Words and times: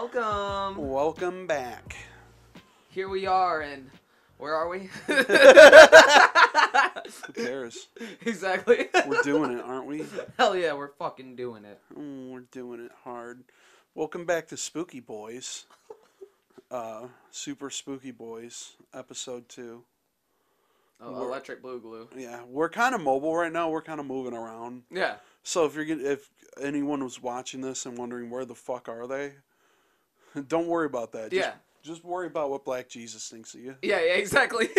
Welcome. 0.00 0.90
Welcome 0.90 1.46
back. 1.46 1.96
Here 2.90 3.08
we 3.08 3.24
are, 3.26 3.62
and 3.62 3.90
where 4.36 4.52
are 4.52 4.68
we? 4.68 4.90
Who 5.06 5.24
cares? 7.32 7.88
exactly. 8.26 8.88
We're 9.06 9.22
doing 9.22 9.52
it, 9.52 9.64
aren't 9.64 9.86
we? 9.86 10.04
Hell 10.36 10.54
yeah, 10.54 10.74
we're 10.74 10.92
fucking 10.98 11.34
doing 11.36 11.64
it. 11.64 11.80
Mm, 11.98 12.28
we're 12.28 12.40
doing 12.40 12.84
it 12.84 12.92
hard. 13.04 13.42
Welcome 13.94 14.26
back 14.26 14.48
to 14.48 14.56
SpookiBoiz. 14.56 15.64
Uh, 16.70 17.06
Super 17.30 17.70
SpookiBoiz, 17.70 18.72
episode 18.92 19.48
two. 19.48 19.82
Oh, 21.00 21.12
We're- 21.12 21.24
electric 21.24 21.62
blue 21.62 21.80
glue. 21.80 22.06
Yeah, 22.14 22.40
we're 22.46 22.68
kind 22.68 22.94
of 22.94 23.00
mobile 23.00 23.34
right 23.34 23.50
now. 23.50 23.70
We're 23.70 23.80
kind 23.80 24.00
of 24.00 24.04
moving 24.04 24.34
around. 24.34 24.82
Yeah. 24.90 25.14
So 25.42 25.64
if 25.64 25.74
you're 25.74 25.86
get- 25.86 26.02
if 26.02 26.28
anyone 26.60 27.02
was 27.02 27.22
watching 27.22 27.62
this 27.62 27.86
and 27.86 27.96
wondering 27.96 28.28
where 28.28 28.44
the 28.44 28.54
fuck 28.54 28.90
are 28.90 29.06
they, 29.06 29.36
don't 30.48 30.66
worry 30.66 30.86
about 30.86 31.12
that. 31.12 31.30
Just, 31.30 31.40
Yeah. 31.46 31.52
Just 31.82 32.04
worry 32.04 32.26
about 32.26 32.50
what 32.50 32.64
Black 32.64 32.88
Jesus 32.88 33.28
thinks 33.28 33.54
of 33.54 33.60
you. 33.60 33.76
Yeah, 33.80 34.00
yeah, 34.00 34.14
exactly. 34.14 34.66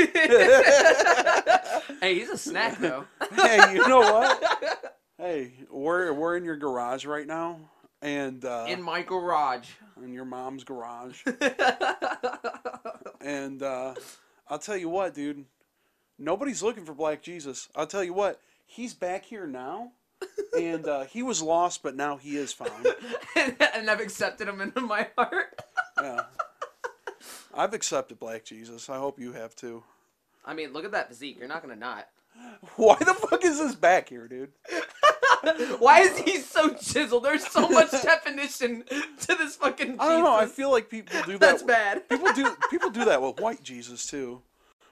hey, 2.02 2.16
he's 2.16 2.30
a 2.30 2.38
snack 2.38 2.78
though. 2.80 3.06
hey, 3.36 3.74
you 3.74 3.88
know 3.88 4.00
what? 4.02 4.98
Hey, 5.18 5.54
we're 5.72 6.12
we're 6.12 6.36
in 6.36 6.44
your 6.44 6.58
garage 6.58 7.06
right 7.06 7.26
now, 7.26 7.60
and 8.02 8.44
uh, 8.44 8.66
In 8.68 8.82
my 8.82 9.04
garage. 9.04 9.70
in 10.04 10.12
your 10.12 10.26
mom's 10.26 10.66
garage, 10.66 11.24
and 13.22 13.64
uh, 13.64 13.94
I'll 14.50 14.60
tell 14.60 14.78
you 14.78 14.90
what, 14.90 15.14
dude. 15.14 15.46
Nobody's 16.20 16.62
looking 16.64 16.84
for 16.84 16.94
Black 16.94 17.22
Jesus. 17.22 17.70
I'll 17.76 17.88
tell 17.88 18.04
you 18.04 18.14
what. 18.14 18.42
He's 18.66 18.94
back 18.94 19.24
here 19.24 19.48
now, 19.48 19.92
and 20.58 20.88
uh, 20.88 21.04
he 21.06 21.24
was 21.24 21.42
lost, 21.42 21.84
but 21.84 21.96
now 21.96 22.18
he 22.18 22.38
is 22.38 22.54
found. 22.54 22.88
and 23.36 23.90
I've 23.90 24.00
accepted 24.00 24.48
him 24.48 24.62
into 24.62 24.82
my 24.82 25.08
heart. 25.18 25.62
Yeah. 26.00 26.26
I've 27.56 27.74
accepted 27.74 28.20
Black 28.20 28.46
Jesus. 28.46 28.88
I 28.88 28.98
hope 28.98 29.20
you 29.20 29.32
have 29.32 29.56
too. 29.56 29.82
I 30.46 30.54
mean, 30.54 30.74
look 30.74 30.86
at 30.86 30.92
that 30.92 31.10
physique. 31.10 31.38
You're 31.40 31.48
not 31.48 31.64
gonna 31.64 31.76
not. 31.76 32.08
Why 32.76 32.98
the 33.00 33.16
fuck 33.16 33.44
is 33.44 33.58
this 33.58 33.74
back 33.74 34.10
here, 34.10 34.28
dude? 34.28 34.52
Why 35.80 36.02
is 36.02 36.20
he 36.20 36.38
so 36.38 36.70
chiseled? 36.70 37.24
There's 37.24 37.48
so 37.48 37.68
much 37.68 37.90
definition 37.90 38.84
to 39.22 39.36
this 39.36 39.56
fucking. 39.56 39.88
Jesus. 39.88 40.00
I 40.00 40.08
don't 40.10 40.24
know. 40.24 40.36
I 40.36 40.46
feel 40.46 40.70
like 40.70 40.88
people 40.88 41.20
do 41.26 41.32
that. 41.32 41.40
That's 41.40 41.64
bad. 41.64 42.08
people 42.08 42.32
do 42.34 42.56
people 42.70 42.92
do 42.92 43.06
that 43.06 43.20
with 43.20 43.40
white 43.40 43.64
Jesus 43.64 44.06
too, 44.06 44.44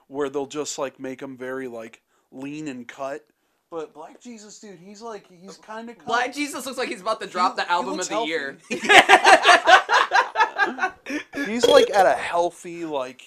where 0.08 0.28
they'll 0.28 0.46
just 0.46 0.76
like 0.76 0.98
make 0.98 1.22
him 1.22 1.36
very 1.36 1.68
like 1.68 2.02
lean 2.32 2.66
and 2.66 2.88
cut. 2.88 3.24
But 3.70 3.92
Black 3.92 4.20
Jesus, 4.20 4.60
dude, 4.60 4.78
he's 4.78 5.02
like 5.02 5.26
he's 5.28 5.56
kind 5.56 5.90
of 5.90 5.98
Black 6.06 6.32
Jesus 6.32 6.64
looks 6.66 6.78
like 6.78 6.88
he's 6.88 7.00
about 7.00 7.20
to 7.20 7.26
drop 7.26 7.56
He- 7.56 7.62
the 7.62 7.68
he 7.68 7.70
album 7.70 7.94
looks 7.96 8.06
of 8.06 8.10
the 8.10 8.14
healthy. 8.14 8.30
year. 8.30 8.58
He's 11.46 11.66
like 11.66 11.90
at 11.90 12.06
a 12.06 12.12
healthy 12.14 12.84
like 12.84 13.22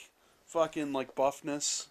fucking 0.47 0.93
like 0.93 1.15
buffness. 1.15 1.87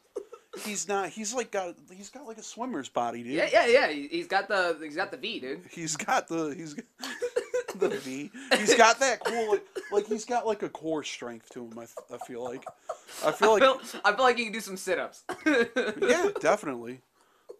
He's 0.64 0.88
not. 0.88 1.10
He's 1.10 1.34
like 1.34 1.50
got. 1.50 1.74
He's 1.94 2.10
got 2.10 2.26
like 2.26 2.38
a 2.38 2.42
swimmer's 2.42 2.88
body, 2.88 3.22
dude. 3.22 3.32
yeah, 3.32 3.48
yeah, 3.52 3.66
yeah. 3.66 3.88
He- 3.88 4.08
He's 4.08 4.26
got 4.26 4.48
the 4.48 4.76
he's 4.82 4.96
got 4.96 5.10
the 5.10 5.16
V, 5.16 5.40
dude. 5.40 5.60
He's 5.70 5.96
got 5.96 6.28
the. 6.28 6.54
He's 6.56 6.74
got 6.74 6.84
the 7.78 7.88
V. 7.90 8.30
He's 8.56 8.74
got 8.74 8.98
that 9.00 9.22
cool. 9.24 9.50
Like, 9.52 9.64
like 9.92 10.06
he's 10.06 10.24
got 10.24 10.46
like 10.46 10.62
a 10.62 10.68
core 10.68 11.04
strength 11.04 11.48
to 11.50 11.64
him. 11.66 11.78
I, 11.78 11.82
f- 11.84 11.94
I 12.12 12.18
feel 12.26 12.42
like. 12.44 12.64
I 13.24 13.32
feel 13.32 13.50
I 13.50 13.52
like. 13.52 13.62
feel, 13.62 14.00
I 14.04 14.12
feel 14.14 14.24
like 14.24 14.36
he 14.36 14.44
can 14.44 14.52
do 14.52 14.60
some 14.60 14.76
sit-ups. 14.76 15.22
yeah, 15.46 16.28
definitely. 16.40 17.00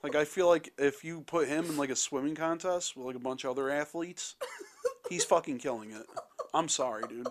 Like 0.03 0.15
I 0.15 0.25
feel 0.25 0.47
like 0.47 0.73
if 0.79 1.05
you 1.05 1.23
put 1.23 1.49
him 1.49 1.65
in 1.67 1.77
like 1.77 1.91
a 1.91 1.97
swimming 1.97 2.35
contest 2.35 2.97
with 2.97 3.07
like 3.07 3.17
a 3.17 3.21
bunch 3.21 3.45
of 3.45 3.51
other 3.51 3.71
athletes, 3.71 4.37
he's 5.09 5.25
fucking 5.25 5.59
killing 5.59 5.91
it. 5.91 6.07
I'm 6.55 6.69
sorry, 6.69 7.03
dude. 7.09 7.29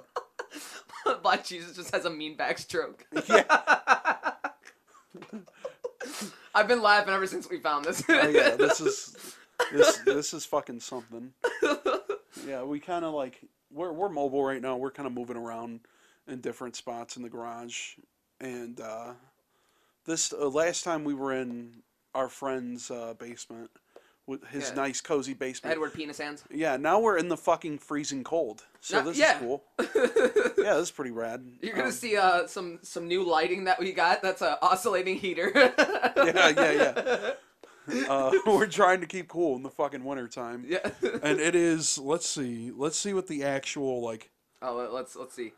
Black 1.23 1.45
Jesus 1.45 1.75
just 1.75 1.93
has 1.93 2.05
a 2.05 2.09
mean 2.09 2.35
backstroke. 2.37 3.01
Yeah. 3.29 3.43
I've 6.55 6.67
been 6.67 6.81
laughing 6.81 7.13
ever 7.13 7.27
since 7.27 7.49
we 7.49 7.59
found 7.59 7.85
this. 7.85 8.03
Oh, 8.07 8.27
yeah, 8.27 8.55
this 8.55 8.81
is 8.81 9.35
this 9.71 9.97
this 9.99 10.33
is 10.33 10.45
fucking 10.45 10.79
something. 10.79 11.33
Yeah, 12.47 12.63
we 12.63 12.79
kind 12.79 13.03
of 13.05 13.13
like 13.13 13.41
we're 13.71 13.91
we're 13.91 14.09
mobile 14.09 14.43
right 14.43 14.61
now. 14.61 14.77
We're 14.77 14.91
kind 14.91 15.07
of 15.07 15.13
moving 15.13 15.37
around 15.37 15.81
in 16.27 16.41
different 16.41 16.75
spots 16.75 17.17
in 17.17 17.23
the 17.23 17.29
garage, 17.29 17.95
and 18.39 18.79
uh, 18.79 19.13
this 20.05 20.33
uh, 20.33 20.47
last 20.47 20.83
time 20.83 21.03
we 21.03 21.13
were 21.13 21.33
in 21.33 21.83
our 22.17 22.29
friend's 22.29 22.89
uh, 22.89 23.13
basement 23.19 23.69
with 24.25 24.43
his 24.47 24.69
Yeah. 24.69 24.75
nice 24.75 24.99
cozy 25.01 25.33
basement. 25.33 25.71
Edward 25.71 25.93
Penis 25.93 26.17
Hands. 26.17 26.43
Yeah, 26.51 26.75
now 26.77 26.99
we're 26.99 27.17
in 27.17 27.29
the 27.29 27.37
fucking 27.37 27.77
freezing 27.77 28.23
cold. 28.23 28.63
So 28.81 29.01
this 29.01 29.17
yeah. 29.17 29.35
is 29.35 29.39
cool. 29.39 29.63
Yeah, 30.57 30.73
this 30.73 30.89
is 30.89 30.91
pretty 30.91 31.11
rad. 31.11 31.45
You're 31.61 31.75
gonna 31.75 31.85
Um, 31.87 31.91
see 31.93 32.17
uh, 32.17 32.45
some 32.47 32.79
some 32.81 33.07
new 33.07 33.23
lighting 33.23 33.63
that 33.65 33.79
we 33.79 33.93
got. 33.93 34.21
That's 34.21 34.41
a 34.41 34.57
oscillating 34.61 35.17
heater. 35.17 35.51
Yeah, 36.17 36.49
yeah, 36.49 36.71
yeah. 36.71 37.31
Uh, 38.09 38.33
we're 38.45 38.67
trying 38.67 38.99
to 38.99 39.07
keep 39.07 39.29
cool 39.29 39.55
in 39.55 39.63
the 39.63 39.69
fucking 39.69 40.03
winter 40.03 40.27
time. 40.27 40.65
yeah. 40.67 40.89
And 41.23 41.39
it 41.39 41.55
is. 41.55 41.97
Let's 41.97 42.27
see. 42.27 42.69
Let's 42.75 42.97
see 42.97 43.13
what 43.13 43.27
the 43.27 43.45
actual 43.45 44.01
like. 44.01 44.29
Oh, 44.61 44.75
let- 44.75 44.91
let's 44.91 45.15
let's 45.15 45.33
see. 45.33 45.53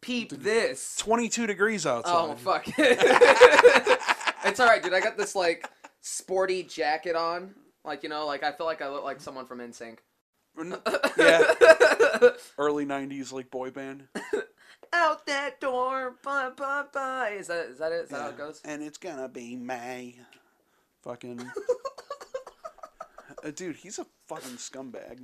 Peep 0.00 0.30
this. 0.30 0.96
22 0.96 1.46
degrees 1.46 1.84
outside. 1.84 2.14
Oh 2.14 2.34
fuck. 2.36 2.64
it's 2.78 4.60
all 4.60 4.66
right, 4.66 4.82
dude. 4.82 4.94
I 4.94 5.00
got 5.00 5.18
this 5.18 5.34
like 5.34 5.68
sporty 6.00 6.62
jacket 6.62 7.16
on. 7.16 7.54
Like 7.84 8.02
you 8.02 8.08
know, 8.08 8.26
like 8.26 8.42
I 8.42 8.52
feel 8.52 8.66
like 8.66 8.82
I 8.82 8.88
look 8.88 9.04
like 9.04 9.20
someone 9.20 9.46
from 9.46 9.60
NSYNC. 9.60 9.98
yeah. 11.18 12.30
Early 12.58 12.86
90s 12.86 13.32
like 13.32 13.50
boy 13.50 13.70
band. 13.70 14.04
Out 14.92 15.26
that 15.26 15.60
door, 15.60 16.14
bye 16.22 16.50
bye 16.56 16.84
bye. 16.92 17.36
Is 17.38 17.48
that 17.48 17.66
is 17.66 17.78
that 17.78 17.92
it? 17.92 18.04
Is 18.04 18.08
that 18.10 18.20
how 18.20 18.28
it 18.28 18.38
goes? 18.38 18.60
And 18.64 18.82
it's 18.82 18.98
gonna 18.98 19.28
be 19.28 19.56
May. 19.56 20.16
Fucking. 21.02 21.50
Uh, 23.44 23.50
dude, 23.50 23.76
he's 23.76 23.98
a 23.98 24.06
fucking 24.26 24.56
scumbag. 24.56 25.20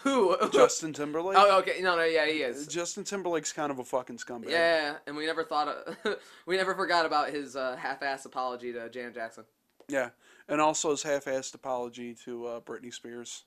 Who? 0.00 0.36
Justin 0.52 0.92
Timberlake. 0.92 1.36
Oh, 1.38 1.58
okay. 1.58 1.80
No, 1.80 1.94
no, 1.94 2.02
yeah, 2.02 2.26
he 2.26 2.38
is. 2.38 2.66
Justin 2.66 3.04
Timberlake's 3.04 3.52
kind 3.52 3.70
of 3.70 3.78
a 3.78 3.84
fucking 3.84 4.16
scumbag. 4.16 4.50
Yeah, 4.50 4.94
and 5.06 5.14
we 5.14 5.26
never 5.26 5.44
thought 5.44 5.68
of, 5.68 6.16
we 6.46 6.56
never 6.56 6.74
forgot 6.74 7.06
about 7.06 7.30
his 7.30 7.56
uh, 7.56 7.76
half-ass 7.76 8.24
apology 8.24 8.72
to 8.72 8.88
Janet 8.88 9.14
Jackson. 9.14 9.44
Yeah. 9.90 10.10
And 10.48 10.60
also 10.60 10.90
his 10.90 11.02
half-assed 11.02 11.54
apology 11.54 12.14
to 12.24 12.46
uh, 12.46 12.60
Britney 12.60 12.92
Spears. 12.92 13.44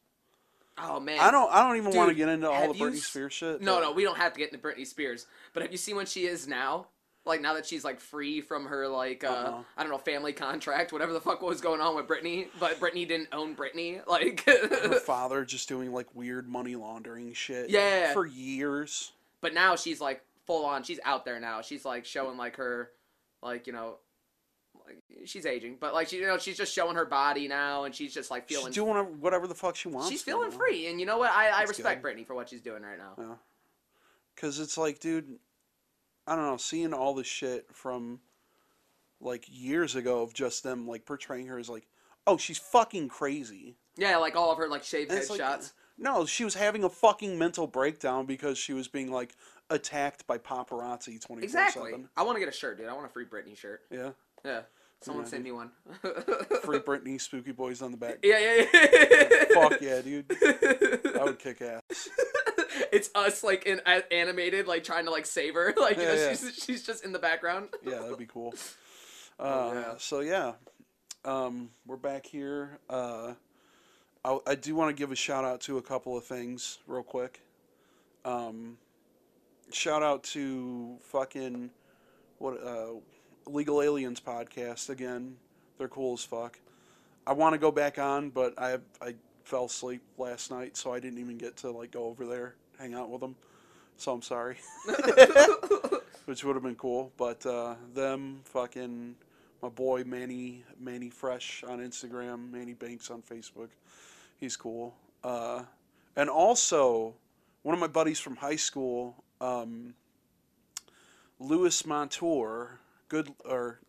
Oh 0.77 0.99
man. 0.99 1.19
I 1.19 1.29
don't. 1.31 1.51
I 1.53 1.67
don't 1.67 1.77
even 1.77 1.95
want 1.95 2.09
to 2.09 2.15
get 2.15 2.29
into 2.29 2.49
all 2.49 2.73
the 2.73 2.79
Britney 2.79 2.97
s- 2.97 3.03
Spears 3.03 3.33
shit. 3.33 3.61
No, 3.61 3.79
no, 3.79 3.91
we 3.91 4.03
don't 4.03 4.17
have 4.17 4.33
to 4.33 4.39
get 4.39 4.51
into 4.51 4.65
Britney 4.65 4.87
Spears. 4.87 5.27
But 5.53 5.61
have 5.63 5.71
you 5.71 5.77
seen 5.77 5.95
what 5.95 6.07
she 6.07 6.25
is 6.25 6.47
now? 6.47 6.87
Like 7.25 7.41
now 7.41 7.53
that 7.53 7.65
she's 7.65 7.83
like 7.85 7.99
free 7.99 8.41
from 8.41 8.65
her 8.65 8.87
like 8.87 9.23
uh, 9.23 9.27
Uh-uh. 9.27 9.63
I 9.77 9.83
don't 9.83 9.91
know 9.91 9.97
family 9.97 10.33
contract, 10.33 10.91
whatever 10.91 11.13
the 11.13 11.21
fuck 11.21 11.41
was 11.41 11.61
going 11.61 11.79
on 11.79 11.95
with 11.95 12.07
Britney, 12.07 12.47
but 12.59 12.79
Britney 12.79 13.07
didn't 13.07 13.29
own 13.31 13.55
Britney. 13.55 14.01
Like 14.07 14.43
her 14.45 14.99
father 14.99 15.45
just 15.45 15.69
doing 15.69 15.93
like 15.93 16.07
weird 16.15 16.49
money 16.49 16.75
laundering 16.75 17.31
shit. 17.33 17.69
Yeah. 17.69 18.11
For 18.13 18.25
years. 18.25 19.11
But 19.41 19.53
now 19.53 19.75
she's 19.75 20.01
like 20.01 20.21
full 20.45 20.65
on. 20.65 20.83
She's 20.83 20.99
out 21.05 21.23
there 21.23 21.39
now. 21.39 21.61
She's 21.61 21.85
like 21.85 22.03
showing 22.05 22.37
like 22.37 22.55
her, 22.57 22.89
like 23.41 23.67
you 23.67 23.73
know, 23.73 23.97
like 24.85 25.01
she's 25.25 25.45
aging, 25.45 25.77
but 25.79 25.93
like 25.93 26.09
she, 26.09 26.17
you 26.17 26.27
know, 26.27 26.37
she's 26.37 26.57
just 26.57 26.73
showing 26.73 26.95
her 26.95 27.05
body 27.05 27.47
now, 27.47 27.83
and 27.83 27.93
she's 27.93 28.13
just 28.13 28.31
like 28.31 28.47
feeling. 28.47 28.67
She's 28.67 28.75
doing 28.75 28.95
whatever 29.19 29.47
the 29.47 29.55
fuck 29.55 29.75
she 29.75 29.87
wants. 29.87 30.09
she's 30.09 30.21
feeling 30.21 30.49
know? 30.49 30.57
free, 30.57 30.87
and 30.87 30.99
you 30.99 31.05
know 31.05 31.17
what? 31.17 31.31
I, 31.31 31.49
I 31.49 31.59
That's 31.59 31.69
respect 31.69 32.01
good. 32.01 32.17
Britney 32.17 32.25
for 32.25 32.35
what 32.35 32.49
she's 32.49 32.61
doing 32.61 32.83
right 32.83 32.97
now. 32.97 33.13
Yeah. 33.17 33.35
Cause 34.35 34.59
it's 34.59 34.77
like, 34.77 34.99
dude, 34.99 35.37
I 36.25 36.35
don't 36.35 36.45
know, 36.45 36.57
seeing 36.57 36.93
all 36.93 37.13
this 37.13 37.27
shit 37.27 37.67
from 37.71 38.19
like 39.21 39.45
years 39.47 39.95
ago 39.95 40.21
of 40.23 40.33
just 40.33 40.63
them 40.63 40.87
like 40.87 41.05
portraying 41.05 41.47
her 41.47 41.59
as 41.59 41.69
like, 41.69 41.87
oh, 42.25 42.37
she's 42.37 42.57
fucking 42.57 43.09
crazy. 43.09 43.75
Yeah, 43.95 44.17
like 44.17 44.35
all 44.35 44.51
of 44.51 44.57
her 44.57 44.67
like 44.67 44.83
shaved 44.83 45.11
head 45.11 45.29
like, 45.29 45.39
shots. 45.39 45.73
No, 45.97 46.25
she 46.25 46.43
was 46.43 46.55
having 46.55 46.83
a 46.83 46.89
fucking 46.89 47.37
mental 47.37 47.67
breakdown 47.67 48.25
because 48.25 48.57
she 48.57 48.73
was 48.73 48.87
being 48.87 49.11
like 49.11 49.35
attacked 49.69 50.25
by 50.25 50.37
paparazzi 50.37 51.21
twenty 51.21 51.41
four 51.41 51.43
Exactly. 51.43 51.91
seven. 51.91 52.09
I 52.17 52.23
want 52.23 52.35
to 52.35 52.39
get 52.39 52.49
a 52.49 52.57
shirt, 52.57 52.77
dude. 52.77 52.87
I 52.87 52.93
want 52.93 53.05
a 53.05 53.09
free 53.09 53.25
Britney 53.25 53.57
shirt. 53.57 53.81
Yeah. 53.91 54.11
Yeah. 54.45 54.61
Someone 55.01 55.25
send 55.25 55.43
me 55.43 55.51
one. 55.51 55.69
Free 56.63 56.79
Britney, 56.79 57.15
SpookiBoiz 57.17 57.81
on 57.83 57.91
the 57.91 57.97
back. 57.97 58.19
Yeah, 58.23 58.39
yeah, 58.39 58.65
yeah. 58.73 59.43
Fuck 59.53 59.81
yeah, 59.81 60.01
dude. 60.01 60.25
I 61.19 61.23
would 61.25 61.39
kick 61.39 61.61
ass. 61.61 61.81
it's 62.91 63.09
us 63.13 63.43
like 63.43 63.65
in 63.65 63.81
animated, 64.11 64.65
like 64.65 64.85
trying 64.85 65.03
to 65.05 65.11
like 65.11 65.25
save 65.25 65.55
her. 65.55 65.73
Like 65.75 65.97
you 65.97 66.03
know, 66.03 66.13
Yeah, 66.13 66.19
yeah. 66.29 66.29
she's 66.35 66.55
she's 66.63 66.85
just 66.85 67.03
in 67.03 67.11
the 67.11 67.19
background. 67.19 67.69
Yeah, 67.85 67.99
that'd 67.99 68.17
be 68.17 68.25
cool. 68.25 68.53
Uh, 69.37 69.43
Oh, 69.43 69.73
yeah. 69.73 69.93
So 69.97 70.21
yeah, 70.21 70.53
um, 71.25 71.71
we're 71.85 71.97
back 71.97 72.25
here. 72.25 72.79
Uh, 72.89 73.33
I, 74.23 74.39
I 74.47 74.55
do 74.55 74.73
want 74.73 74.95
to 74.95 74.99
give 74.99 75.11
a 75.11 75.15
shout 75.15 75.43
out 75.43 75.59
to 75.61 75.77
a 75.79 75.81
couple 75.81 76.15
of 76.17 76.23
things 76.23 76.79
real 76.87 77.03
quick. 77.03 77.41
Um, 78.23 78.77
shout 79.71 80.01
out 80.01 80.23
to 80.25 80.97
fucking 81.01 81.71
what 82.37 82.63
uh, 82.65 82.93
Legal 83.45 83.81
Aliens 83.81 84.19
podcast 84.19 84.89
again. 84.89 85.35
They're 85.77 85.87
cool 85.87 86.13
as 86.13 86.23
fuck. 86.23 86.59
I 87.25 87.33
want 87.33 87.53
to 87.53 87.59
go 87.59 87.71
back 87.71 87.97
on, 87.99 88.29
but 88.29 88.53
I 88.57 88.77
I 89.01 89.15
fell 89.43 89.65
asleep 89.65 90.01
last 90.17 90.51
night, 90.51 90.77
so 90.77 90.93
I 90.93 90.99
didn't 90.99 91.19
even 91.19 91.37
get 91.37 91.57
to 91.57 91.71
like 91.71 91.91
go 91.91 92.05
over 92.05 92.25
there, 92.25 92.55
hang 92.79 92.93
out 92.93 93.09
with 93.09 93.21
them. 93.21 93.35
so 93.97 94.13
I'm 94.13 94.21
sorry. 94.21 94.57
Which 96.25 96.43
would 96.43 96.55
have 96.55 96.63
been 96.63 96.75
cool, 96.75 97.11
but 97.17 97.45
uh, 97.45 97.75
them 97.93 98.41
fucking 98.45 99.15
my 99.61 99.69
boy 99.69 100.03
Manny 100.05 100.63
Manny 100.79 101.09
Fresh 101.09 101.63
on 101.67 101.79
Instagram, 101.79 102.51
Manny 102.51 102.73
Banks 102.73 103.09
on 103.09 103.21
Facebook. 103.21 103.69
He's 104.39 104.55
cool. 104.55 104.95
Uh, 105.23 105.63
and 106.15 106.29
also 106.29 107.13
one 107.63 107.73
of 107.73 107.79
my 107.79 107.87
buddies 107.87 108.19
from 108.19 108.35
high 108.35 108.57
school, 108.57 109.23
um, 109.41 109.93
Louis 111.39 111.85
Montour, 111.85 112.79
good 113.13 113.29
or 113.45 113.79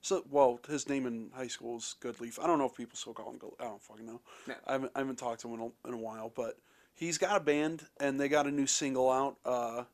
so 0.00 0.22
well 0.30 0.60
his 0.68 0.88
name 0.88 1.04
in 1.06 1.30
high 1.34 1.48
school 1.48 1.76
is 1.78 1.96
Goodleaf. 2.00 2.38
I 2.42 2.46
don't 2.46 2.58
know 2.58 2.66
if 2.66 2.76
people 2.76 2.96
still 2.96 3.12
call 3.12 3.30
him 3.30 3.38
Good. 3.38 3.50
I 3.58 3.64
don't 3.64 3.82
fucking 3.82 4.06
know. 4.06 4.20
Yeah. 4.46 4.54
I 4.66 4.72
haven't, 4.72 4.92
I 4.94 4.98
haven't 5.00 5.16
talked 5.18 5.40
to 5.42 5.48
him 5.48 5.54
in 5.60 5.72
a, 5.84 5.88
in 5.88 5.94
a 5.94 5.98
while, 5.98 6.32
but 6.34 6.56
he's 6.94 7.18
got 7.18 7.36
a 7.36 7.40
band 7.40 7.82
and 7.98 8.18
they 8.20 8.28
got 8.28 8.46
a 8.46 8.50
new 8.50 8.66
single 8.68 9.10
out. 9.10 9.36
Uh, 9.44 9.84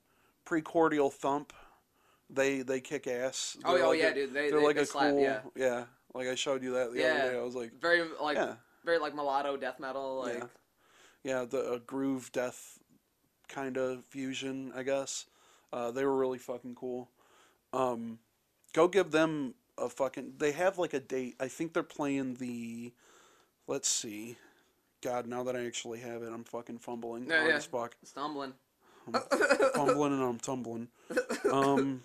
Precordial 0.45 1.11
Thump. 1.13 1.53
They 2.29 2.63
they 2.63 2.81
kick 2.81 3.07
ass. 3.07 3.57
Oh, 3.65 3.75
They're 3.75 3.85
oh 3.85 3.89
like 3.91 3.99
yeah, 4.01 4.09
a- 4.09 4.15
dude. 4.15 4.35
They, 4.35 4.51
They're 4.51 4.61
they, 4.61 4.67
like 4.67 4.77
they 4.77 4.83
a 4.83 4.87
slap, 4.87 5.11
cool 5.13 5.43
yeah. 5.57 5.85
Like 6.15 6.29
I 6.29 6.35
showed 6.35 6.63
you 6.63 6.73
that 6.75 6.93
the 6.93 7.01
Yeah. 7.01 7.15
other 7.21 7.33
day. 7.33 7.39
I 7.39 7.43
was 7.43 7.55
like, 7.55 7.81
Very 7.81 8.03
like 8.21 8.37
yeah, 8.37 8.55
very 8.85 8.99
like 8.99 9.15
mulatto 9.15 9.57
death 9.57 9.81
metal. 9.81 10.19
Like 10.23 10.39
Yeah. 10.39 10.45
yeah, 11.25 11.45
the 11.45 11.73
uh, 11.73 11.79
groove 11.87 12.31
death 12.33 12.79
kind 13.49 13.77
of 13.79 14.05
fusion, 14.05 14.73
I 14.77 14.83
guess. 14.83 15.27
Uh, 15.73 15.91
they 15.93 16.05
were 16.05 16.17
really 16.17 16.39
fucking 16.39 16.75
cool. 16.75 17.09
Um, 17.73 18.19
go 18.77 18.87
give 18.87 19.11
them 19.11 19.55
a 19.79 19.89
fucking. 19.89 20.35
They 20.39 20.53
have 20.53 20.79
like 20.79 20.95
a 20.95 21.01
date. 21.01 21.35
I 21.41 21.49
think 21.49 21.73
they're 21.73 21.83
playing 21.83 22.35
the. 22.35 22.93
Let's 23.67 23.89
see. 23.89 24.37
God, 25.03 25.27
now 25.27 25.43
that 25.45 25.57
I 25.57 25.67
actually 25.67 26.01
have 26.01 26.23
it, 26.23 26.33
I'm 26.33 26.45
fucking 26.45 26.79
fumbling 26.79 27.27
Yeah, 27.29 27.39
hard 27.39 27.51
yeah. 27.51 27.57
as 27.57 27.65
fuck. 27.67 27.97
stumbling. 28.05 28.53
fumbling 29.75 30.13
and 30.13 30.23
I'm 30.23 30.39
tumbling. 30.39 30.89
Um, 31.53 32.05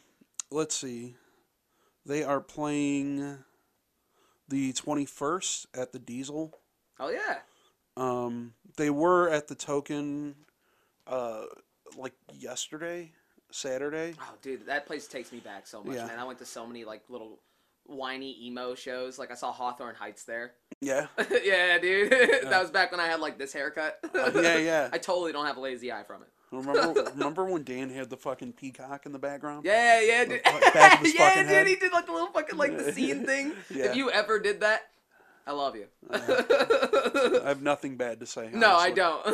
let's 0.50 0.76
see. 0.76 1.16
They 2.06 2.24
are 2.24 2.42
playing 2.42 3.38
the 4.48 4.74
21st 4.74 5.68
at 5.76 5.92
the 5.92 6.00
Diesel. 6.00 6.58
Oh 7.00 7.10
yeah. 7.10 7.38
Um, 7.98 8.54
they 8.78 8.90
were 8.90 9.30
at 9.30 9.48
the 9.48 9.56
Token, 9.56 10.36
uh, 11.08 11.44
like 11.98 12.14
yesterday, 12.34 13.12
Saturday. 13.52 14.14
Oh 14.20 14.34
dude, 14.42 14.66
that 14.68 14.86
place 14.86 15.08
takes 15.08 15.32
me 15.32 15.40
back 15.40 15.68
so 15.68 15.84
much, 15.84 15.96
Yeah. 15.96 16.08
man. 16.08 16.20
I 16.20 16.24
went 16.24 16.40
to 16.40 16.46
so 16.46 16.66
many 16.66 16.84
like 16.86 17.04
little 17.10 17.40
whiny 17.86 18.38
emo 18.48 18.76
shows. 18.76 19.20
Like 19.20 19.32
I 19.32 19.36
saw 19.36 19.52
Hawthorne 19.52 19.96
Heights 19.96 20.24
there. 20.24 20.54
Yeah, 20.80 21.08
yeah, 21.44 21.78
dude. 21.78 22.12
that 22.44 22.62
was 22.62 22.72
back 22.72 22.92
when 22.92 23.00
I 23.00 23.08
had 23.08 23.20
like 23.20 23.38
this 23.38 23.54
haircut. 23.54 24.00
Uh, 24.16 24.32
yeah, 24.36 24.58
yeah. 24.60 24.90
I 24.92 24.98
totally 24.98 25.32
don't 25.32 25.46
have 25.46 25.58
a 25.58 25.62
lazy 25.62 25.92
eye 25.92 26.04
from 26.04 26.22
it. 26.24 26.30
Remember, 26.52 27.02
remember 27.12 27.46
when 27.46 27.64
Dan 27.64 27.90
had 27.90 28.10
the 28.10 28.18
fucking 28.18 28.52
peacock 28.54 29.06
in 29.06 29.14
the 29.14 29.20
background? 29.20 29.64
Yeah, 29.64 30.02
yeah, 30.02 30.26
dude. 30.26 30.44
Back- 30.44 30.74
back 30.74 30.94
of 30.96 31.00
his 31.06 31.16
yeah, 31.16 31.36
dude. 31.36 31.46
head. 31.48 31.68
He 31.68 31.76
did 31.78 31.94
like 31.94 32.06
the 32.08 32.12
little 32.12 32.28
fucking 32.28 32.58
like 32.58 32.78
the 32.78 32.92
scene 32.92 33.26
thing. 33.26 33.54
Yeah. 33.74 33.86
If 33.86 33.96
you 33.96 34.12
ever 34.12 34.38
did 34.38 34.60
that, 34.60 34.82
I 35.48 35.54
love 35.54 35.76
you. 35.78 35.86
I 36.12 37.42
have 37.46 37.62
nothing 37.62 37.96
bad 37.96 38.20
to 38.20 38.26
say. 38.26 38.50
no, 38.54 38.76
I 38.76 38.92
don't. 38.92 39.26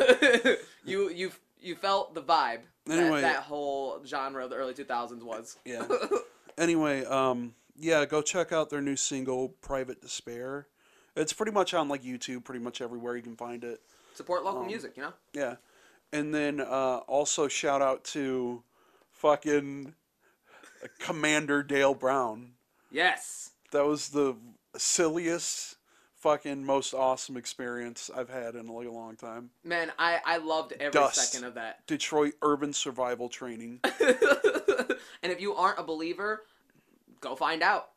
you 0.84 1.10
you 1.10 1.32
you 1.60 1.74
felt 1.74 2.14
the 2.14 2.22
vibe. 2.22 2.60
Anyway. 2.90 3.20
that, 3.20 3.34
that 3.34 3.42
whole 3.42 4.02
genre 4.04 4.44
of 4.44 4.50
the 4.50 4.56
early 4.56 4.74
2000s 4.74 5.22
was. 5.22 5.56
Yeah. 5.64 5.86
anyway, 6.58 7.04
um, 7.04 7.54
yeah, 7.76 8.04
go 8.04 8.22
check 8.22 8.52
out 8.52 8.70
their 8.70 8.80
new 8.80 8.96
single, 8.96 9.50
"Private 9.60 10.00
Despair." 10.00 10.66
It's 11.16 11.32
pretty 11.32 11.52
much 11.52 11.74
on 11.74 11.88
like 11.88 12.02
YouTube, 12.02 12.44
pretty 12.44 12.62
much 12.62 12.80
everywhere 12.80 13.16
you 13.16 13.22
can 13.22 13.36
find 13.36 13.64
it. 13.64 13.80
Support 14.14 14.44
local 14.44 14.60
Um, 14.60 14.66
music, 14.66 14.96
you 14.96 15.02
know. 15.02 15.12
Yeah, 15.32 15.56
and 16.12 16.34
then 16.34 16.60
uh, 16.60 16.98
also 17.06 17.48
shout 17.48 17.82
out 17.82 18.04
to 18.04 18.62
fucking 19.12 19.94
Commander 20.98 21.62
Dale 21.62 21.94
Brown. 21.94 22.52
Yes. 22.90 23.50
That 23.72 23.84
was 23.84 24.10
the 24.10 24.36
silliest, 24.76 25.76
fucking 26.20 26.64
most 26.64 26.94
awesome 26.94 27.36
experience 27.36 28.10
I've 28.14 28.28
had 28.28 28.54
in 28.54 28.66
like 28.66 28.86
a 28.86 28.90
long 28.92 29.16
time. 29.16 29.50
Man, 29.64 29.92
I, 29.98 30.20
I 30.24 30.38
loved 30.38 30.72
every 30.72 30.90
Dust. 30.90 31.16
second 31.32 31.46
of 31.46 31.54
that. 31.54 31.86
Detroit 31.86 32.34
Urban 32.42 32.72
Survival 32.72 33.28
Training. 33.28 33.80
and 33.84 35.32
if 35.32 35.40
you 35.40 35.54
aren't 35.54 35.78
a 35.78 35.82
believer, 35.82 36.42
go 37.20 37.36
find 37.36 37.62
out. 37.62 37.90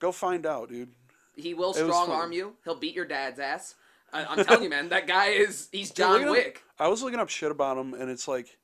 Go 0.00 0.12
find 0.12 0.46
out, 0.46 0.68
dude. 0.68 0.90
He 1.36 1.54
will 1.54 1.72
strong 1.72 2.10
arm 2.10 2.32
you. 2.32 2.54
He'll 2.64 2.74
beat 2.74 2.94
your 2.94 3.06
dad's 3.06 3.38
ass. 3.38 3.74
I, 4.12 4.24
I'm 4.26 4.44
telling 4.44 4.64
you, 4.64 4.68
man, 4.70 4.90
that 4.90 5.06
guy 5.06 5.28
is 5.28 5.68
he's 5.72 5.90
John. 5.90 6.30
Wick. 6.30 6.62
I 6.78 6.88
was 6.88 7.02
looking 7.02 7.20
up 7.20 7.30
shit 7.30 7.50
about 7.50 7.78
him, 7.78 7.94
and 7.94 8.10
it's 8.10 8.28
like, 8.28 8.58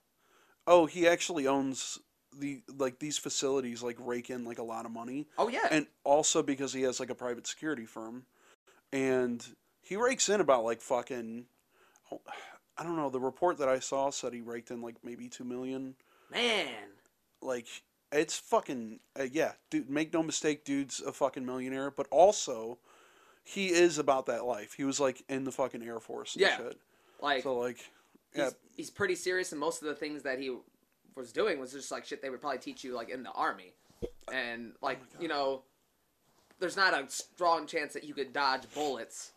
oh, 0.66 0.84
he 0.84 1.08
actually 1.08 1.46
owns 1.46 1.98
the 2.38 2.60
like 2.76 2.98
these 2.98 3.16
facilities, 3.16 3.82
like 3.82 3.96
rake 3.98 4.28
in 4.28 4.44
like 4.44 4.58
a 4.58 4.62
lot 4.62 4.84
of 4.84 4.90
money, 4.92 5.26
Oh 5.38 5.48
yeah. 5.48 5.66
and 5.70 5.86
also 6.04 6.42
because 6.42 6.74
he 6.74 6.82
has 6.82 7.00
like 7.00 7.08
a 7.08 7.14
private 7.14 7.46
security 7.46 7.86
firm, 7.86 8.26
and 8.92 9.44
he 9.82 9.96
rakes 9.96 10.28
in 10.28 10.40
about 10.40 10.64
like 10.64 10.80
fucking, 10.80 11.46
I 12.76 12.82
don't 12.82 12.96
know. 12.96 13.10
The 13.10 13.20
report 13.20 13.58
that 13.58 13.68
I 13.68 13.78
saw 13.80 14.10
said 14.10 14.32
he 14.32 14.40
raked 14.40 14.70
in 14.70 14.80
like 14.80 14.96
maybe 15.02 15.28
two 15.28 15.44
million. 15.44 15.94
man. 16.30 16.74
Like 17.40 17.66
it's 18.12 18.38
fucking 18.38 19.00
uh, 19.18 19.24
yeah, 19.30 19.52
dude. 19.70 19.88
Make 19.90 20.12
no 20.12 20.22
mistake, 20.22 20.64
dude's 20.64 21.00
a 21.00 21.12
fucking 21.12 21.44
millionaire, 21.44 21.90
but 21.90 22.06
also. 22.10 22.78
He 23.44 23.68
is 23.68 23.96
about 23.96 24.26
that 24.26 24.44
life. 24.44 24.74
He 24.74 24.84
was 24.84 25.00
like 25.00 25.22
in 25.30 25.44
the 25.44 25.50
fucking 25.52 25.82
Air 25.82 26.00
Force 26.00 26.34
and 26.34 26.42
Yeah. 26.42 26.58
shit. 26.58 26.78
Like 27.22 27.42
So 27.44 27.58
like, 27.58 27.78
yeah, 28.34 28.44
he's, 28.44 28.54
he's 28.76 28.90
pretty 28.90 29.14
serious 29.14 29.52
and 29.52 29.58
most 29.58 29.80
of 29.80 29.88
the 29.88 29.94
things 29.94 30.22
that 30.24 30.38
he 30.38 30.54
was 31.14 31.32
doing 31.32 31.58
was 31.58 31.72
just 31.72 31.90
like 31.90 32.04
shit 32.04 32.20
they 32.20 32.28
would 32.28 32.42
probably 32.42 32.58
teach 32.58 32.84
you 32.84 32.94
like 32.94 33.08
in 33.08 33.22
the 33.22 33.30
army. 33.30 33.72
And 34.30 34.74
like, 34.82 35.00
Oh 35.02 35.22
you 35.22 35.28
know, 35.28 35.62
there's 36.60 36.76
not 36.76 36.94
a 36.94 37.08
strong 37.10 37.66
chance 37.66 37.92
that 37.94 38.04
you 38.04 38.14
could 38.14 38.32
dodge 38.32 38.62
bullets, 38.74 39.32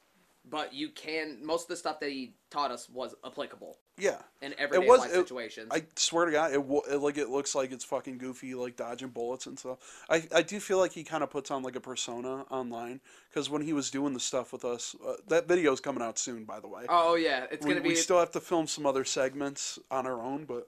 but 0.50 0.74
you 0.74 0.90
can 0.90 1.38
most 1.44 1.63
of 1.63 1.70
the 1.70 1.75
stuff 1.75 2.00
that 2.00 2.10
he 2.10 2.34
taught 2.50 2.72
us 2.72 2.90
was 2.90 3.16
applicable 3.25 3.78
yeah. 3.98 4.18
in 4.42 4.54
everyday 4.58 4.88
was- 4.88 5.00
life 5.00 5.12
it- 5.12 5.16
situations. 5.16 5.68
I 5.72 5.84
swear 5.96 6.25
to 6.25 6.32
God, 6.32 6.51
it, 6.51 6.60
it 6.92 6.98
like 6.98 7.18
it 7.18 7.30
looks 7.30 7.54
like 7.54 7.72
it's 7.72 7.86
fucking 7.86 8.18
goofy, 8.18 8.56
like 8.56 8.75
dodging 8.75 9.10
bullets 9.10 9.46
and 9.46 9.58
stuff. 9.58 9.78
I, 10.10 10.24
I 10.34 10.42
do 10.42 10.60
feel 10.60 10.80
like 10.80 10.92
he 10.92 11.04
kind 11.04 11.24
of 11.24 11.30
puts 11.30 11.51
on 11.51 11.62
like 11.63 11.75
a 11.75 11.80
persona 11.80 12.44
online 12.50 13.00
because 13.30 13.50
when 13.50 13.62
he 13.62 13.74
was 13.74 13.92
doing 13.92 14.13
the 14.13 14.20
stuff 14.20 14.51
with 14.51 14.66
us, 14.66 14.96
uh, 15.08 15.13
that 15.28 15.48
video's 15.48 15.80
coming 15.80 16.01
out 16.01 16.18
soon, 16.18 16.44
by 16.46 16.60
the 16.60 16.68
way. 16.68 16.86
oh 16.90 17.16
yeah, 17.16 17.46
it's 17.51 17.66
we, 17.66 17.72
gonna 17.72 17.84
be 17.84 17.90
we 17.90 17.96
still 17.96 18.20
have 18.20 18.32
to 18.32 18.40
film 18.40 18.68
some 18.68 18.86
other 18.86 19.06
segments 19.06 19.80
on 19.90 20.08
our 20.08 20.22
own, 20.22 20.46
but 20.46 20.68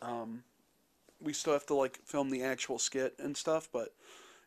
um, 0.00 0.44
we 1.20 1.32
still 1.32 1.52
have 1.52 1.66
to 1.66 1.74
like 1.74 1.98
film 2.04 2.30
the 2.30 2.42
actual 2.42 2.78
skit 2.78 3.14
and 3.18 3.36
stuff. 3.36 3.68
But 3.72 3.92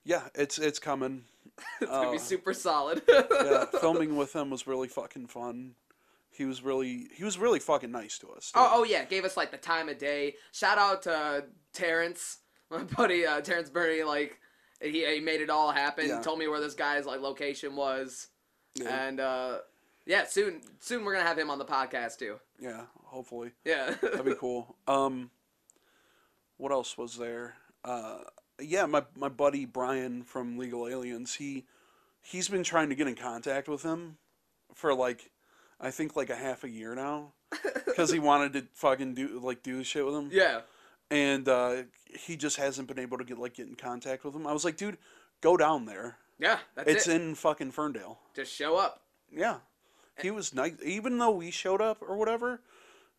yeah, 0.09 0.23
it's 0.33 0.57
it's 0.57 0.79
coming. 0.79 1.23
it's 1.81 1.91
gonna 1.91 2.09
be 2.09 2.17
uh, 2.17 2.19
super 2.19 2.51
solid. 2.51 3.03
yeah, 3.07 3.65
filming 3.79 4.15
with 4.15 4.35
him 4.35 4.49
was 4.49 4.65
really 4.65 4.87
fucking 4.87 5.27
fun. 5.27 5.75
He 6.31 6.45
was 6.45 6.63
really 6.63 7.09
he 7.13 7.23
was 7.23 7.37
really 7.37 7.59
fucking 7.59 7.91
nice 7.91 8.17
to 8.19 8.29
us. 8.29 8.51
too. 8.51 8.59
Oh, 8.59 8.69
oh 8.79 8.83
yeah, 8.83 9.05
gave 9.05 9.23
us 9.23 9.37
like 9.37 9.51
the 9.51 9.57
time 9.57 9.87
of 9.87 9.99
day. 9.99 10.33
Shout 10.51 10.79
out 10.79 11.03
to 11.03 11.45
Terrence, 11.73 12.39
my 12.71 12.83
buddy 12.83 13.23
uh, 13.23 13.41
Terrence 13.41 13.69
Burney. 13.69 14.01
Like 14.01 14.39
he, 14.81 15.05
he 15.05 15.19
made 15.19 15.41
it 15.41 15.51
all 15.51 15.71
happen. 15.71 16.07
Yeah. 16.07 16.21
Told 16.21 16.39
me 16.39 16.47
where 16.47 16.59
this 16.59 16.73
guy's 16.73 17.05
like 17.05 17.21
location 17.21 17.75
was, 17.75 18.29
yeah, 18.73 19.07
and 19.07 19.19
uh, 19.19 19.57
yeah, 20.07 20.25
soon 20.25 20.61
soon 20.79 21.05
we're 21.05 21.13
gonna 21.13 21.27
have 21.27 21.37
him 21.37 21.51
on 21.51 21.59
the 21.59 21.65
podcast 21.65 22.17
too. 22.17 22.39
yeah, 22.59 22.85
hopefully. 23.03 23.51
Yeah, 23.63 23.93
That'd 24.01 24.25
be 24.25 24.33
cool. 24.39 24.75
Um, 24.87 25.29
what 26.57 26.71
else 26.71 26.97
was 26.97 27.15
there? 27.15 27.53
Uh, 27.85 28.19
yeah, 28.61 28.85
my 28.85 29.03
my 29.15 29.29
buddy 29.29 29.65
Brian 29.65 30.23
from 30.23 30.57
Legal 30.57 30.87
Aliens. 30.87 31.35
He 31.35 31.65
he's 32.21 32.49
been 32.49 32.63
trying 32.63 32.89
to 32.89 32.95
get 32.95 33.07
in 33.07 33.15
contact 33.15 33.67
with 33.67 33.83
him 33.83 34.17
for 34.73 34.93
like 34.93 35.31
I 35.79 35.91
think 35.91 36.15
like 36.15 36.29
a 36.29 36.35
half 36.35 36.63
a 36.63 36.69
year 36.69 36.95
now 36.95 37.33
because 37.85 38.11
he 38.11 38.19
wanted 38.19 38.53
to 38.53 38.67
fucking 38.73 39.13
do 39.15 39.39
like 39.41 39.63
do 39.63 39.83
shit 39.83 40.05
with 40.05 40.15
him, 40.15 40.29
yeah, 40.31 40.61
and 41.09 41.47
uh, 41.47 41.83
he 42.17 42.35
just 42.35 42.57
hasn't 42.57 42.87
been 42.87 42.99
able 42.99 43.17
to 43.17 43.23
get 43.23 43.39
like 43.39 43.55
get 43.55 43.67
in 43.67 43.75
contact 43.75 44.23
with 44.23 44.35
him. 44.35 44.45
I 44.47 44.53
was 44.53 44.65
like, 44.65 44.77
dude, 44.77 44.97
go 45.41 45.57
down 45.57 45.85
there. 45.85 46.17
yeah. 46.39 46.59
That's 46.75 46.89
It's 46.89 47.07
it. 47.07 47.21
in 47.21 47.35
fucking 47.35 47.71
Ferndale. 47.71 48.19
Just 48.35 48.53
show 48.53 48.77
up. 48.77 49.01
Yeah, 49.31 49.57
he 50.21 50.31
was 50.31 50.53
nice. 50.53 50.73
Even 50.83 51.17
though 51.17 51.31
we 51.31 51.51
showed 51.51 51.81
up 51.81 52.01
or 52.01 52.17
whatever, 52.17 52.61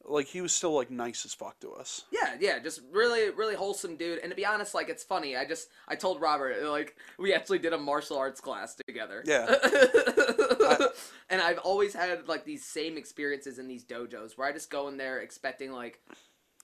like 0.05 0.27
he 0.27 0.41
was 0.41 0.53
still 0.53 0.73
like 0.73 0.91
nice 0.91 1.25
as 1.25 1.35
fuck 1.35 1.59
to 1.61 1.73
us. 1.73 2.05
Yeah, 2.11 2.37
yeah, 2.41 2.59
just 2.59 2.81
really, 2.93 3.31
really 3.31 3.55
wholesome 3.55 3.97
dude. 3.97 4.19
And 4.19 4.31
to 4.31 4.37
be 4.37 4.47
honest, 4.47 4.75
like 4.75 4.89
it's 4.89 5.05
funny. 5.05 5.37
I 5.37 5.45
just 5.45 5.69
I 5.89 5.95
told 5.95 6.21
Robert 6.21 6.63
like 6.65 6.97
we 7.19 7.35
actually 7.35 7.59
did 7.59 7.73
a 7.73 7.79
martial 7.79 8.17
arts 8.17 8.41
class 8.41 8.75
together. 8.75 9.23
Yeah. 9.27 9.47
and 11.31 11.41
I've 11.41 11.59
always 11.59 11.95
had 11.95 12.29
like 12.29 12.45
these 12.45 12.65
same 12.65 12.97
experiences 12.97 13.59
in 13.59 13.69
these 13.69 13.85
dojos 13.85 14.37
where 14.37 14.49
I 14.49 14.53
just 14.53 14.71
go 14.71 14.89
in 14.89 14.97
there 14.97 15.21
expecting 15.21 15.73
like 15.73 16.01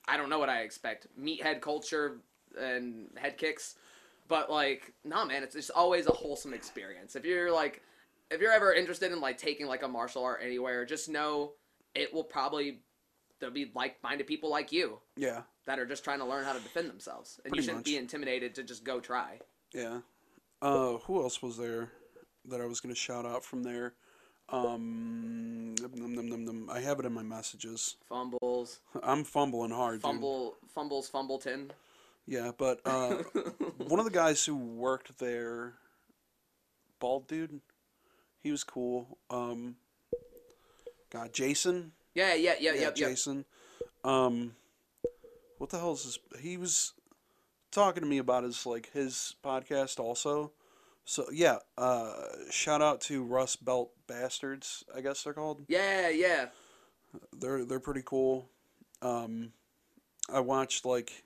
I 0.09 0.17
don't 0.17 0.31
know 0.31 0.39
what 0.39 0.49
I 0.49 0.61
expect 0.61 1.07
meathead 1.21 1.61
culture 1.61 2.19
and 2.59 3.09
head 3.17 3.37
kicks, 3.37 3.77
but 4.29 4.51
like 4.51 4.95
nah, 5.05 5.25
man, 5.25 5.43
it's 5.43 5.55
just 5.55 5.71
always 5.71 6.07
a 6.07 6.13
wholesome 6.13 6.55
experience. 6.55 7.17
If 7.17 7.25
you're 7.25 7.53
like 7.53 7.83
if 8.31 8.41
you're 8.41 8.53
ever 8.53 8.73
interested 8.73 9.13
in 9.13 9.21
like 9.21 9.39
taking 9.39 9.67
like 9.67 9.83
a 9.83 9.89
martial 9.89 10.25
art 10.25 10.41
anywhere, 10.43 10.85
just 10.85 11.09
know 11.09 11.53
it 11.95 12.13
will 12.13 12.25
probably 12.25 12.81
there'll 13.39 13.55
be 13.55 13.71
like-minded 13.75 14.27
people 14.27 14.51
like 14.51 14.73
you 14.73 14.99
Yeah, 15.17 15.43
that 15.67 15.79
are 15.79 15.87
just 15.87 16.05
trying 16.05 16.19
to 16.21 16.25
learn 16.25 16.45
how 16.45 16.53
to 16.53 16.61
defend 16.61 16.89
themselves, 16.91 17.41
and 17.45 17.53
Pretty 17.53 17.63
you 17.63 17.63
shouldn't 17.65 17.79
much. 17.81 17.85
be 17.87 17.97
intimidated 17.97 18.55
to 18.57 18.63
just 18.63 18.85
go 18.85 19.01
try. 19.01 19.39
yeah. 19.73 19.99
Uh, 20.63 20.97
who 21.05 21.23
else 21.23 21.43
was 21.43 21.59
there 21.59 21.93
that 22.47 22.61
I 22.63 22.65
was 22.67 22.81
gonna 22.81 22.95
shout 22.95 23.27
out 23.27 23.45
from 23.45 23.63
there? 23.63 23.93
Um, 24.49 25.75
num, 25.81 26.15
num, 26.15 26.45
num. 26.45 26.71
I 26.73 26.81
have 26.81 26.99
it 27.01 27.05
in 27.05 27.13
my 27.13 27.23
messages. 27.23 27.97
Fumbles, 28.09 28.81
I'm 29.03 29.25
fumbling 29.25 29.71
hard. 29.73 29.97
dude. 29.97 30.03
fumble, 30.03 30.57
fumbles, 30.75 31.11
fumbleton. 31.11 31.71
Yeah, 32.27 32.53
but 32.57 32.81
uh, 32.87 33.17
one 33.87 33.99
of 33.99 34.05
the 34.07 34.11
guys 34.11 34.45
who 34.45 34.57
worked 34.57 35.19
there, 35.19 35.75
bald 37.01 37.29
dude, 37.29 37.61
he 38.43 38.51
was 38.51 38.65
cool. 38.65 39.19
Um, 39.31 39.77
God, 41.11 41.33
Jason. 41.33 41.93
Yeah, 42.17 42.35
yeah, 42.35 42.55
yeah, 42.59 42.73
Yeah, 42.73 42.81
yeah, 42.81 42.81
yeah. 42.81 42.91
Jason. 43.09 43.45
Um, 44.03 44.57
what 45.59 45.69
the 45.71 45.79
hell 45.79 45.93
is 45.93 46.05
this? 46.05 46.41
He 46.41 46.57
was 46.57 46.95
talking 47.71 48.03
to 48.03 48.09
me 48.09 48.17
about 48.19 48.43
his 48.45 48.65
like 48.65 48.91
his 48.93 49.37
podcast 49.45 50.01
also. 50.01 50.53
So 51.05 51.27
yeah, 51.31 51.59
uh, 51.77 52.15
shout 52.51 52.81
out 52.81 53.03
to 53.03 53.23
Rust 53.23 53.65
Belt 53.65 53.91
Bastards. 54.07 54.83
I 54.95 55.03
guess 55.03 55.23
they're 55.23 55.35
called. 55.35 55.63
Yeah, 55.69 56.09
yeah. 56.09 56.47
They're 57.39 57.67
they're 57.67 57.81
pretty 57.81 58.03
cool. 58.05 58.49
Um, 59.03 59.53
I 60.33 60.41
watched 60.41 60.87
like 60.87 61.23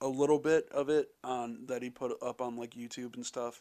a 0.00 0.06
little 0.06 0.38
bit 0.38 0.68
of 0.70 0.88
it 0.88 1.08
on 1.24 1.66
that 1.66 1.82
he 1.82 1.90
put 1.90 2.16
up 2.22 2.40
on 2.40 2.56
like 2.56 2.74
YouTube 2.74 3.16
and 3.16 3.26
stuff. 3.26 3.60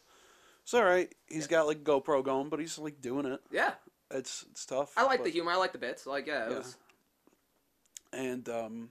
It's 0.62 0.76
all 0.76 0.84
right. 0.84 1.14
He's 1.28 1.48
got 1.48 1.66
like 1.66 1.84
GoPro 1.84 2.24
going, 2.24 2.50
but 2.50 2.60
he's 2.60 2.78
like 2.78 3.02
doing 3.02 3.26
it. 3.26 3.40
Yeah, 3.52 3.74
It's 4.12 4.46
it's 4.52 4.66
tough. 4.66 4.94
I 4.98 5.04
like 5.04 5.20
but- 5.20 5.26
the 5.26 5.32
humor. 5.32 5.52
I 5.52 5.56
like 5.56 5.72
the 5.72 5.78
bits. 5.80 6.06
Like, 6.06 6.28
yeah, 6.28 6.46
it 6.48 6.52
Yeah. 6.52 6.58
was. 6.60 6.78
and 8.14 8.48
um 8.48 8.90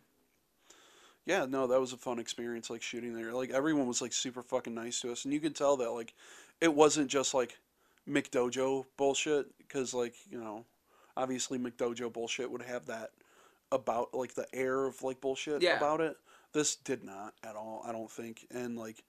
yeah 1.24 1.46
no 1.46 1.66
that 1.66 1.80
was 1.80 1.94
a 1.94 1.96
fun 1.96 2.18
experience 2.18 2.68
like 2.68 2.82
shooting 2.82 3.14
there 3.14 3.32
like 3.32 3.48
everyone 3.50 3.86
was 3.86 4.02
like 4.02 4.12
super 4.12 4.42
fucking 4.42 4.74
nice 4.74 5.00
to 5.00 5.10
us 5.10 5.24
and 5.24 5.32
you 5.32 5.40
could 5.40 5.56
tell 5.56 5.78
that 5.78 5.92
like 5.92 6.12
it 6.60 6.74
wasn't 6.74 7.08
just 7.08 7.32
like 7.32 7.56
mcdojo 8.06 8.84
bullshit 8.98 9.46
because 9.56 9.94
like 9.94 10.14
you 10.30 10.38
know 10.38 10.66
obviously 11.16 11.58
mcdojo 11.58 12.12
bullshit 12.12 12.50
would 12.50 12.60
have 12.60 12.84
that 12.86 13.12
about 13.72 14.12
like 14.12 14.34
the 14.34 14.46
air 14.52 14.84
of 14.84 15.02
like 15.02 15.20
bullshit 15.22 15.62
Yeah. 15.62 15.78
about 15.78 16.02
it 16.02 16.16
this 16.52 16.74
did 16.76 17.02
not 17.02 17.32
at 17.42 17.56
all 17.56 17.82
i 17.86 17.92
don't 17.92 18.10
think 18.10 18.46
and 18.50 18.76
like 18.76 19.02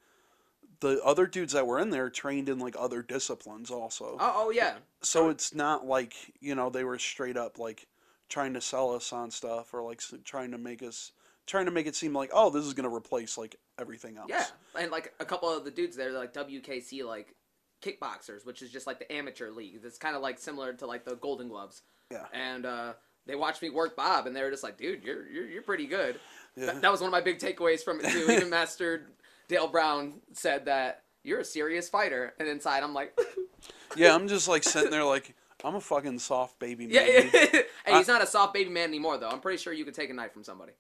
the 0.82 1.02
other 1.04 1.26
dudes 1.28 1.54
that 1.54 1.66
were 1.68 1.80
in 1.80 1.90
there 1.90 2.10
trained 2.10 2.50
in 2.50 2.60
like 2.60 2.76
other 2.78 3.02
disciplines 3.02 3.70
also 3.72 4.18
Oh, 4.20 4.34
oh 4.36 4.50
yeah. 4.52 4.76
so 5.02 5.30
it's 5.30 5.54
not 5.54 5.86
like 5.86 6.14
you 6.40 6.56
know 6.56 6.70
they 6.70 6.84
were 6.84 7.00
straight 7.00 7.38
up 7.38 7.58
like 7.60 7.88
trying 8.30 8.54
to 8.56 8.62
sell 8.62 8.94
us 8.94 9.14
on 9.14 9.32
stuff 9.32 9.74
or 9.74 9.82
like 9.84 10.02
trying 10.24 10.52
to 10.52 10.58
make 10.58 10.82
us 10.84 11.12
trying 11.46 11.66
to 11.66 11.72
make 11.72 11.86
it 11.88 11.96
seem 11.96 12.14
like 12.14 12.32
oh 12.34 12.50
this 12.50 12.66
is 12.66 12.74
gonna 12.74 12.94
replace 12.94 13.38
like 13.38 13.56
everything 13.80 14.18
else. 14.18 14.28
Yeah, 14.30 14.46
and 14.80 14.92
like 14.92 15.14
a 15.20 15.26
couple 15.26 15.50
of 15.50 15.64
the 15.66 15.72
dudes 15.72 15.96
there, 15.98 16.12
like 16.12 16.34
WKC, 16.34 17.04
like 17.06 17.36
kickboxers, 17.82 18.46
which 18.46 18.62
is 18.62 18.72
just 18.72 18.88
like 18.88 19.00
the 19.00 19.12
amateur 19.12 19.52
league. 19.52 19.82
That's 19.84 19.98
kind 19.98 20.16
of 20.16 20.22
like 20.22 20.40
similar 20.40 20.74
to 20.74 20.88
like 20.88 21.06
the 21.06 21.16
Golden 21.16 21.48
Gloves. 21.50 21.82
Yeah. 22.12 22.26
And 22.34 22.66
uh, 22.66 22.94
they 23.26 23.36
watched 23.36 23.62
me 23.62 23.70
work 23.70 23.96
Bob, 23.96 24.28
and 24.28 24.36
they 24.36 24.42
were 24.42 24.50
just 24.52 24.64
like, 24.64 24.78
"Dude, 24.78 25.04
you're 25.04 25.28
you're, 25.30 25.48
you're 25.48 25.62
pretty 25.62 25.86
good." 25.88 26.20
Yeah. 26.56 26.72
Th- 26.72 26.82
that 26.82 26.92
was 26.92 27.02
one 27.02 27.10
of 27.10 27.12
my 27.12 27.22
big 27.22 27.38
takeaways 27.40 27.84
from 27.84 28.00
it 28.00 28.10
too. 28.12 28.32
Even 28.32 28.50
Master 28.50 29.08
Dale 29.48 29.68
Brown 29.68 30.22
said 30.34 30.66
that 30.66 31.04
you're 31.24 31.40
a 31.40 31.46
serious 31.46 31.90
fighter, 31.90 32.34
and 32.40 32.48
inside 32.48 32.84
I'm 32.84 32.94
like, 32.94 33.18
Yeah, 33.96 34.14
I'm 34.14 34.28
just 34.28 34.48
like 34.48 34.64
sitting 34.64 34.92
there 34.92 35.04
like 35.04 35.34
I'm 35.64 35.76
a 35.76 35.82
fucking 35.82 36.20
soft 36.20 36.60
baby 36.60 36.86
man. 36.86 36.96
"Yeah, 36.96 37.08
yeah." 37.34 37.62
hey, 37.86 37.98
he's 37.98 38.08
not 38.08 38.22
a 38.22 38.28
soft 38.28 38.54
baby 38.54 38.70
man 38.70 38.90
anymore, 38.90 39.18
though. 39.18 39.30
I'm 39.30 39.40
pretty 39.40 39.58
sure 39.58 39.74
you 39.74 39.86
could 39.86 39.96
take 39.96 40.10
a 40.10 40.14
knife 40.14 40.34
from 40.34 40.44
somebody. 40.44 40.74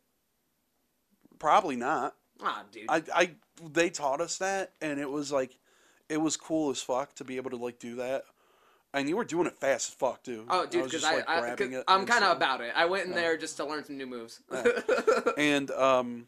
Probably 1.39 1.75
not. 1.75 2.15
Ah, 2.41 2.63
dude. 2.71 2.85
I 2.89 3.01
I 3.13 3.31
they 3.63 3.89
taught 3.89 4.19
us 4.21 4.37
that 4.39 4.73
and 4.81 4.99
it 4.99 5.09
was 5.09 5.31
like 5.31 5.57
it 6.09 6.17
was 6.17 6.35
cool 6.37 6.69
as 6.69 6.81
fuck 6.81 7.15
to 7.15 7.23
be 7.23 7.37
able 7.37 7.49
to 7.51 7.55
like 7.57 7.79
do 7.79 7.95
that. 7.95 8.25
And 8.93 9.09
you 9.09 9.17
were 9.17 9.25
doing 9.25 9.45
it 9.47 9.57
fast 9.57 9.89
as 9.89 9.95
fuck 9.95 10.23
dude. 10.23 10.45
Oh, 10.49 10.65
dude, 10.65 10.85
because 10.85 11.03
I, 11.03 11.15
like, 11.15 11.29
I, 11.29 11.39
grabbing 11.41 11.71
'cause 11.71 11.79
it 11.79 11.83
I'm 11.87 12.05
kind 12.05 12.23
of 12.23 12.37
about 12.37 12.61
it. 12.61 12.71
I 12.75 12.85
went 12.85 13.05
in 13.05 13.11
Yeah. 13.11 13.17
there 13.21 13.37
just 13.37 13.57
to 13.57 13.65
learn 13.65 13.83
some 13.83 13.97
new 13.97 14.05
moves. 14.05 14.41
and 15.37 15.71
um 15.71 16.27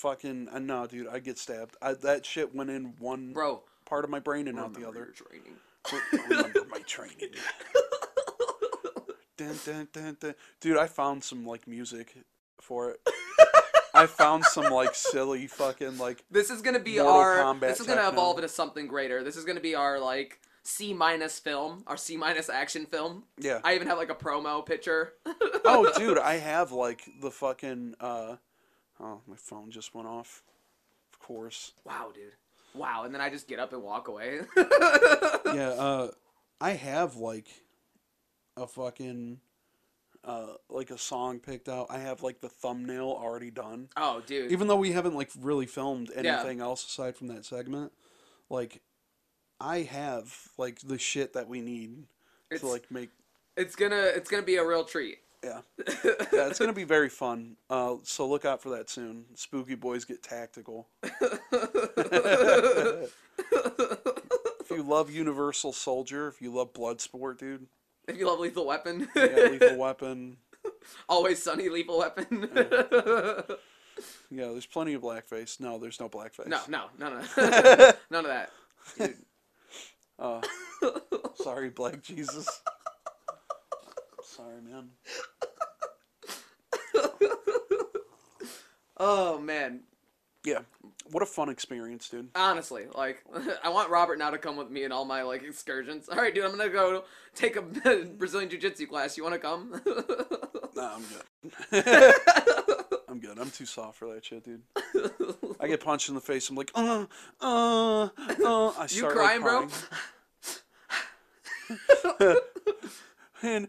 fucking 0.00 0.48
uh, 0.52 0.58
no 0.58 0.86
dude 0.86 1.06
i 1.08 1.18
get 1.18 1.36
stabbed 1.38 1.76
I, 1.82 1.92
that 1.94 2.24
shit 2.24 2.54
went 2.54 2.70
in 2.70 2.94
one 2.98 3.32
Bro, 3.34 3.62
part 3.84 4.04
of 4.04 4.10
my 4.10 4.18
brain 4.20 4.48
and 4.48 4.58
out 4.58 4.72
the 4.72 4.80
remember 4.80 5.00
other 5.00 5.12
your 5.14 5.28
training. 5.28 6.28
remember 6.30 6.66
my 6.70 6.78
training 6.86 7.30
dun, 9.36 9.58
dun, 9.64 9.88
dun, 9.92 10.16
dun. 10.20 10.34
dude 10.60 10.76
i 10.78 10.86
found 10.86 11.22
some 11.24 11.44
like 11.46 11.66
music 11.66 12.14
for 12.60 12.90
it 12.90 13.00
i 13.94 14.06
found 14.06 14.44
some 14.44 14.72
like 14.72 14.94
silly 14.94 15.46
fucking 15.46 15.98
like 15.98 16.22
This 16.30 16.50
is 16.50 16.62
gonna 16.62 16.78
be 16.78 16.96
Mortal 16.98 17.12
our. 17.16 17.36
Kombat 17.38 17.60
this 17.60 17.80
is 17.80 17.86
gonna 17.86 18.00
techno. 18.02 18.12
evolve 18.12 18.36
into 18.38 18.48
something 18.48 18.86
greater. 18.86 19.24
This 19.24 19.36
is 19.36 19.44
gonna 19.44 19.60
be 19.60 19.74
our 19.74 19.98
like 19.98 20.40
C 20.62 20.92
minus 20.94 21.38
film, 21.38 21.82
our 21.86 21.96
C 21.96 22.16
minus 22.16 22.48
action 22.50 22.86
film. 22.86 23.24
yeah 23.38 23.60
I 23.64 23.74
even 23.74 23.88
have 23.88 23.98
like 23.98 24.10
a 24.10 24.14
promo 24.14 24.64
picture. 24.64 25.14
oh 25.64 25.90
dude 25.96 26.18
i 26.32 26.34
have 26.36 26.70
like 26.70 27.02
the 27.20 27.30
fucking 27.30 27.94
uh 27.98 28.36
oh 29.00 29.20
my 29.26 29.36
phone 29.36 29.70
just 29.70 29.94
went 29.94 30.06
off 30.08 30.42
of 31.12 31.18
course 31.18 31.72
Wow, 31.84 32.10
dude. 32.14 32.32
Wow, 32.74 33.02
and 33.04 33.12
then 33.12 33.20
I 33.20 33.30
just 33.30 33.48
get 33.48 33.58
up 33.58 33.72
and 33.72 33.82
walk 33.82 34.06
away. 34.06 34.40
yeah, 34.56 35.70
uh, 35.76 36.10
I 36.60 36.70
have 36.70 37.16
like 37.16 37.48
a 38.56 38.64
fucking 38.66 39.40
uh, 40.24 40.46
like 40.68 40.90
a 40.90 40.98
song 40.98 41.40
picked 41.40 41.68
out. 41.68 41.88
I 41.90 41.98
have 41.98 42.22
like 42.22 42.40
the 42.40 42.48
thumbnail 42.48 43.08
already 43.20 43.50
done. 43.50 43.88
oh, 43.96 44.22
dude. 44.24 44.52
Even 44.52 44.68
though 44.68 44.76
we 44.76 44.92
haven't 44.92 45.14
like 45.16 45.30
really 45.40 45.66
filmed 45.66 46.10
Yeah. 46.14 46.38
anything 46.40 46.60
else 46.60 46.84
aside 46.86 47.16
from 47.16 47.26
that 47.28 47.44
segment, 47.44 47.90
like 48.48 48.82
I 49.60 49.78
have 49.82 50.32
like 50.56 50.78
the 50.80 50.98
shit 50.98 51.32
that 51.32 51.48
we 51.48 51.60
need 51.62 52.04
It's- 52.50 52.60
to 52.60 52.68
like 52.68 52.88
make. 52.90 53.10
it's 53.56 53.74
gonna 53.74 53.96
it's 54.14 54.30
gonna 54.30 54.44
be 54.44 54.56
a 54.56 54.64
real 54.64 54.84
treat. 54.84 55.18
Yeah, 55.42 55.60
yeah, 56.32 56.48
it's 56.48 56.58
gonna 56.58 56.72
be 56.72 56.84
very 56.84 57.08
fun. 57.08 57.56
Uh, 57.70 57.96
so 58.02 58.28
look 58.28 58.44
out 58.44 58.60
for 58.62 58.70
that 58.70 58.90
soon. 58.90 59.24
SpookiBoiz 59.34 60.06
get 60.06 60.22
tactical. 60.22 60.88
If 64.62 64.76
you 64.76 64.82
love 64.84 65.10
Universal 65.10 65.72
Soldier, 65.72 66.28
if 66.28 66.40
you 66.40 66.52
love 66.54 66.72
Bloodsport, 66.72 67.38
dude, 67.38 67.66
if 68.06 68.16
you 68.16 68.26
love 68.28 68.38
Lethal 68.38 68.66
Weapon, 68.66 69.08
yeah, 69.16 69.48
Lethal 69.50 69.76
Weapon. 69.78 70.36
always 71.08 71.42
sunny 71.42 71.68
Lethal 71.68 71.98
Weapon. 71.98 72.48
Yeah, 74.30 74.46
there's 74.46 74.66
plenty 74.66 74.94
of 74.94 75.02
blackface. 75.02 75.58
No, 75.58 75.78
there's 75.78 75.98
no 75.98 76.08
blackface. 76.08 76.46
no, 76.46 76.60
no, 76.68 76.84
no, 76.98 77.10
no, 77.10 77.20
none 78.10 78.24
of 78.24 78.30
that. 78.30 78.50
Dude. 78.96 79.16
Uh, 80.18 80.40
sorry, 81.34 81.70
Black 81.70 82.02
Jesus. 82.02 82.46
Sorry, 84.22 84.60
man. 84.62 84.90
Oh 89.02 89.38
man, 89.38 89.80
Yeah, 90.44 90.58
what 91.10 91.22
a 91.22 91.26
fun 91.26 91.48
experience, 91.48 92.08
dude. 92.10 92.28
honestly, 92.34 92.84
like 92.94 93.24
I 93.64 93.70
want 93.70 93.88
Robert 93.90 94.18
now 94.18 94.28
to 94.30 94.36
come 94.38 94.56
with 94.56 94.70
me 94.70 94.84
in 94.84 94.92
all 94.92 95.06
my 95.06 95.22
like 95.22 95.42
excursions. 95.42 96.08
All 96.10 96.18
right, 96.18 96.34
dude, 96.34 96.44
I'm 96.44 96.50
gonna 96.50 96.68
go 96.68 97.04
take 97.34 97.56
a 97.56 97.62
Brazilian 98.18 98.50
jiu-jitsu 98.50 98.86
class. 98.86 99.16
You 99.16 99.22
want 99.24 99.34
to 99.34 99.38
come? 99.40 99.80
Nah, 100.76 100.94
I'm 100.94 101.02
good. 101.72 102.14
I'm 103.08 103.18
good. 103.18 103.38
I'm 103.40 103.50
too 103.50 103.66
soft 103.66 103.98
for 103.98 104.14
that 104.14 104.24
shit, 104.24 104.44
dude. 104.44 104.62
I 105.58 105.66
get 105.66 105.80
punched 105.80 106.08
in 106.08 106.14
the 106.14 106.20
face. 106.20 106.48
I'm 106.48 106.54
like, 106.54 106.70
uh, 106.76 107.06
uh, 107.40 108.04
uh. 108.04 108.08
I 108.78 108.82
you 108.82 108.88
start, 108.88 109.14
crying, 109.14 109.42
like, 109.42 109.68
bro? 112.18 112.36
and, 113.42 113.68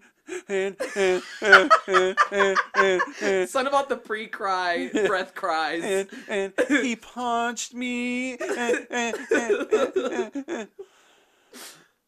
Son 3.48 3.67
about 3.67 3.89
the 3.89 3.98
pre-cry 3.98 4.89
breath 5.08 5.34
cries. 5.36 5.84
and, 5.84 6.08
and 6.27 6.53
he 6.84 6.96
punched 6.96 7.74
me. 7.74 8.38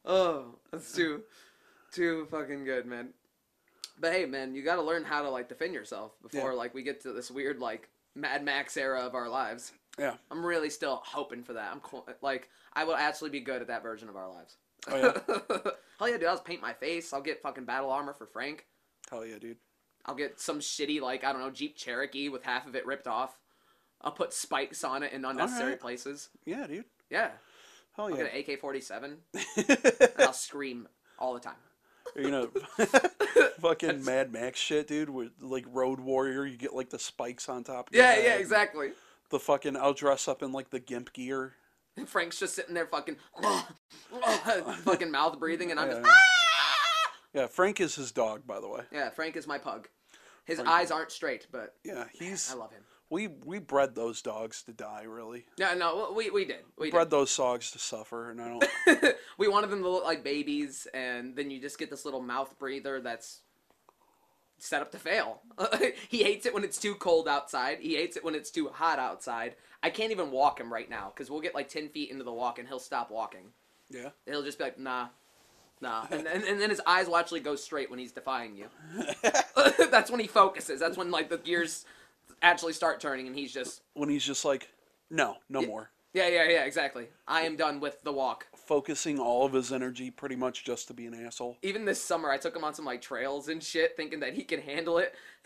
Oh, 0.05 0.55
that's 0.71 0.91
too, 0.93 1.21
too 1.91 2.27
fucking 2.29 2.65
good, 2.65 2.85
man. 2.85 3.09
But 3.99 4.11
hey, 4.11 4.25
man, 4.25 4.53
you 4.53 4.63
got 4.63 4.75
to 4.75 4.81
learn 4.81 5.03
how 5.03 5.21
to 5.21 5.29
like 5.29 5.47
defend 5.47 5.73
yourself 5.73 6.11
before 6.21 6.51
Yeah. 6.51 6.57
like 6.57 6.73
we 6.73 6.83
get 6.83 7.01
to 7.03 7.13
this 7.13 7.31
weird 7.31 7.59
like 7.59 7.89
Mad 8.15 8.43
Max 8.43 8.75
era 8.75 9.01
of 9.01 9.15
our 9.15 9.29
lives. 9.29 9.71
Yeah. 9.97 10.15
I'm 10.31 10.45
really 10.45 10.69
still 10.69 11.01
hoping 11.05 11.43
for 11.43 11.53
that. 11.53 11.71
I'm 11.71 11.79
co- 11.79 12.05
like 12.21 12.49
I 12.73 12.83
will 12.83 12.95
actually 12.95 13.29
be 13.29 13.39
good 13.39 13.61
at 13.61 13.67
that 13.67 13.83
version 13.83 14.09
of 14.09 14.15
our 14.17 14.27
lives. 14.29 14.57
Oh, 14.89 14.97
yeah? 14.97 15.71
Hell 15.99 16.09
yeah, 16.09 16.17
dude! 16.17 16.27
I'll 16.27 16.33
just 16.35 16.45
paint 16.45 16.61
my 16.61 16.73
face. 16.73 17.13
I'll 17.13 17.21
get 17.21 17.41
fucking 17.41 17.65
battle 17.65 17.89
armor 17.89 18.13
for 18.13 18.25
Frank. 18.25 18.65
Hell 19.09 19.25
yeah, 19.25 19.37
dude. 19.39 19.57
I'll 20.05 20.15
get 20.15 20.39
some 20.39 20.59
shitty 20.59 20.99
like 21.01 21.23
I 21.23 21.31
don't 21.31 21.41
know 21.41 21.49
Jeep 21.49 21.77
Cherokee 21.77 22.29
with 22.29 22.43
half 22.43 22.67
of 22.67 22.75
it 22.75 22.85
ripped 22.85 23.07
off. 23.07 23.37
I'll 24.01 24.11
put 24.11 24.33
spikes 24.33 24.83
on 24.83 25.01
it 25.03 25.13
in 25.13 25.23
unnecessary 25.23 25.63
Alright. 25.63 25.79
places. 25.79 26.29
Yeah, 26.45 26.67
dude. 26.67 26.85
Yeah, 27.09 27.29
Hell 27.95 28.09
yeah. 28.09 28.17
I'll 28.17 28.23
get 28.23 28.33
an 28.33 28.55
AK-47 28.57 30.13
I'll 30.25 30.33
scream 30.33 30.87
all 31.17 31.33
the 31.33 31.39
time. 31.39 31.55
you 32.17 32.29
know, 32.31 32.49
fucking 33.61 34.03
Mad 34.03 34.33
Max 34.33 34.59
shit, 34.59 34.87
dude. 34.87 35.09
With 35.09 35.31
like 35.39 35.65
Road 35.69 35.99
Warrior, 36.01 36.45
you 36.45 36.57
get 36.57 36.73
like 36.73 36.89
the 36.89 36.99
spikes 36.99 37.47
on 37.47 37.63
top. 37.63 37.89
Yeah, 37.93 38.17
yeah, 38.17 38.35
exactly. 38.35 38.89
The 39.29 39.39
fucking 39.39 39.77
I'll 39.77 39.93
dress 39.93 40.27
up 40.27 40.43
in 40.43 40.51
like 40.51 40.69
the 40.69 40.79
gimp 40.81 41.13
gear. 41.13 41.53
Frank's 42.07 42.39
just 42.39 42.55
sitting 42.55 42.73
there 42.73 42.85
fucking, 42.87 43.17
fucking 44.83 45.11
mouth 45.11 45.39
breathing, 45.39 45.71
and 45.71 45.79
I'm 45.79 45.89
just. 45.89 46.01
Yeah. 46.05 46.11
"Ah!" 46.11 47.11
Yeah, 47.33 47.47
Frank 47.47 47.79
is 47.81 47.95
his 47.95 48.11
dog, 48.11 48.45
by 48.45 48.59
the 48.59 48.67
way. 48.67 48.81
Yeah, 48.91 49.09
Frank 49.09 49.35
is 49.35 49.47
my 49.47 49.57
pug. 49.57 49.87
His 50.45 50.57
Frank- 50.57 50.69
eyes 50.69 50.91
aren't 50.91 51.11
straight, 51.11 51.47
but 51.51 51.75
Yeah, 51.83 52.05
he's 52.11 52.51
I 52.51 52.55
love 52.55 52.71
him. 52.71 52.83
we 53.09 53.27
we 53.27 53.59
bred 53.59 53.95
those 53.95 54.21
dogs 54.21 54.61
to 54.63 54.73
die. 54.73 55.03
Really, 55.03 55.45
Yeah, 55.57 55.73
no, 55.73 56.11
we 56.15 56.29
we 56.29 56.45
did. 56.45 56.63
We 56.77 56.91
bred 56.91 57.05
did. 57.07 57.11
those 57.11 57.35
dogs 57.35 57.71
to 57.71 57.79
suffer, 57.79 58.29
and 58.31 58.41
I 58.41 58.49
don't. 58.49 59.15
we 59.37 59.47
wanted 59.47 59.69
them 59.71 59.81
to 59.81 59.89
look 59.89 60.03
like 60.03 60.23
babies, 60.23 60.85
and 60.93 61.35
then 61.35 61.49
you 61.49 61.59
just 61.61 61.79
get 61.79 61.89
this 61.89 62.05
little 62.05 62.21
mouth 62.21 62.57
breather 62.59 62.99
that's 63.01 63.41
set 64.63 64.81
up 64.81 64.91
to 64.91 64.97
fail. 64.97 65.41
he 66.09 66.23
hates 66.23 66.45
it 66.45 66.53
when 66.53 66.63
it's 66.63 66.77
too 66.77 66.95
cold 66.95 67.27
outside. 67.27 67.79
He 67.81 67.95
hates 67.95 68.15
it 68.15 68.23
when 68.23 68.33
it's 68.35 68.49
too 68.49 68.69
hot 68.69 68.97
outside. 68.97 69.55
I 69.81 69.89
can't 69.89 70.11
even 70.11 70.31
walk 70.31 70.59
him 70.59 70.71
right 70.71 70.89
now 70.89 71.11
because 71.13 71.29
we'll 71.29 71.41
get 71.41 71.53
like 71.53 71.67
ten 71.67 71.89
feet 71.89 72.09
into 72.09 72.23
the 72.23 72.31
walk 72.31 72.59
and 72.59 72.67
he'll 72.67 72.79
stop 72.79 73.11
walking. 73.11 73.47
Yeah, 73.89 74.09
He'll 74.25 74.41
just 74.43 74.57
be 74.57 74.63
like, 74.63 74.79
nah, 74.79 75.07
nah, 75.81 76.05
and, 76.11 76.25
and, 76.25 76.43
and 76.45 76.59
then 76.59 76.69
his 76.69 76.81
eyes 76.87 77.07
will 77.07 77.17
actually 77.17 77.41
go 77.41 77.55
straight 77.55 77.89
when 77.89 77.99
he's 77.99 78.13
defying 78.13 78.55
you. 78.55 78.67
That's 79.91 80.09
when 80.09 80.21
he 80.21 80.27
focuses. 80.27 80.79
That's 80.79 80.97
when 80.97 81.11
like 81.11 81.29
the 81.29 81.37
gears 81.37 81.85
actually 82.41 82.73
start 82.73 82.99
turning, 83.01 83.27
and 83.27 83.35
he's 83.35 83.53
just, 83.53 83.81
when 83.93 84.09
he's 84.09 84.23
just 84.25 84.45
like, 84.45 84.69
no, 85.11 85.35
no 85.49 85.59
Yeah. 85.61 85.67
more. 85.67 85.89
yeah, 86.13 86.27
yeah, 86.29 86.47
yeah, 86.49 86.63
exactly. 86.63 87.07
I 87.27 87.41
am 87.41 87.57
done 87.57 87.79
with 87.81 88.01
the 88.03 88.13
walk. 88.13 88.47
Focusing 88.65 89.19
all 89.19 89.45
of 89.45 89.53
his 89.53 89.71
energy 89.73 90.09
pretty 90.09 90.35
much 90.35 90.63
just 90.63 90.87
to 90.87 90.93
be 90.93 91.05
an 91.05 91.13
asshole. 91.13 91.57
Even 91.61 91.85
this 91.85 92.01
summer, 92.01 92.29
I 92.31 92.37
took 92.37 92.55
him 92.55 92.63
on 92.63 92.73
some 92.73 92.85
like 92.85 93.01
trails 93.01 93.49
and 93.49 93.61
shit, 93.61 93.95
thinking 93.97 94.21
that 94.21 94.33
he 94.33 94.43
could 94.43 94.59
handle 94.61 94.97
it. 94.99 95.13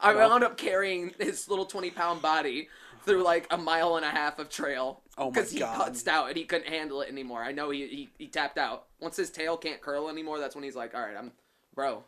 I 0.00 0.14
Well- 0.14 0.30
wound 0.30 0.44
up 0.44 0.56
carrying 0.56 1.12
his 1.18 1.48
little 1.48 1.66
twenty 1.66 1.90
pound 1.90 2.22
body 2.22 2.68
through 3.04 3.22
like 3.22 3.46
a 3.50 3.58
mile 3.58 3.96
and 3.96 4.04
a 4.04 4.10
half 4.10 4.38
of 4.38 4.48
trail 4.48 5.02
Oh 5.18 5.26
my 5.26 5.30
because 5.32 5.50
he 5.52 5.58
God. 5.58 5.78
putzed 5.92 6.08
out 6.08 6.28
and 6.28 6.36
he 6.36 6.44
couldn't 6.44 6.68
handle 6.68 7.02
it 7.02 7.08
anymore. 7.10 7.42
I 7.42 7.52
know 7.52 7.70
he, 7.70 7.86
he 7.88 8.08
he 8.18 8.26
tapped 8.28 8.56
out. 8.58 8.84
Once 9.00 9.16
his 9.16 9.30
tail 9.30 9.56
can't 9.56 9.80
curl 9.80 10.08
anymore, 10.08 10.38
that's 10.38 10.54
when 10.54 10.64
he's 10.64 10.76
like, 10.76 10.94
"All 10.94 11.00
right, 11.02 11.16
I'm, 11.16 11.32
bro, 11.74 12.04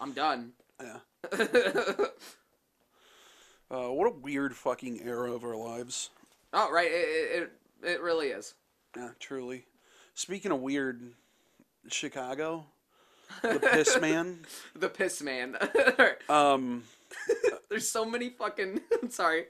I'm 0.00 0.12
done." 0.12 0.52
Yeah. 0.80 0.98
Uh, 3.70 3.88
what 3.90 4.06
a 4.06 4.10
weird 4.10 4.54
fucking 4.54 5.00
era 5.02 5.32
of 5.32 5.44
our 5.44 5.56
lives. 5.56 6.10
oh 6.52 6.70
right, 6.70 6.90
it 6.92 7.42
it 7.42 7.52
it 7.82 8.00
really 8.02 8.28
is. 8.28 8.52
Yeah, 8.96 9.10
truly. 9.18 9.64
Speaking 10.14 10.52
of 10.52 10.60
weird, 10.60 11.00
Chicago, 11.88 12.66
the 13.42 13.58
piss 13.58 13.98
man. 14.00 14.40
The 14.76 14.88
piss 14.88 15.22
man. 15.22 15.56
Um, 16.28 16.84
There's 17.68 17.88
so 17.88 18.04
many 18.06 18.30
fucking. 18.30 18.80
sorry. 19.10 19.44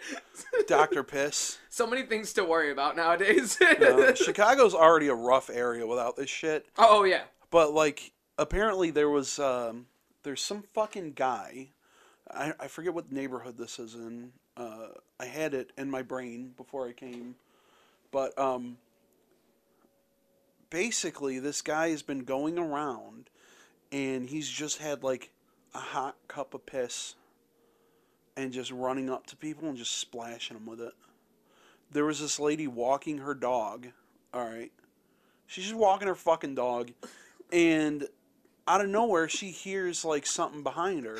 Doctor 0.66 1.04
Piss. 1.04 1.58
so 1.68 1.86
many 1.86 2.02
things 2.02 2.32
to 2.32 2.44
worry 2.44 2.72
about 2.72 2.96
nowadays. 2.96 3.60
Uh, 3.60 4.14
Chicago's 4.14 4.74
already 4.74 5.08
a 5.08 5.14
rough 5.14 5.48
area 5.50 5.86
without 5.86 6.16
this 6.16 6.30
shit. 6.30 6.66
oh 6.78 7.04
yeah. 7.04 7.22
But 7.50 7.72
like, 7.72 8.12
apparently 8.38 8.90
there 8.90 9.10
was 9.10 9.38
um, 9.38 9.86
there's 10.22 10.40
some 10.40 10.64
fucking 10.74 11.12
guy. 11.12 11.68
I, 12.30 12.52
I 12.58 12.66
forget 12.68 12.94
what 12.94 13.12
neighborhood 13.12 13.58
this 13.58 13.78
is 13.78 13.94
in. 13.94 14.32
Uh, 14.56 14.88
I 15.20 15.26
had 15.26 15.54
it 15.54 15.70
in 15.78 15.90
my 15.90 16.02
brain 16.02 16.52
before 16.56 16.88
I 16.88 16.92
came, 16.92 17.36
but 18.10 18.36
um, 18.38 18.76
basically 20.72 21.38
this 21.38 21.60
guy 21.60 21.90
has 21.90 22.02
been 22.02 22.24
going 22.24 22.58
around, 22.58 23.28
and 23.92 24.28
he's 24.28 24.48
just 24.48 24.78
had 24.78 25.04
like 25.04 25.30
a 25.74 25.78
hot 25.78 26.16
cup 26.26 26.54
of 26.54 26.64
piss, 26.66 27.14
and 28.36 28.52
just 28.52 28.72
running 28.72 29.10
up 29.10 29.26
to 29.26 29.36
people 29.36 29.68
and 29.68 29.76
just 29.76 29.98
splashing 29.98 30.56
them 30.56 30.66
with 30.66 30.80
it. 30.80 30.94
There 31.92 32.06
was 32.06 32.20
this 32.20 32.40
lady 32.40 32.66
walking 32.66 33.18
her 33.18 33.34
dog. 33.34 33.88
All 34.32 34.44
right, 34.44 34.72
she's 35.46 35.64
just 35.64 35.76
walking 35.76 36.08
her 36.08 36.14
fucking 36.14 36.54
dog, 36.54 36.90
and 37.52 38.08
out 38.66 38.80
of 38.80 38.88
nowhere 38.88 39.28
she 39.28 39.50
hears 39.50 40.04
like 40.04 40.24
something 40.24 40.62
behind 40.62 41.04
her 41.04 41.18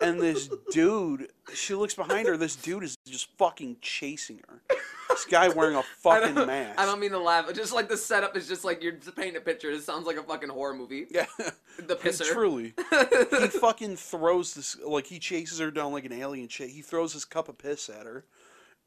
and 0.00 0.20
this 0.20 0.48
dude 0.70 1.28
she 1.52 1.74
looks 1.74 1.94
behind 1.94 2.28
her 2.28 2.36
this 2.36 2.54
dude 2.56 2.84
is 2.84 2.96
just 3.06 3.28
fucking 3.36 3.76
chasing 3.80 4.40
her 4.48 4.76
this 5.08 5.24
guy 5.24 5.48
wearing 5.48 5.76
a 5.76 5.82
fucking 5.98 6.34
don't, 6.34 6.46
mask 6.46 6.78
I 6.78 6.86
don't 6.86 7.00
mean 7.00 7.10
to 7.12 7.18
laugh. 7.18 7.52
Just 7.54 7.72
like 7.72 7.88
the 7.88 7.96
setup 7.96 8.36
is 8.36 8.46
just 8.48 8.64
like 8.64 8.82
you're 8.82 8.92
just 8.92 9.16
painting 9.16 9.36
a 9.36 9.40
picture. 9.40 9.70
It 9.70 9.82
sounds 9.82 10.06
like 10.06 10.16
a 10.16 10.22
fucking 10.22 10.48
horror 10.48 10.74
movie. 10.74 11.06
yeah 11.10 11.26
The 11.78 11.96
pisser. 11.96 12.24
truly 12.32 12.74
he 13.40 13.48
fucking 13.48 13.96
throws 13.96 14.54
this 14.54 14.76
like 14.86 15.06
he 15.06 15.18
chases 15.18 15.58
her 15.58 15.70
down 15.70 15.92
like 15.92 16.04
an 16.04 16.12
alien 16.12 16.48
shit 16.48 16.70
he 16.70 16.82
throws 16.82 17.12
his 17.12 17.24
cup 17.24 17.48
of 17.48 17.58
piss 17.58 17.88
at 17.88 18.06
her 18.06 18.24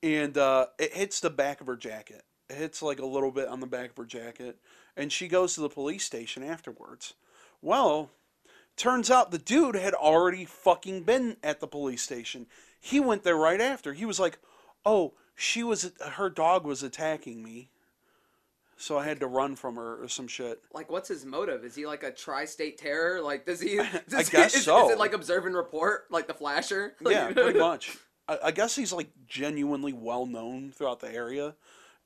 and 0.01 0.38
uh, 0.38 0.67
it 0.80 0.93
hits 0.93 1.19
the 1.19 1.30
back 1.30 1.60
of 1.60 1.67
her 1.67 1.75
jacket 1.75 2.23
it 2.49 2.56
hits 2.56 2.82
like 2.82 2.99
a 2.99 3.06
little 3.06 3.32
bit 3.32 3.49
on 3.49 3.60
the 3.60 3.67
back 3.67 3.89
of 3.89 3.97
her 3.97 4.06
jacket 4.06 4.58
and 4.95 5.12
she 5.12 5.27
goes 5.27 5.53
to 5.53 5.62
the 5.62 5.67
police 5.69 6.06
station 6.06 6.43
afterwards 6.43 7.13
well 7.62 8.10
turns 8.77 9.12
out 9.12 9.32
the 9.32 9.38
dude 9.38 9.75
had 9.75 9.93
already 9.93 10.45
fucking 10.45 11.03
been 11.03 11.36
at 11.43 11.60
the 11.60 11.67
police 11.67 12.01
station 12.01 12.45
he 12.80 12.99
went 13.01 13.23
there 13.23 13.36
right 13.36 13.60
after 13.60 13.93
he 13.93 14.06
was 14.06 14.19
like 14.19 14.39
oh 14.86 15.13
she 15.38 15.63
was 15.63 15.91
her 16.13 16.30
dog 16.30 16.65
was 16.65 16.84
attacking 16.84 17.41
me 17.41 17.69
so 18.76 18.97
i 18.97 19.06
had 19.06 19.19
to 19.19 19.28
run 19.28 19.56
from 19.56 19.76
her 19.76 20.04
or 20.04 20.08
some 20.10 20.28
shit 20.28 20.60
Like, 20.73 20.91
what's 20.91 21.08
his 21.08 21.26
motive? 21.26 21.63
Is 21.63 21.76
he 21.76 21.86
like 21.86 22.04
a 22.04 22.12
tri-state 22.12 22.78
terror? 22.78 23.21
Like, 23.21 23.45
does 23.45 23.62
he? 23.62 23.78
Does 24.10 24.30
guess 24.30 24.54
he, 24.54 24.60
is, 24.60 24.65
so. 24.65 24.88
Is 24.88 24.91
it 24.93 25.00
like 25.00 25.13
observe 25.13 25.45
and 25.45 25.56
report, 25.56 26.06
like 26.12 26.28
the 26.28 26.34
Flasher? 26.34 26.93
Like- 27.02 27.15
Yeah, 27.15 27.32
pretty 27.32 27.58
much. 27.71 27.97
I, 28.28 28.38
I 28.45 28.52
guess 28.52 28.76
he's 28.76 28.91
like 28.91 29.10
genuinely 29.28 29.93
well 29.93 30.26
known 30.26 30.71
throughout 30.71 31.00
the 31.00 31.12
area 31.12 31.56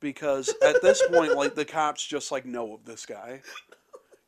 because 0.00 0.48
at 0.62 0.80
this 0.82 1.02
point, 1.10 1.34
like 1.34 1.54
the 1.54 1.64
cops 1.64 2.06
just 2.06 2.30
like 2.32 2.44
know 2.46 2.74
of 2.74 2.84
this 2.84 3.04
guy. 3.06 3.40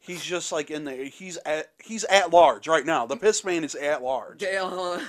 He's 0.06 0.22
just 0.22 0.52
like 0.52 0.70
in 0.70 0.84
there. 0.84 1.06
He's 1.06 1.38
at 1.38 1.72
he's 1.82 2.04
at 2.04 2.30
large 2.30 2.68
right 2.68 2.84
now. 2.84 3.06
The 3.06 3.16
piss 3.16 3.42
man 3.42 3.64
is 3.64 3.74
at 3.74 4.02
large. 4.02 4.38
Jail. 4.38 4.70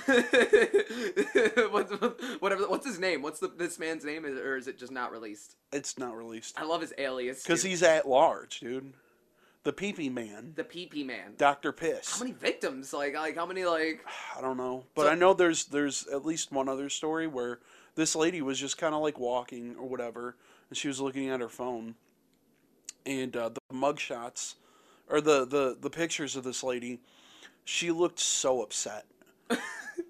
what's, 1.70 1.92
whatever. 2.40 2.66
What's 2.66 2.86
his 2.86 2.98
name? 2.98 3.20
What's 3.20 3.38
the 3.38 3.48
this 3.48 3.78
man's 3.78 4.06
name? 4.06 4.24
Is, 4.24 4.38
or 4.38 4.56
is 4.56 4.68
it 4.68 4.78
just 4.78 4.92
not 4.92 5.12
released? 5.12 5.56
It's 5.70 5.98
not 5.98 6.16
released 6.16 6.58
I 6.58 6.64
love 6.64 6.80
his 6.80 6.94
alias. 6.96 7.42
because 7.42 7.62
he's 7.62 7.82
at 7.82 8.08
large, 8.08 8.60
dude. 8.60 8.94
The 9.64 9.72
peepee 9.74 10.10
man, 10.10 10.52
the 10.54 10.64
peepee 10.64 11.04
man. 11.04 11.34
Doctor 11.36 11.72
Piss. 11.72 12.14
How 12.16 12.20
many 12.24 12.32
victims? 12.32 12.94
Like, 12.94 13.14
like 13.14 13.34
how 13.36 13.44
many? 13.44 13.66
Like, 13.66 14.00
I 14.38 14.40
don't 14.40 14.56
know, 14.56 14.84
but 14.94 15.02
So- 15.02 15.08
I 15.10 15.14
know 15.14 15.34
there's 15.34 15.66
there's 15.66 16.06
at 16.06 16.24
least 16.24 16.52
one 16.52 16.70
other 16.70 16.88
story 16.88 17.26
where 17.26 17.58
this 17.96 18.16
lady 18.16 18.40
was 18.40 18.58
just 18.58 18.78
kind 18.78 18.94
of 18.94 19.02
like 19.02 19.18
walking 19.18 19.76
or 19.76 19.86
whatever, 19.88 20.36
and 20.70 20.76
she 20.78 20.88
was 20.88 21.00
looking 21.02 21.28
at 21.28 21.40
her 21.40 21.48
phone, 21.50 21.96
and 23.04 23.36
uh, 23.36 23.50
the 23.50 23.60
mugshots, 23.74 24.54
or 25.08 25.20
the 25.20 25.44
the 25.44 25.76
the 25.80 25.90
pictures 25.90 26.36
of 26.36 26.44
this 26.44 26.62
lady, 26.62 27.00
she 27.64 27.90
looked 27.90 28.18
so 28.18 28.62
upset. 28.62 29.06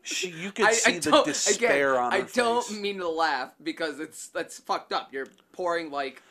She 0.03 0.31
you 0.31 0.53
could 0.53 0.67
I, 0.67 0.73
see 0.73 0.97
I 0.97 0.99
the 0.99 1.23
despair 1.25 1.95
again, 1.95 2.05
on 2.05 2.13
her 2.13 2.19
face. 2.27 2.39
I 2.39 2.41
don't 2.41 2.65
face. 2.65 2.79
mean 2.79 2.99
to 2.99 3.09
laugh 3.09 3.53
because 3.63 4.01
it's 4.01 4.29
that's 4.29 4.59
fucked 4.59 4.93
up. 4.93 5.13
You're 5.13 5.29
pouring 5.53 5.91
like 5.91 6.23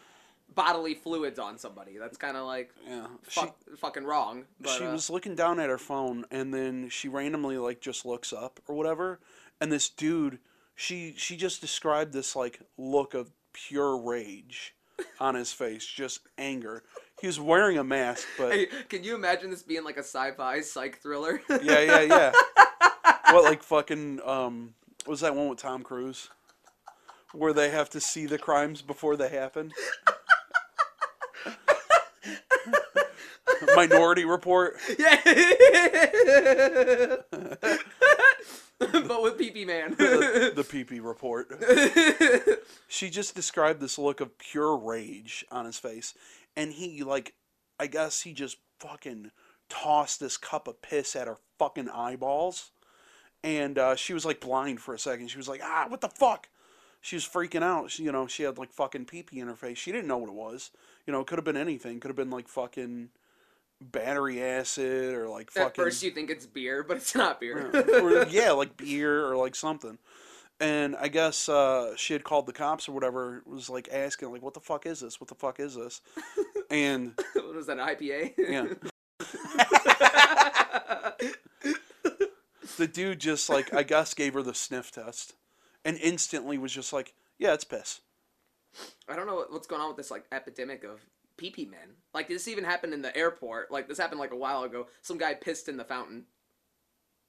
bodily 0.54 0.94
fluids 0.94 1.38
on 1.38 1.58
somebody. 1.58 1.98
That's 1.98 2.18
kind 2.18 2.38
of 2.38 2.46
like 2.46 2.72
yeah, 2.88 3.08
she 3.30 3.46
fucking 3.78 4.06
wrong. 4.06 4.46
But, 4.60 4.78
she 4.78 4.86
uh, 4.86 4.92
was 4.92 5.10
looking 5.10 5.36
down 5.36 5.60
at 5.60 5.70
her 5.70 5.78
phone, 5.78 6.26
and 6.32 6.54
then 6.54 6.90
she 6.90 7.08
randomly 7.08 7.58
like 7.58 7.82
just 7.82 8.06
looks 8.06 8.34
up 8.34 8.60
or 8.68 8.76
whatever, 8.76 9.20
and 9.62 9.72
this 9.72 9.90
dude, 9.90 10.40
she 10.76 11.14
she 11.18 11.36
just 11.36 11.62
described 11.62 12.14
this 12.14 12.36
like 12.36 12.60
look 12.78 13.14
of 13.14 13.32
pure 13.54 13.98
rage 13.98 14.76
on 15.20 15.36
his 15.36 15.52
face, 15.52 15.86
just 15.86 16.22
anger. 16.38 16.84
He 17.22 17.28
was 17.28 17.40
wearing 17.40 17.78
a 17.78 17.84
mask, 17.84 18.28
but 18.38 18.52
Hey, 18.52 18.68
can 18.90 19.04
you 19.04 19.16
imagine 19.16 19.50
this 19.50 19.64
being 19.64 19.84
like 19.84 19.96
a 19.98 20.02
sci-fi 20.04 20.62
psych 20.62 21.02
thriller? 21.02 21.42
yeah, 21.50 21.80
yeah, 21.80 22.02
yeah. 22.02 22.32
what 23.32 23.44
like 23.44 23.64
fucking 23.64 24.20
um, 24.26 24.74
what 25.06 25.12
was 25.12 25.22
that 25.22 25.36
one 25.36 25.50
with 25.50 25.60
Tom 25.60 25.82
Cruise, 25.84 26.30
where 27.34 27.54
they 27.54 27.70
have 27.70 27.90
to 27.92 28.02
see 28.02 28.26
the 28.26 28.38
crimes 28.38 28.82
before 28.82 29.16
they 29.16 29.30
happen? 29.30 29.72
Minority 33.76 34.26
Report. 34.26 34.76
yeah. 34.98 35.22
but 38.80 39.22
with 39.24 39.38
PP 39.38 39.66
man. 39.66 39.96
the, 39.98 40.52
the 40.56 40.64
PP 40.64 41.04
report. 41.04 41.48
she 42.88 43.10
just 43.10 43.36
described 43.36 43.80
this 43.80 43.98
look 43.98 44.22
of 44.22 44.38
pure 44.38 44.76
rage 44.78 45.46
on 45.52 45.66
his 45.66 45.78
face, 45.78 46.14
and 46.56 46.74
he 46.74 47.04
like, 47.04 47.34
I 47.80 47.88
guess 47.88 48.22
he 48.22 48.34
just 48.34 48.58
fucking 48.80 49.32
tossed 49.70 50.20
this 50.20 50.38
cup 50.38 50.68
of 50.68 50.82
piss 50.82 51.16
at 51.16 51.28
her 51.28 51.38
fucking 51.58 51.90
eyeballs, 51.90 52.72
and 53.44 53.78
uh, 53.78 53.96
she 53.96 54.14
was 54.14 54.26
like 54.26 54.40
blind 54.40 54.80
for 54.80 54.94
a 54.94 55.00
second. 55.00 55.30
She 55.30 55.38
was 55.38 55.48
like, 55.48 55.62
ah, 55.64 55.86
what 55.88 56.02
the 56.02 56.10
fuck? 56.10 56.50
She 57.02 57.16
was 57.16 57.24
freaking 57.24 57.62
out. 57.62 57.92
She, 57.92 58.04
you 58.04 58.12
know, 58.12 58.26
she 58.26 58.44
had 58.44 58.58
like 58.58 58.74
fucking 58.74 59.06
pee 59.06 59.24
pee 59.24 59.40
in 59.40 59.48
her 59.48 59.56
face. 59.56 59.78
She 59.78 59.92
didn't 59.92 60.08
know 60.08 60.18
what 60.18 60.30
it 60.30 60.36
was. 60.36 60.72
You 61.06 61.14
know, 61.14 61.22
it 61.22 61.28
could 61.28 61.38
have 61.38 61.46
been 61.46 61.58
anything. 61.58 62.00
Could 62.00 62.10
have 62.10 62.16
been 62.16 62.32
like 62.32 62.48
fucking 62.48 63.10
battery 63.80 64.42
acid 64.42 65.14
or 65.14 65.30
like 65.30 65.50
At 65.56 65.64
fucking 65.64 65.84
first, 65.84 66.02
you 66.02 66.12
think 66.12 66.30
it's 66.30 66.46
beer, 66.46 66.84
but 66.84 66.98
it's 66.98 67.14
not 67.16 67.40
beer. 67.40 67.70
yeah, 67.74 68.02
or, 68.02 68.26
yeah, 68.28 68.52
like 68.52 68.76
beer 68.78 69.28
or 69.28 69.36
like 69.36 69.56
something. 69.56 70.00
And 70.60 70.96
I 70.96 71.10
guess 71.10 71.50
uh, 71.50 71.96
she 71.98 72.14
had 72.14 72.24
called 72.24 72.46
the 72.46 72.54
cops 72.54 72.88
or 72.88 72.94
whatever. 72.94 73.44
Was 73.46 73.70
like 73.70 73.90
asking 73.92 74.32
like, 74.32 74.42
"What 74.42 74.54
the 74.54 74.62
fuck 74.62 74.86
is 74.86 75.02
this? 75.02 75.20
What 75.20 75.28
the 75.28 75.36
fuck 75.36 75.60
is 75.60 75.76
this?" 75.76 76.00
And 76.72 77.14
what 77.34 77.56
was 77.56 77.68
that, 77.68 77.78
an 77.78 77.86
IPA? 77.86 78.34
yeah, 78.38 78.68
the 82.78 82.88
dude 82.88 83.20
just 83.20 83.50
like 83.50 83.74
I 83.74 83.84
guess 83.84 84.14
gave 84.14 84.34
her 84.34 84.42
the 84.42 84.54
sniff 84.54 84.92
test, 84.92 85.34
and 85.84 85.98
instantly 85.98 86.58
was 86.58 86.72
just 86.72 86.94
like, 86.94 87.14
"Yeah, 87.38 87.54
it's 87.54 87.66
piss." 87.66 88.00
I 89.10 89.16
don't 89.16 89.28
know 89.28 89.46
what's 89.50 89.68
going 89.68 89.82
on 89.82 89.90
with 89.90 89.98
this 89.98 90.12
like 90.12 90.26
epidemic 90.32 90.84
of 90.84 91.02
pee 91.38 91.50
pee 91.50 91.66
men. 91.66 91.96
Like 92.14 92.28
this 92.28 92.48
even 92.48 92.64
happened 92.64 92.94
in 92.94 93.02
the 93.02 93.16
airport. 93.16 93.72
Like 93.72 93.88
this 93.88 93.98
happened 93.98 94.20
like 94.20 94.32
a 94.32 94.38
while 94.38 94.64
ago. 94.64 94.88
Some 95.02 95.18
guy 95.18 95.34
pissed 95.34 95.68
in 95.68 95.78
the 95.78 95.84
fountain. 95.84 96.26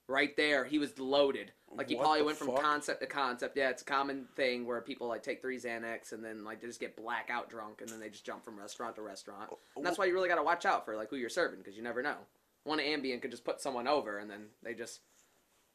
Right 0.09 0.37
there, 0.37 0.65
he 0.65 0.79
was 0.79 0.99
loaded. 0.99 1.53
Like 1.77 1.89
he 1.89 1.97
What 1.97 2.05
probably 2.05 2.23
went 2.23 2.39
from 2.39 2.57
concept 2.57 3.01
to 3.01 3.07
concept. 3.07 3.57
Yeah, 3.57 3.71
it's 3.71 3.83
a 3.83 3.85
common 3.85 4.27
thing 4.37 4.65
where 4.65 4.81
people 4.81 5.09
like 5.09 5.23
take 5.23 5.43
three 5.43 5.59
Xanax 5.59 6.13
and 6.13 6.25
then 6.25 6.45
like 6.45 6.61
they 6.61 6.69
just 6.69 6.81
get 6.81 6.97
blackout 6.97 7.51
drunk 7.51 7.81
and 7.81 7.91
then 7.91 7.99
they 7.99 8.09
just 8.09 8.25
jump 8.25 8.45
from 8.45 8.59
restaurant 8.59 8.95
to 8.97 9.03
restaurant. 9.03 9.51
And 9.77 9.85
that's 9.85 9.99
why 9.99 10.05
you 10.05 10.15
really 10.15 10.29
got 10.29 10.37
to 10.37 10.43
watch 10.43 10.65
out 10.65 10.85
for 10.85 10.97
like 10.97 11.11
who 11.11 11.17
you're 11.17 11.29
serving 11.29 11.59
because 11.59 11.77
you 11.77 11.83
never 11.83 12.03
know. 12.03 12.17
One 12.65 12.79
Ambien 12.79 13.21
could 13.21 13.31
just 13.31 13.45
put 13.45 13.61
someone 13.61 13.89
over 13.89 14.19
and 14.19 14.31
then 14.31 14.47
they 14.63 14.75
just 14.75 15.01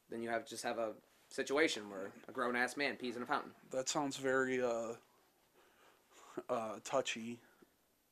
then 0.09 0.23
you 0.23 0.29
have 0.29 0.47
just 0.47 0.63
have 0.63 0.77
a 0.77 0.91
situation 1.29 1.89
where 1.89 2.11
a 2.27 2.31
grown 2.31 2.55
ass 2.55 2.77
man 2.77 2.95
pees 2.95 3.15
in 3.15 3.23
a 3.23 3.25
fountain. 3.25 3.51
That 3.71 3.89
sounds 3.89 4.17
very 4.17 4.61
uh, 4.61 4.93
uh, 6.49 6.75
touchy. 6.83 7.39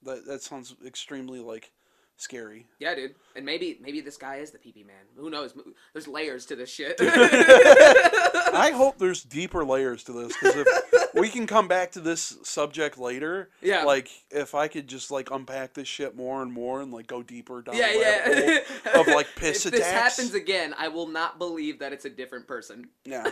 That 0.04 0.26
that 0.26 0.42
sounds 0.42 0.76
extremely 0.86 1.40
like 1.40 1.72
scary. 2.20 2.68
Yeah, 2.80 2.96
dude. 2.96 3.16
And 3.36 3.46
maybe 3.46 3.78
maybe 3.82 4.02
this 4.02 4.18
guy 4.18 4.38
is 4.38 4.52
the 4.52 4.58
PP 4.58 4.86
man. 4.86 4.96
Who 5.18 5.30
knows? 5.30 5.54
There's 5.94 6.08
layers 6.08 6.46
to 6.48 6.56
this 6.56 6.70
shit. 6.70 6.98
I 7.02 8.72
hope 8.76 8.98
there's 8.98 9.24
deeper 9.24 9.64
layers 9.64 10.04
to 10.06 10.12
this 10.14 10.34
because 10.34 10.56
if 10.58 11.14
we 11.14 11.30
can 11.30 11.48
come 11.48 11.68
back 11.68 11.92
to 11.92 12.00
this 12.00 12.38
subject 12.44 12.98
later, 12.98 13.50
Yeah. 13.62 13.84
like 13.84 14.10
if 14.32 14.56
I 14.56 14.68
could 14.68 14.88
just 14.88 15.12
like 15.12 15.32
unpack 15.32 15.74
this 15.74 15.88
shit 15.88 16.16
more 16.16 16.42
and 16.42 16.52
more 16.52 16.82
and 16.82 16.92
like 16.92 17.08
go 17.08 17.22
deeper 17.24 17.62
down 17.62 17.76
yeah, 17.76 17.92
yeah. 17.94 18.60
of 19.00 19.08
like 19.08 19.28
piss 19.36 19.66
if 19.66 19.72
this 19.74 19.86
happens 19.90 20.34
again, 20.34 20.74
I 20.78 20.88
will 20.88 21.08
not 21.08 21.38
believe 21.38 21.80
that 21.80 21.94
it's 21.94 22.06
a 22.06 22.10
different 22.10 22.48
person. 22.48 22.90
yeah, 23.06 23.30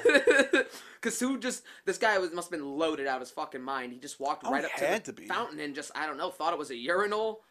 Cause 1.01 1.19
who 1.19 1.37
just 1.39 1.63
this 1.85 1.97
guy 1.97 2.17
was 2.17 2.31
must 2.31 2.51
have 2.51 2.59
been 2.59 2.77
loaded 2.77 3.07
out 3.07 3.15
of 3.15 3.21
his 3.21 3.31
fucking 3.31 3.61
mind. 3.61 3.93
He 3.93 3.99
just 3.99 4.19
walked 4.19 4.43
Oh, 4.45 4.51
right 4.51 4.63
up 4.65 4.71
to 4.75 5.11
the 5.11 5.13
to 5.13 5.27
fountain 5.27 5.59
and 5.59 5.73
just 5.75 5.91
I 5.95 6.05
don't 6.05 6.17
know 6.17 6.29
thought 6.31 6.53
it 6.53 6.59
was 6.59 6.71
a 6.71 6.75
urinal. 6.75 7.41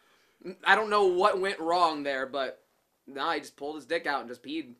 I 0.63 0.75
don't 0.75 0.89
know 0.89 1.05
what 1.05 1.39
went 1.39 1.59
wrong 1.59 2.03
there, 2.03 2.25
but 2.25 2.61
nah, 3.07 3.33
he 3.33 3.39
just 3.39 3.57
pulled 3.57 3.75
his 3.75 3.85
dick 3.85 4.05
out 4.05 4.21
and 4.21 4.29
just 4.29 4.43
peed. 4.43 4.73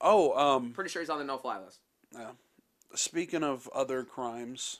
Oh, 0.00 0.36
um, 0.38 0.72
Pretty 0.72 0.90
sure 0.90 1.02
he's 1.02 1.10
on 1.10 1.18
the 1.18 1.24
no 1.24 1.38
fly 1.38 1.58
list. 1.58 1.80
yeah. 2.12 2.30
Speaking 2.94 3.42
of 3.42 3.68
other 3.74 4.04
crimes, 4.04 4.78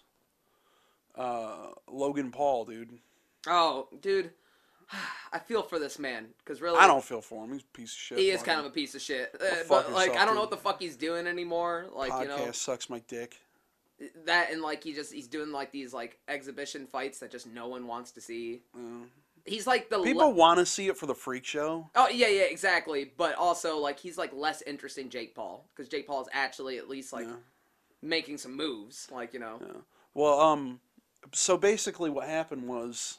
uh, 1.17 1.71
Logan 1.91 2.31
Paul, 2.31 2.65
dude. 2.65 2.99
Oh, 3.47 3.89
dude, 4.01 4.31
I 5.33 5.39
feel 5.39 5.63
for 5.63 5.79
this 5.79 5.99
man 5.99 6.27
because 6.39 6.61
really 6.63 6.79
I 6.79 6.87
don't 6.87 7.05
feel 7.05 7.21
for 7.21 7.45
him. 7.45 7.53
He's 7.53 7.63
a 7.63 7.77
piece 7.77 7.93
of 7.93 7.99
shit. 7.99 8.19
He 8.19 8.31
is 8.31 8.43
kind 8.43 8.61
of 8.61 8.67
a 8.67 8.71
piece 8.71 8.95
of 8.95 9.03
shit. 9.03 9.35
Uh, 9.35 9.45
fuck 9.57 9.69
but 9.69 9.93
like, 9.93 10.09
yourself, 10.09 10.23
I 10.23 10.25
don't 10.25 10.35
know 10.35 10.43
dude. 10.43 10.51
what 10.51 10.51
the 10.51 10.57
fuck 10.57 10.81
he's 10.81 10.97
doing 10.97 11.27
anymore. 11.27 11.87
Like, 11.95 12.13
podcast 12.13 12.23
you 12.23 12.29
know, 12.29 12.53
sucks 12.53 12.89
my 12.89 13.01
dick. 13.09 13.39
That 14.27 14.51
and 14.53 14.63
like 14.63 14.85
he 14.85 14.93
just 14.93 15.13
he's 15.13 15.27
doing 15.27 15.51
like 15.53 15.73
these 15.73 15.93
like 15.93 16.19
exhibition 16.29 16.87
fights 16.87 17.19
that 17.21 17.31
just 17.31 17.47
no 17.47 17.69
one 17.69 17.87
wants 17.87 18.13
to 18.13 18.21
see. 18.21 18.63
Uh, 18.75 19.07
He's 19.45 19.67
like 19.67 19.89
the 19.89 20.03
people 20.03 20.29
le- 20.29 20.35
want 20.35 20.59
to 20.59 20.67
see 20.67 20.89
it 20.89 20.97
for 20.97 21.07
the 21.07 21.15
freak 21.15 21.45
show. 21.45 21.89
Oh 21.95 22.09
yeah, 22.09 22.27
yeah, 22.29 22.43
exactly. 22.43 23.11
But 23.17 23.35
also 23.37 23.79
like 23.79 23.99
he's 23.99 24.19
like 24.19 24.33
less 24.35 24.63
interesting 24.63 25.09
Jake 25.09 25.35
Paul 25.35 25.65
because 25.75 25.89
Jake 25.89 26.07
Paul 26.07 26.21
is 26.23 26.29
actually 26.33 26.77
at 26.79 26.89
least 26.89 27.13
like 27.13 27.27
Yeah. 27.27 27.37
making 28.03 28.39
some 28.39 28.57
moves. 28.57 29.09
Like 29.11 29.33
you 29.33 29.41
know, 29.41 29.59
Yeah. 29.61 29.81
Well, 30.13 30.39
um, 30.41 30.81
so 31.33 31.57
basically, 31.57 32.11
what 32.11 32.29
happened 32.29 32.69
was, 32.69 33.19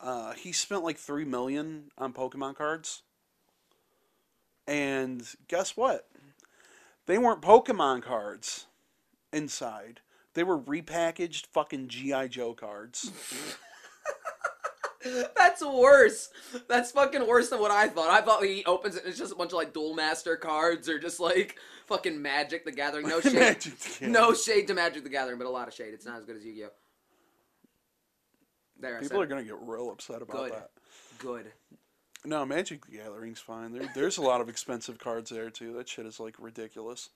uh, 0.00 0.32
he 0.32 0.50
spent 0.52 0.82
like 0.82 0.96
three 0.96 1.24
million 1.24 1.90
on 1.96 2.12
Pokemon 2.12 2.56
cards, 2.56 3.02
and 4.66 5.22
guess 5.46 5.76
what? 5.76 6.08
They 7.06 7.16
weren't 7.18 7.42
Pokemon 7.42 8.02
cards 8.02 8.66
inside. 9.32 10.00
They 10.34 10.42
were 10.44 10.58
repackaged 10.58 11.46
fucking 11.46 11.88
GI 11.88 12.28
Joe 12.28 12.54
cards. 12.54 13.10
that's 15.36 15.64
worse. 15.64 16.28
That's 16.68 16.90
fucking 16.92 17.26
worse 17.26 17.48
than 17.50 17.60
what 17.60 17.70
I 17.70 17.88
thought. 17.88 18.10
I 18.10 18.20
thought 18.20 18.44
he 18.44 18.64
opens 18.64 18.96
it 18.96 19.02
and 19.04 19.10
it's 19.10 19.18
just 19.18 19.32
a 19.32 19.36
bunch 19.36 19.52
of 19.52 19.56
like 19.56 19.72
Duel 19.72 19.94
Master 19.94 20.36
cards 20.36 20.88
or 20.88 20.98
just 20.98 21.18
like 21.20 21.56
fucking 21.86 22.20
Magic 22.20 22.64
the 22.64 22.72
Gathering. 22.72 23.08
No 23.08 23.20
shade. 23.22 23.34
Magic 23.34 23.78
the 23.78 23.88
Gathering. 23.88 24.12
No 24.12 24.34
shade 24.34 24.66
to 24.68 24.74
Magic 24.74 25.02
the 25.04 25.08
Gathering, 25.10 25.38
but 25.38 25.46
a 25.46 25.50
lot 25.50 25.68
of 25.68 25.74
shade. 25.74 25.94
It's 25.94 26.06
not 26.06 26.18
as 26.18 26.24
good 26.24 26.36
as 26.36 26.44
Yu 26.44 26.54
Gi 26.54 26.64
Oh. 26.64 26.68
There, 28.80 29.00
People 29.00 29.20
are 29.20 29.26
gonna 29.26 29.42
get 29.42 29.56
real 29.60 29.90
upset 29.90 30.22
about 30.22 30.36
Good. 30.36 30.52
that. 30.52 30.70
good. 31.18 31.46
No, 32.24 32.44
Magic 32.46 32.84
the 32.86 32.96
Gathering's 32.98 33.40
fine. 33.40 33.72
There, 33.72 33.90
there's 33.94 34.18
a 34.18 34.22
lot 34.22 34.40
of 34.40 34.48
expensive 34.48 34.98
cards 34.98 35.30
there 35.30 35.50
too. 35.50 35.72
That 35.72 35.88
shit 35.88 36.06
is 36.06 36.20
like 36.20 36.36
ridiculous. 36.38 37.10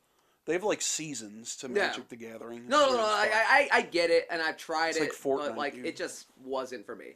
They 0.44 0.55
have 0.55 0.64
like 0.64 0.83
seasons 0.83 1.57
to 1.57 1.68
Yeah. 1.68 1.74
Magic 1.88 2.09
the 2.09 2.16
Gathering. 2.16 2.66
No, 2.68 2.87
no, 2.87 2.96
no. 2.96 3.05
I. 3.05 3.28
I, 3.33 3.68
I 3.78 3.83
get 3.83 4.11
it, 4.11 4.26
and 4.31 4.42
I've 4.42 4.57
tried 4.57 4.90
It's 4.90 4.98
it, 4.98 5.00
like 5.02 5.12
Fortnite, 5.12 5.48
but 5.50 5.57
like 5.59 5.74
dude. 5.74 5.87
it 5.87 5.96
just 5.96 6.26
wasn't 6.44 6.85
for 6.85 6.96
me. 6.96 7.12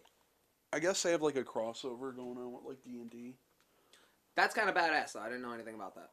I 0.72 0.78
guess 0.78 1.02
they 1.02 1.10
have 1.12 1.22
like 1.22 1.36
a 1.36 1.42
crossover 1.44 2.14
going 2.14 2.38
on 2.38 2.52
with 2.52 2.62
like 2.66 2.84
D 2.84 3.00
and 3.00 3.10
D. 3.10 3.34
That's 4.36 4.54
kind 4.54 4.68
of 4.68 4.74
badass. 4.76 5.12
though. 5.12 5.20
I 5.20 5.26
didn't 5.28 5.42
know 5.42 5.52
anything 5.52 5.74
about 5.74 5.94
that. 5.96 6.10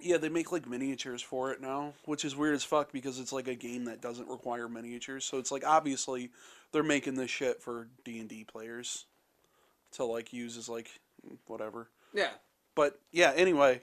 Yeah, 0.00 0.18
they 0.18 0.28
make 0.28 0.52
like 0.52 0.68
miniatures 0.68 1.22
for 1.22 1.50
it 1.52 1.60
now, 1.60 1.92
which 2.04 2.24
is 2.24 2.36
weird 2.36 2.54
as 2.54 2.62
fuck 2.62 2.92
because 2.92 3.18
it's 3.18 3.32
like 3.32 3.48
a 3.48 3.54
game 3.56 3.86
that 3.86 4.00
doesn't 4.00 4.28
require 4.28 4.68
miniatures. 4.68 5.24
So 5.24 5.38
it's 5.38 5.50
like 5.50 5.66
obviously 5.66 6.30
they're 6.72 6.84
making 6.84 7.16
this 7.16 7.30
shit 7.30 7.60
for 7.62 7.88
D 8.04 8.20
and 8.20 8.28
D 8.28 8.44
players 8.44 9.06
to 9.92 10.04
like 10.04 10.32
use 10.32 10.56
as 10.56 10.68
like 10.68 10.88
whatever. 11.46 11.88
Yeah. 12.14 12.30
But 12.76 13.00
yeah, 13.10 13.32
anyway, 13.34 13.82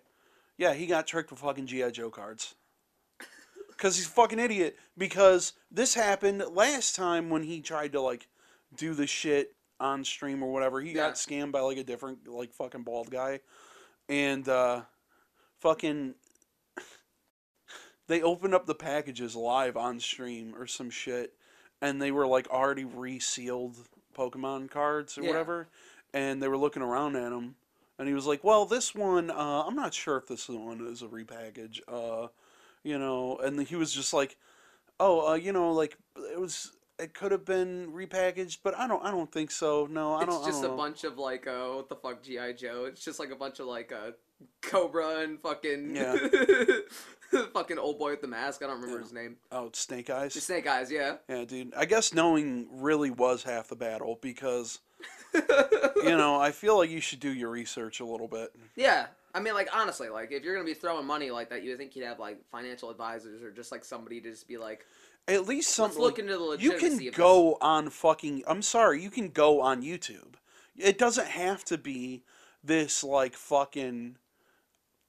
yeah, 0.58 0.74
he 0.74 0.86
got 0.88 1.08
tricked 1.08 1.32
with 1.32 1.40
fucking 1.40 1.68
GI 1.68 1.92
Joe 1.92 2.10
cards. 2.10 2.56
Cause 3.78 3.98
he's 3.98 4.06
a 4.08 4.10
fucking 4.10 4.40
idiot. 4.40 4.78
Because 4.98 5.54
this 5.70 5.94
happened 5.96 6.44
last 6.54 6.96
time 6.96 7.30
when 7.30 7.44
he 7.44 7.60
tried 7.62 7.92
to 7.92 8.02
like 8.02 8.28
do 8.78 8.94
the 8.94 9.06
shit 9.08 9.54
on 9.80 10.04
stream 10.06 10.42
or 10.42 10.52
whatever. 10.54 10.80
He 10.80 10.90
Yeah. 10.90 11.08
got 11.08 11.16
scammed 11.16 11.52
by 11.52 11.60
like 11.60 11.78
a 11.78 11.84
different 11.84 12.28
like 12.28 12.54
fucking 12.54 12.84
bald 12.84 13.12
guy, 13.12 13.42
and 14.08 14.48
uh, 14.48 14.84
fucking 15.60 16.16
they 18.08 18.22
opened 18.22 18.54
up 18.54 18.66
the 18.66 18.76
packages 18.76 19.36
live 19.36 19.76
on 19.76 20.00
stream 20.00 20.56
or 20.58 20.68
some 20.68 20.90
shit, 20.90 21.34
and 21.82 22.02
they 22.02 22.12
were 22.12 22.28
like 22.28 22.48
already 22.50 22.86
resealed 22.86 23.78
Pokemon 24.16 24.70
cards 24.70 25.18
or 25.18 25.24
Yeah. 25.24 25.30
whatever, 25.30 25.68
and 26.14 26.42
they 26.42 26.48
were 26.48 26.58
looking 26.58 26.84
around 26.84 27.16
at 27.18 27.32
him, 27.34 27.56
and 28.00 28.08
he 28.08 28.14
was 28.14 28.26
like, 28.26 28.44
"Well, 28.44 28.66
this 28.66 28.94
one, 28.96 29.30
uh, 29.32 29.64
I'm 29.66 29.76
not 29.76 29.94
sure 29.94 30.18
if 30.18 30.28
this 30.28 30.48
one 30.50 30.86
is 30.88 31.02
a 31.02 31.08
repackage, 31.08 31.80
uh, 31.88 32.28
you 32.84 32.98
know," 32.98 33.38
and 33.38 33.60
he 33.68 33.76
was 33.76 33.92
just 33.94 34.14
like, 34.14 34.38
"Oh, 35.00 35.32
uh, 35.32 35.36
you 35.36 35.52
know, 35.52 35.72
like 35.72 35.98
it 36.18 36.40
was." 36.40 36.72
It 36.98 37.14
could 37.14 37.34
have 37.34 37.44
been 37.44 37.92
repackaged, 37.92 38.60
but 38.64 38.74
I 38.78 38.88
don't. 38.88 39.04
I 39.04 39.12
don't 39.12 39.30
think 39.30 39.52
so. 39.52 39.86
No, 39.86 40.14
I 40.14 40.22
It's 40.24 40.34
don't. 40.34 40.44
I 40.44 40.48
just 40.48 40.62
don't 40.62 40.74
a 40.76 40.78
bunch 40.78 41.04
of 41.04 41.18
like, 41.18 41.46
uh, 41.46 41.72
what 41.74 41.90
the 41.90 41.96
fuck, 41.98 42.24
GI 42.24 42.54
Joe? 42.54 42.86
It's 42.86 43.04
just 43.04 43.20
like 43.20 43.32
a 43.32 43.36
bunch 43.36 43.60
of 43.60 43.66
like, 43.68 43.92
uh, 43.92 44.12
Cobra 44.62 45.18
and 45.20 45.38
fucking, 45.42 45.94
Yeah. 45.94 46.16
fucking 47.54 47.78
old 47.78 48.00
boy 48.00 48.12
with 48.12 48.22
the 48.22 48.28
mask. 48.30 48.64
I 48.64 48.68
don't 48.68 48.76
remember 48.76 48.98
Yeah. 48.98 49.04
his 49.04 49.12
name. 49.14 49.36
Oh, 49.52 49.70
Snake 49.74 50.10
Eyes. 50.10 50.34
The 50.36 50.40
Snake 50.40 50.68
Eyes, 50.68 50.90
yeah. 50.90 51.18
Yeah, 51.28 51.44
dude. 51.44 51.74
I 51.76 51.84
guess 51.84 52.14
knowing 52.14 52.68
really 52.72 53.12
was 53.12 53.44
half 53.44 53.68
the 53.68 53.76
battle 53.76 54.18
because 54.22 54.80
you 55.34 56.18
know 56.18 56.40
I 56.40 56.52
feel 56.52 56.78
like 56.78 56.90
you 56.90 57.02
should 57.02 57.20
do 57.20 57.34
your 57.34 57.50
research 57.50 58.00
a 58.00 58.06
little 58.06 58.28
bit. 58.28 58.54
Yeah, 58.76 59.08
I 59.34 59.40
mean, 59.40 59.54
like 59.54 59.70
honestly, 59.74 60.10
like 60.10 60.32
if 60.32 60.44
you're 60.44 60.54
gonna 60.56 60.66
be 60.66 60.74
throwing 60.74 61.06
money 61.06 61.32
like 61.32 61.50
that, 61.50 61.64
you 61.64 61.76
think 61.78 61.96
you'd 61.96 62.06
have 62.06 62.20
like 62.20 62.40
financial 62.52 62.90
advisors 62.90 63.42
or 63.44 63.52
just 63.52 63.72
like 63.72 63.84
somebody 63.84 64.22
to 64.22 64.32
just 64.32 64.48
be 64.48 64.58
like, 64.58 64.86
At 65.28 65.46
least 65.48 65.68
let's 65.68 65.76
something. 65.94 66.02
look 66.02 66.20
into 66.20 66.34
the 66.34 66.40
legitimacy 66.44 66.86
you 66.86 67.00
can 67.00 67.08
of 67.10 67.14
go 67.16 67.58
on 67.62 67.90
fucking. 67.90 68.44
I'm 68.48 68.62
sorry. 68.62 69.02
You 69.02 69.10
can 69.10 69.30
go 69.30 69.62
on 69.62 69.82
YouTube. 69.82 70.36
It 70.78 70.98
doesn't 70.98 71.28
have 71.28 71.64
to 71.66 71.78
be 71.78 72.24
this 72.64 73.04
like 73.04 73.36
fucking 73.36 74.18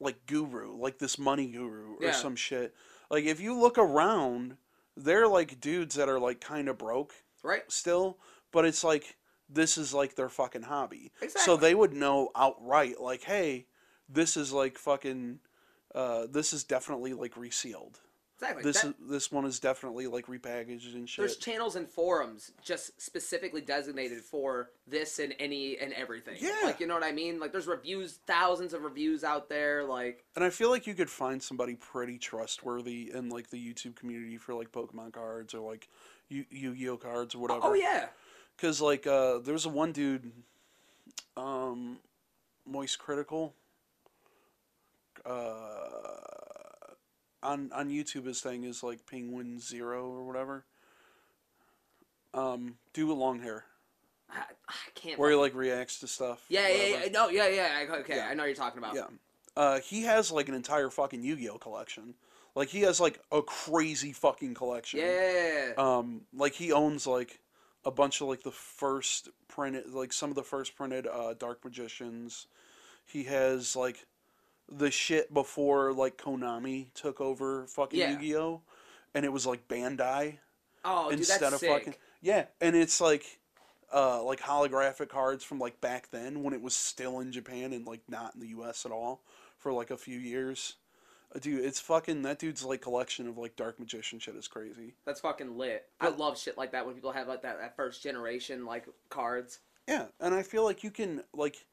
like 0.00 0.26
guru, 0.26 0.76
like 0.76 0.98
this 0.98 1.18
money 1.18 1.46
guru 1.46 1.94
or 1.96 2.04
Yeah. 2.06 2.12
some 2.12 2.36
shit. 2.36 2.74
Like 3.10 3.24
if 3.24 3.40
you 3.40 3.58
look 3.58 3.78
around, 3.78 4.56
they're 4.96 5.28
like 5.28 5.60
dudes 5.60 5.94
that 5.94 6.08
are 6.08 6.18
like 6.18 6.40
kind 6.40 6.68
of 6.68 6.76
broke 6.78 7.14
right? 7.42 7.62
still, 7.70 8.18
but 8.52 8.64
it's 8.64 8.82
like 8.84 9.16
this 9.48 9.78
is 9.78 9.94
like 9.94 10.14
their 10.16 10.28
fucking 10.28 10.62
hobby. 10.62 11.12
Exactly. 11.20 11.42
So 11.44 11.56
they 11.56 11.74
would 11.74 11.92
know 11.92 12.30
outright, 12.34 13.00
like, 13.00 13.22
hey, 13.24 13.66
this 14.08 14.36
is 14.36 14.52
like 14.52 14.78
fucking, 14.78 15.38
uh, 15.94 16.26
this 16.30 16.52
is 16.52 16.64
definitely 16.64 17.12
like 17.14 17.36
resealed. 17.36 18.00
Exactly. 18.38 18.62
This 18.64 18.82
That- 18.82 18.88
is, 18.88 18.94
this 19.08 19.32
one 19.32 19.46
is 19.46 19.58
definitely 19.60 20.06
like 20.08 20.26
repackaged 20.26 20.94
and 20.94 21.08
shit. 21.08 21.22
There's 21.22 21.38
channels 21.38 21.74
and 21.74 21.88
forums 21.88 22.52
just 22.62 23.00
specifically 23.00 23.62
designated 23.62 24.20
for 24.20 24.72
this 24.86 25.18
and 25.18 25.34
any 25.38 25.78
and 25.78 25.94
everything. 25.94 26.36
Yeah. 26.38 26.54
Like 26.64 26.78
you 26.78 26.86
know 26.86 26.92
what 26.92 27.02
I 27.02 27.12
mean? 27.12 27.40
Like 27.40 27.50
there's 27.52 27.66
reviews, 27.66 28.18
thousands 28.26 28.74
of 28.74 28.82
reviews 28.82 29.24
out 29.24 29.48
there. 29.48 29.84
Like 29.84 30.22
and 30.34 30.44
I 30.44 30.50
feel 30.50 30.68
like 30.68 30.86
you 30.86 30.92
could 30.92 31.08
find 31.08 31.42
somebody 31.42 31.76
pretty 31.76 32.18
trustworthy 32.18 33.10
in 33.14 33.30
like 33.30 33.48
the 33.48 33.56
YouTube 33.56 33.96
community 33.96 34.36
for 34.36 34.52
like 34.54 34.70
Pokemon 34.70 35.14
cards 35.14 35.54
or 35.54 35.60
like 35.60 35.88
Yu 36.28 36.44
Yu 36.50 36.74
Gi 36.74 36.88
Oh 36.90 36.96
cards 36.98 37.34
or 37.34 37.38
whatever. 37.38 37.60
oh 37.62 37.72
yeah, 37.74 38.08
Because 38.56 38.80
like 38.80 39.06
uh, 39.06 39.38
there's 39.38 39.66
a 39.66 39.68
one 39.68 39.92
dude, 39.92 40.32
um, 41.36 41.98
Moistcr1tikal. 42.70 43.52
Uh, 45.24 46.94
on 47.42 47.70
on 47.72 47.88
YouTube, 47.90 48.26
his 48.26 48.40
thing 48.40 48.64
is 48.64 48.82
like 48.82 49.04
penguinz0 49.06 49.82
or 49.82 50.24
whatever. 50.24 50.64
Um, 52.34 52.76
dude 52.92 53.08
with 53.08 53.18
long 53.18 53.40
hair, 53.40 53.64
I, 54.30 54.40
I 54.68 54.72
can't. 54.94 55.18
where 55.18 55.30
he 55.30 55.36
like 55.36 55.54
reacts 55.54 56.00
to 56.00 56.06
stuff. 56.06 56.44
yeah, 56.48 56.68
yeah, 56.68 56.98
yeah, 57.04 57.08
no, 57.10 57.28
yeah, 57.28 57.48
yeah. 57.48 57.68
I- 57.92 57.98
Okay, 58.00 58.16
Yeah. 58.16 58.26
I 58.28 58.34
know 58.34 58.42
what 58.42 58.46
you're 58.48 58.56
talking 58.56 58.78
about. 58.78 58.94
Yeah. 58.94 59.06
Uh, 59.56 59.80
he 59.80 60.02
has 60.02 60.30
like 60.30 60.48
an 60.50 60.54
entire 60.54 60.90
fucking 60.90 61.22
Yu-Gi-Oh 61.22 61.56
collection. 61.58 62.14
Like 62.54 62.68
he 62.68 62.82
has 62.82 63.00
like 63.00 63.20
a 63.32 63.40
crazy 63.42 64.12
fucking 64.12 64.52
collection. 64.54 65.00
Yeah. 65.00 65.72
Um, 65.78 66.22
like 66.34 66.52
he 66.54 66.72
owns 66.72 67.06
like 67.06 67.38
a 67.86 67.90
bunch 67.90 68.20
of 68.20 68.26
like 68.28 68.42
the 68.42 68.50
first 68.50 69.30
printed, 69.48 69.90
like 69.92 70.12
some 70.12 70.28
of 70.28 70.36
the 70.36 70.42
first 70.42 70.76
printed 70.76 71.06
uh, 71.06 71.32
Dark 71.38 71.64
Magicians. 71.64 72.48
He 73.06 73.24
has 73.24 73.76
like 73.76 74.04
the 74.70 74.90
shit 74.90 75.32
before 75.32 75.92
like 75.92 76.18
Konami 76.18 76.92
took 76.94 77.20
over 77.20 77.66
fucking 77.68 77.98
Yeah. 77.98 78.10
Yu-Gi-Oh, 78.12 78.60
and 79.14 79.24
it 79.24 79.32
was 79.32 79.46
like 79.46 79.68
Bandai 79.68 80.38
oh, 80.84 81.10
dude, 81.10 81.20
instead 81.20 81.40
that's 81.40 81.54
of 81.54 81.60
sick. 81.60 81.70
fucking 81.70 81.94
yeah, 82.20 82.46
and 82.60 82.74
it's 82.74 83.00
like 83.00 83.38
uh 83.94 84.20
like 84.24 84.40
holographic 84.40 85.08
cards 85.08 85.44
from 85.44 85.60
like 85.60 85.80
back 85.80 86.10
then 86.10 86.42
when 86.42 86.52
it 86.52 86.60
was 86.60 86.74
still 86.74 87.20
in 87.20 87.30
Japan 87.30 87.72
and 87.72 87.86
like 87.86 88.00
not 88.08 88.34
in 88.34 88.40
the 88.40 88.48
U.S. 88.48 88.84
at 88.84 88.90
all 88.92 89.22
for 89.58 89.72
like 89.72 89.92
a 89.92 89.96
few 89.96 90.18
years. 90.18 90.74
Dude, 91.40 91.64
it's 91.64 91.80
fucking 91.80 92.22
that 92.22 92.38
dude's 92.38 92.64
like 92.64 92.80
collection 92.80 93.28
of 93.28 93.38
like 93.38 93.56
Dark 93.56 93.78
Magician 93.78 94.18
shit 94.18 94.36
is 94.36 94.48
crazy. 94.48 94.94
That's 95.04 95.20
fucking 95.20 95.56
lit. 95.56 95.86
I 96.00 96.08
love 96.08 96.38
shit 96.38 96.56
like 96.56 96.72
that 96.72 96.86
when 96.86 96.94
people 96.94 97.12
have 97.12 97.28
like 97.28 97.42
that, 97.42 97.58
that 97.60 97.76
first 97.76 98.02
generation 98.02 98.64
like 98.64 98.86
cards. 99.08 99.60
Yeah, 99.88 100.06
and 100.20 100.34
I 100.34 100.42
feel 100.42 100.64
like 100.64 100.82
you 100.82 100.90
can 100.90 101.22
like, 101.32 101.66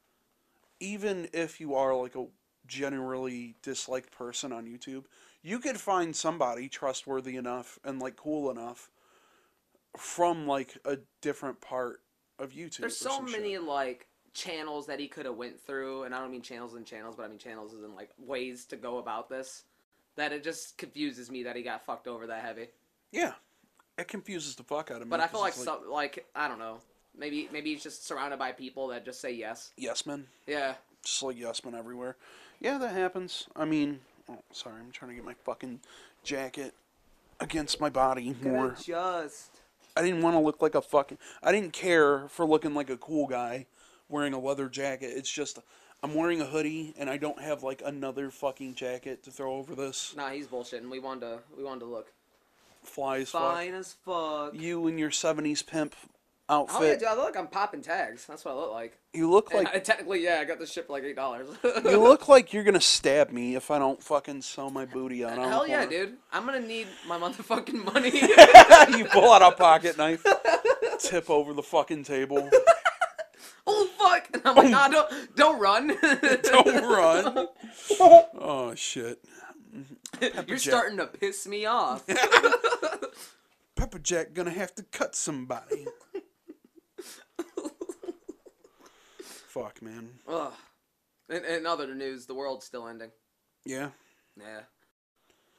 even 0.80 1.28
if 1.32 1.60
you 1.60 1.74
are 1.74 1.94
like 1.94 2.14
a 2.14 2.26
generally 2.66 3.56
disliked 3.62 4.12
person 4.12 4.52
on 4.52 4.66
YouTube, 4.66 5.04
you 5.42 5.58
could 5.58 5.78
find 5.78 6.14
somebody 6.14 6.68
trustworthy 6.68 7.36
enough 7.36 7.78
and 7.84 8.00
like 8.00 8.16
cool 8.16 8.50
enough 8.50 8.90
from 9.96 10.46
like 10.46 10.76
a 10.84 10.98
different 11.20 11.60
part 11.60 12.00
of 12.38 12.52
YouTube. 12.52 12.78
There's 12.78 12.96
so 12.96 13.10
some 13.10 13.26
shit. 13.26 13.40
many 13.40 13.58
like 13.58 14.08
channels 14.34 14.86
that 14.86 15.00
he 15.00 15.08
could 15.08 15.24
have 15.24 15.36
went 15.36 15.58
through, 15.58 16.02
and 16.02 16.14
I 16.14 16.20
don't 16.20 16.30
mean 16.30 16.42
channels 16.42 16.74
and 16.74 16.84
channels, 16.84 17.14
but 17.16 17.24
I 17.24 17.28
mean 17.28 17.38
channels 17.38 17.72
as 17.72 17.82
in 17.82 17.94
like 17.94 18.10
ways 18.18 18.66
to 18.66 18.76
go 18.76 18.98
about 18.98 19.30
this. 19.30 19.62
That 20.16 20.32
it 20.32 20.44
just 20.44 20.76
confuses 20.76 21.30
me 21.30 21.44
that 21.44 21.56
he 21.56 21.62
got 21.62 21.84
fucked 21.86 22.06
over 22.06 22.26
that 22.26 22.44
heavy. 22.44 22.68
Yeah, 23.10 23.32
it 23.96 24.08
confuses 24.08 24.54
the 24.56 24.62
fuck 24.62 24.90
out 24.90 25.00
of 25.00 25.06
me. 25.06 25.10
But 25.10 25.20
I 25.20 25.26
feel 25.26 25.40
like 25.40 25.54
some 25.54 25.88
like 25.90 26.26
I 26.34 26.48
don't 26.48 26.58
know. 26.58 26.78
Maybe 27.16 27.48
maybe 27.52 27.72
he's 27.72 27.82
just 27.82 28.06
surrounded 28.06 28.38
by 28.38 28.52
people 28.52 28.88
that 28.88 29.04
just 29.04 29.20
say 29.20 29.32
yes. 29.32 29.70
yes 29.76 30.04
men, 30.04 30.26
Yeah. 30.46 30.74
just 31.04 31.22
like 31.22 31.38
yes 31.38 31.64
men 31.64 31.74
everywhere. 31.74 32.16
Yeah, 32.60 32.78
that 32.78 32.92
happens. 32.92 33.46
I 33.54 33.64
mean, 33.64 34.00
oh, 34.28 34.38
sorry, 34.52 34.80
I'm 34.80 34.90
trying 34.90 35.10
to 35.10 35.14
get 35.14 35.24
my 35.24 35.34
fucking 35.44 35.80
jacket 36.24 36.74
against 37.40 37.80
my 37.80 37.88
body 37.88 38.34
more. 38.42 38.76
Just. 38.82 39.60
I 39.96 40.02
didn't 40.02 40.22
want 40.22 40.34
to 40.34 40.40
look 40.40 40.60
like 40.60 40.74
a 40.74 40.82
fucking. 40.82 41.18
I 41.40 41.52
didn't 41.52 41.72
care 41.72 42.26
for 42.28 42.44
looking 42.44 42.74
like 42.74 42.90
a 42.90 42.96
cool 42.96 43.28
guy 43.28 43.66
wearing 44.14 44.32
a 44.32 44.38
leather 44.38 44.68
jacket. 44.68 45.10
It's 45.16 45.30
just 45.30 45.58
I'm 46.02 46.14
wearing 46.14 46.40
a 46.40 46.44
hoodie 46.44 46.94
and 46.96 47.10
I 47.10 47.16
don't 47.16 47.40
have 47.42 47.62
like 47.64 47.82
another 47.84 48.30
fucking 48.30 48.74
jacket 48.76 49.24
to 49.24 49.30
throw 49.32 49.54
over 49.56 49.74
this. 49.74 50.14
Nah, 50.16 50.30
he's 50.30 50.46
bullshitting. 50.46 50.88
We 50.88 51.00
wanted 51.00 51.20
to 51.22 51.38
we 51.56 51.64
wanted 51.64 51.80
to 51.80 51.86
look 51.86 52.12
Fly 52.84 53.18
as 53.18 53.30
fine 53.30 53.74
as 53.74 53.94
fuck. 54.04 54.52
fuck. 54.52 54.60
You 54.60 54.86
and 54.86 54.98
your 54.98 55.10
'70s 55.10 55.66
pimp 55.66 55.94
Oh 56.46 56.66
yeah, 56.68 56.74
outfit. 56.76 56.98
dude, 56.98 57.08
I 57.08 57.14
look. 57.14 57.24
like 57.24 57.38
I'm 57.38 57.46
popping 57.46 57.80
tags. 57.80 58.26
That's 58.26 58.44
what 58.44 58.52
I 58.52 58.54
look 58.56 58.70
like. 58.72 58.98
you 59.14 59.30
look 59.30 59.54
like 59.54 59.66
I, 59.74 59.78
technically, 59.90 60.22
yeah, 60.22 60.40
I 60.42 60.44
got 60.44 60.58
this 60.58 60.70
shit 60.70 60.86
for 60.86 60.92
like 60.92 61.02
eight 61.02 61.16
dollars. 61.16 61.48
you 61.64 61.98
look 61.98 62.28
like 62.28 62.52
you're 62.52 62.64
gonna 62.64 62.82
stab 62.82 63.30
me 63.30 63.56
if 63.56 63.70
I 63.70 63.78
don't 63.78 64.02
fucking 64.02 64.42
sew 64.42 64.68
my 64.68 64.84
booty 64.84 65.24
out. 65.24 65.38
on 65.38 65.48
Hell 65.48 65.66
yeah, 65.66 65.86
dude. 65.86 66.18
I'm 66.30 66.44
gonna 66.44 66.60
need 66.60 66.86
my 67.08 67.18
motherfucking 67.18 67.82
money. 67.94 68.10
you 68.98 69.06
pull 69.06 69.32
out 69.32 69.40
a 69.40 69.56
pocket 69.56 69.96
knife, 69.96 70.22
tip 70.98 71.30
over 71.30 71.54
the 71.54 71.62
fucking 71.62 72.04
table. 72.04 72.50
Oh 73.66 73.88
fuck! 73.98 74.28
And 74.32 74.42
I'm 74.44 74.56
like, 74.56 74.66
oh. 74.66 74.70
nah, 74.70 74.88
don't 74.88 75.36
don't 75.36 75.60
run. 75.60 75.88
Don't 76.42 76.84
run. 76.84 77.48
Oh 78.38 78.74
shit. 78.74 79.24
You're 80.20 80.44
Jack. 80.44 80.58
starting 80.58 80.98
to 80.98 81.06
piss 81.06 81.46
me 81.46 81.66
off. 81.66 82.06
Pepper 83.76 83.98
Jack 83.98 84.32
gonna 84.32 84.50
have 84.50 84.74
to 84.76 84.82
cut 84.84 85.14
somebody. 85.16 85.86
Fuck, 89.48 89.82
man. 89.82 90.10
Ugh. 90.28 90.52
In, 91.28 91.44
in 91.44 91.66
other 91.66 91.94
news, 91.94 92.26
the 92.26 92.34
world's 92.34 92.66
still 92.66 92.86
ending. 92.88 93.10
Yeah. 93.64 93.90
Yeah. 94.38 94.60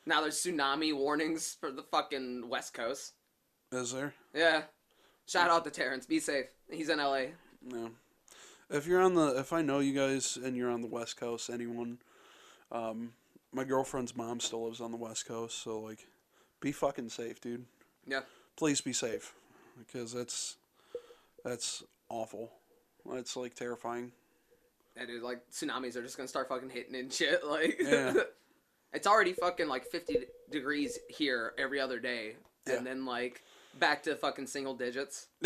Now 0.06 0.22
there's 0.22 0.36
tsunami 0.42 0.96
warnings 0.96 1.56
for 1.60 1.72
the 1.72 1.84
fucking 1.84 2.48
West 2.48 2.74
Coast. 2.74 3.14
Is 3.72 3.94
there? 3.94 4.14
Yeah. 4.34 4.64
Shout 5.28 5.50
out 5.50 5.64
to 5.66 5.72
Terrence. 5.72 6.06
Be 6.06 6.20
safe. 6.20 6.46
He's 6.70 6.90
in 6.90 7.00
LA. 7.00 7.28
No. 7.66 7.92
If 8.70 8.88
you're 8.88 9.02
on 9.02 9.14
the, 9.14 9.38
if 9.40 9.54
I 9.54 9.62
know 9.62 9.80
you 9.80 9.94
guys 9.94 10.38
and 10.44 10.56
you're 10.56 10.72
on 10.72 10.82
the 10.82 10.88
West 10.88 11.18
Coast, 11.18 11.50
anyone, 11.50 12.00
um, 12.72 13.14
my 13.54 13.64
girlfriend's 13.64 14.16
mom 14.16 14.40
still 14.40 14.66
lives 14.66 14.82
on 14.82 14.92
the 14.92 14.98
West 14.98 15.28
Coast, 15.28 15.62
so 15.62 15.80
like, 15.80 16.08
be 16.62 16.72
fucking 16.72 17.10
safe, 17.10 17.40
dude. 17.42 17.66
Yeah. 18.08 18.22
Please 18.58 18.82
be 18.82 18.94
safe, 18.94 19.34
because 19.78 20.14
that's, 20.14 20.58
that's 21.44 21.84
awful. 22.10 22.52
It's 23.14 23.36
like 23.36 23.54
terrifying. 23.54 24.12
Yeah, 24.98 25.06
dude, 25.06 25.22
like 25.24 25.42
tsunamis 25.52 25.96
are 25.96 26.02
just 26.02 26.18
gonna 26.18 26.28
start 26.28 26.48
fucking 26.50 26.70
hitting 26.70 26.96
and 26.96 27.12
shit. 27.14 27.42
Like, 27.48 27.78
Yeah. 27.80 28.14
it's 28.94 29.06
already 29.08 29.34
fucking 29.34 29.68
like 29.68 29.86
50 29.86 30.18
degrees 30.52 30.98
here 31.10 31.54
every 31.60 31.80
other 31.80 32.00
day, 32.00 32.36
Yeah. 32.68 32.78
and 32.78 32.88
then 32.88 33.06
like 33.06 33.44
back 33.80 34.04
to 34.04 34.16
fucking 34.16 34.48
single 34.48 34.74
digits. 34.76 35.28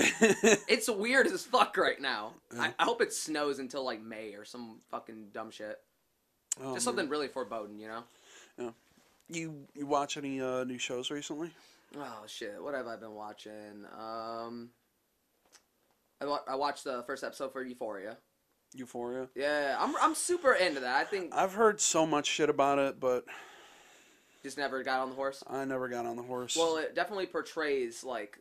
It's 0.67 0.89
weird 0.89 1.27
as 1.27 1.43
fuck 1.45 1.75
right 1.77 1.99
now. 1.99 2.33
I, 2.57 2.73
I 2.77 2.83
hope 2.85 3.01
it 3.01 3.11
snows 3.13 3.59
until 3.59 3.83
like 3.83 4.01
May 4.01 4.33
or 4.35 4.45
some 4.45 4.79
fucking 4.91 5.27
dumb 5.33 5.51
shit. 5.51 5.77
Oh, 6.59 6.73
Just 6.73 6.73
man. 6.73 6.79
something 6.81 7.09
really 7.09 7.27
foreboding, 7.27 7.79
you 7.79 7.87
know? 7.87 8.03
Yeah. 8.57 8.69
You 9.29 9.65
you 9.75 9.85
watch 9.85 10.17
any 10.17 10.39
uh, 10.41 10.63
new 10.63 10.77
shows 10.77 11.11
recently? 11.11 11.51
Oh 11.97 12.23
shit! 12.27 12.61
What 12.61 12.73
have 12.75 12.87
I 12.87 12.95
been 12.97 13.13
watching? 13.13 13.85
Um, 13.97 14.69
I, 16.21 16.25
wa- 16.25 16.41
I 16.47 16.55
watched 16.55 16.83
the 16.83 17.03
first 17.03 17.23
episode 17.23 17.51
for 17.53 17.63
Euphoria. 17.63 18.17
Euphoria. 18.73 19.27
Yeah, 19.35 19.75
I'm 19.79 19.95
I'm 20.01 20.15
super 20.15 20.53
into 20.53 20.79
that. 20.81 20.95
I 20.95 21.03
think 21.03 21.33
I've 21.33 21.53
heard 21.53 21.79
so 21.79 22.05
much 22.05 22.27
shit 22.27 22.49
about 22.49 22.77
it, 22.79 22.99
but 22.99 23.25
just 24.43 24.57
never 24.57 24.83
got 24.83 24.99
on 25.01 25.09
the 25.09 25.15
horse. 25.15 25.43
I 25.47 25.65
never 25.65 25.87
got 25.87 26.05
on 26.05 26.15
the 26.15 26.23
horse. 26.23 26.55
Well, 26.55 26.77
it 26.77 26.95
definitely 26.95 27.25
portrays 27.27 28.03
like 28.03 28.39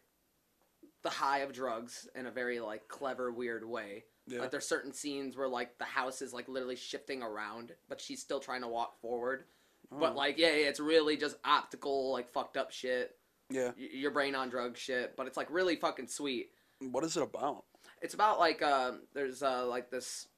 the 1.02 1.10
high 1.10 1.40
of 1.40 1.52
drugs 1.52 2.08
in 2.14 2.26
a 2.26 2.30
very 2.30 2.60
like 2.60 2.88
clever, 2.88 3.30
weird 3.32 3.64
way. 3.68 4.04
yeah. 4.26 4.40
Like 4.40 4.50
there's 4.50 4.66
certain 4.66 4.92
scenes 4.92 5.36
where 5.36 5.48
like 5.48 5.78
the 5.78 5.84
house 5.84 6.22
is 6.22 6.32
like 6.32 6.48
literally 6.48 6.76
shifting 6.76 7.22
around, 7.22 7.72
but 7.88 8.00
she's 8.00 8.20
still 8.20 8.40
trying 8.40 8.62
to 8.62 8.68
walk 8.68 9.00
forward. 9.00 9.44
Oh. 9.92 9.98
But 9.98 10.16
like, 10.16 10.38
yeah, 10.38 10.48
yeah, 10.48 10.68
it's 10.68 10.80
really 10.80 11.16
just 11.16 11.36
optical, 11.44 12.12
like 12.12 12.28
fucked 12.28 12.56
up 12.56 12.70
shit. 12.72 13.16
yeah. 13.50 13.70
Y- 13.78 13.88
your 13.92 14.10
brain 14.10 14.34
on 14.34 14.48
drug 14.50 14.76
shit. 14.76 15.16
But 15.16 15.26
it's 15.26 15.36
like 15.36 15.48
really 15.50 15.76
fucking 15.76 16.08
sweet. 16.08 16.50
What 16.80 17.04
is 17.04 17.16
it 17.16 17.22
about? 17.22 17.64
It's 18.02 18.14
about 18.14 18.38
like 18.38 18.62
um, 18.62 19.00
there's 19.14 19.42
uh 19.42 19.66
like 19.66 19.90
this, 19.90 20.28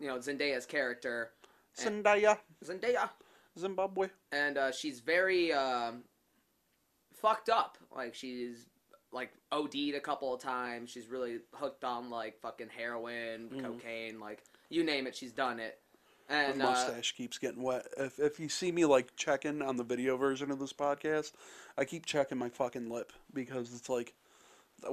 you 0.00 0.08
know, 0.08 0.18
Zendaya's 0.18 0.66
character, 0.66 1.30
Zendaya, 1.78 2.38
Zendaya, 2.64 3.10
Zimbabwe. 3.58 4.08
and 4.32 4.58
uh, 4.58 4.72
she's 4.72 5.00
very 5.00 5.52
um, 5.52 6.02
fucked 7.14 7.48
up. 7.48 7.78
Like 7.94 8.14
she's 8.14 8.66
like 9.12 9.32
OD'd 9.52 9.94
a 9.94 10.00
couple 10.00 10.34
of 10.34 10.40
times. 10.40 10.90
She's 10.90 11.06
really 11.08 11.38
hooked 11.54 11.84
on 11.84 12.10
like 12.10 12.38
fucking 12.40 12.68
heroin, 12.76 13.48
Mhm. 13.50 13.62
cocaine, 13.62 14.20
like 14.20 14.42
you 14.70 14.84
name 14.84 15.06
it, 15.06 15.14
she's 15.14 15.32
done 15.32 15.60
it. 15.60 15.80
The 16.28 16.34
And 16.34 16.62
uh, 16.62 16.64
mustache 16.64 17.12
keeps 17.14 17.38
getting 17.38 17.62
wet. 17.62 17.86
If 17.98 18.18
if 18.18 18.40
you 18.40 18.48
see 18.48 18.72
me 18.72 18.84
like 18.86 19.14
checking 19.16 19.62
on 19.62 19.76
the 19.76 19.84
video 19.84 20.16
version 20.16 20.50
of 20.50 20.58
this 20.58 20.72
podcast, 20.72 21.32
I 21.76 21.84
keep 21.84 22.06
checking 22.06 22.38
my 22.38 22.48
fucking 22.48 22.88
lip 22.90 23.12
because 23.32 23.74
it's 23.74 23.88
like 23.88 24.14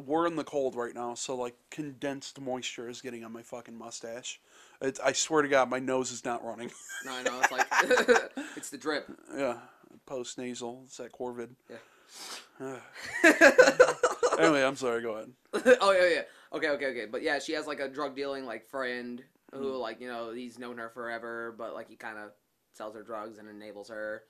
we're 0.05 0.27
in 0.27 0.35
the 0.35 0.43
cold 0.43 0.75
right 0.75 0.93
now, 0.93 1.15
so 1.15 1.35
like 1.35 1.55
condensed 1.69 2.39
moisture 2.39 2.87
is 2.89 3.01
getting 3.01 3.23
on 3.23 3.31
my 3.31 3.41
fucking 3.41 3.77
mustache. 3.77 4.39
It, 4.81 4.99
I 5.03 5.11
swear 5.13 5.43
to 5.43 5.47
God, 5.47 5.69
my 5.69 5.79
nose 5.79 6.11
is 6.11 6.25
not 6.25 6.43
running. 6.43 6.71
no, 7.05 7.11
I 7.13 7.23
know 7.23 7.39
it's 7.41 7.51
like 7.51 7.67
it's 8.57 8.69
the 8.69 8.77
drip. 8.77 9.09
yeah, 9.37 9.57
post 10.05 10.37
nasal. 10.37 10.81
It's 10.85 10.97
that 10.97 11.11
Corvid. 11.11 11.49
Yeah. 11.69 12.75
anyway, 14.39 14.63
I'm 14.63 14.75
sorry. 14.75 15.01
Go 15.01 15.11
ahead. 15.15 15.31
oh 15.81 15.91
yeah, 15.91 16.07
yeah. 16.15 16.21
Okay, 16.53 16.69
okay, 16.69 16.85
okay. 16.87 17.05
But 17.05 17.21
yeah, 17.21 17.39
she 17.39 17.53
has 17.53 17.67
like 17.67 17.79
a 17.79 17.87
drug 17.87 18.15
dealing 18.15 18.45
like 18.45 18.65
friend 18.65 19.23
who 19.53 19.73
Mm. 19.73 19.79
like 19.81 19.99
you 20.01 20.07
know 20.07 20.31
he's 20.31 20.57
known 20.59 20.77
her 20.77 20.89
forever, 20.89 21.53
but 21.57 21.73
like 21.73 21.89
he 21.89 21.95
kind 21.95 22.17
of 22.17 22.31
sells 22.73 22.95
her 22.95 23.03
drugs 23.03 23.37
and 23.37 23.47
enables 23.49 23.89
her. 23.89 24.23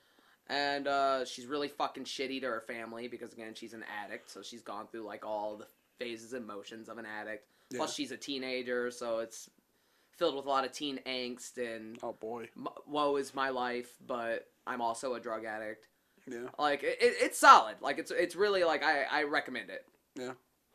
And 0.48 0.88
uh, 0.88 1.24
she's 1.24 1.46
really 1.46 1.68
fucking 1.68 2.04
shitty 2.04 2.40
to 2.40 2.46
her 2.48 2.60
family 2.66 3.08
because 3.08 3.32
again 3.32 3.54
she's 3.54 3.72
an 3.74 3.84
addict, 4.04 4.30
so 4.30 4.42
she's 4.42 4.62
gone 4.62 4.86
through 4.88 5.04
like 5.04 5.24
all 5.24 5.56
the 5.56 5.66
phases 5.98 6.32
and 6.32 6.46
motions 6.46 6.88
of 6.88 6.98
an 6.98 7.06
addict. 7.06 7.46
Plus 7.74 7.94
she's 7.94 8.10
a 8.10 8.16
teenager, 8.18 8.90
so 8.90 9.20
it's 9.20 9.48
filled 10.22 10.36
with 10.36 10.46
a 10.46 10.48
lot 10.48 10.64
of 10.64 10.70
teen 10.70 11.00
angst 11.04 11.58
and 11.58 11.98
Oh 12.00 12.12
boy. 12.12 12.48
m- 12.56 12.68
woe 12.86 13.16
is 13.16 13.34
my 13.34 13.48
life, 13.48 13.90
but 14.06 14.46
I'm 14.68 14.80
also 14.80 15.14
a 15.14 15.20
drug 15.20 15.44
addict. 15.44 15.88
Yeah. 16.30 16.48
Like 16.58 16.84
it, 16.84 16.98
it, 17.00 17.14
it's 17.20 17.38
solid. 17.38 17.76
Like 17.80 17.98
it's 17.98 18.12
it's 18.12 18.36
really 18.36 18.62
like 18.62 18.84
I 18.84 19.02
I 19.02 19.24
recommend 19.24 19.70
it. 19.70 19.84
Yeah. 20.16 20.32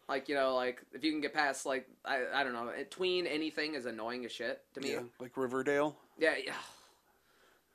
Like 0.09 0.27
you 0.27 0.35
know, 0.35 0.53
like 0.55 0.81
if 0.93 1.05
you 1.05 1.11
can 1.11 1.21
get 1.21 1.33
past 1.33 1.65
like 1.65 1.87
I 2.03 2.23
I 2.33 2.43
don't 2.43 2.51
know, 2.51 2.69
tween 2.89 3.25
anything 3.25 3.75
is 3.75 3.85
annoying 3.85 4.25
as 4.25 4.33
shit 4.33 4.61
to 4.73 4.81
me. 4.81 4.91
Yeah. 4.91 5.03
Like 5.19 5.37
Riverdale. 5.37 5.95
Yeah, 6.19 6.35
yeah. 6.45 6.51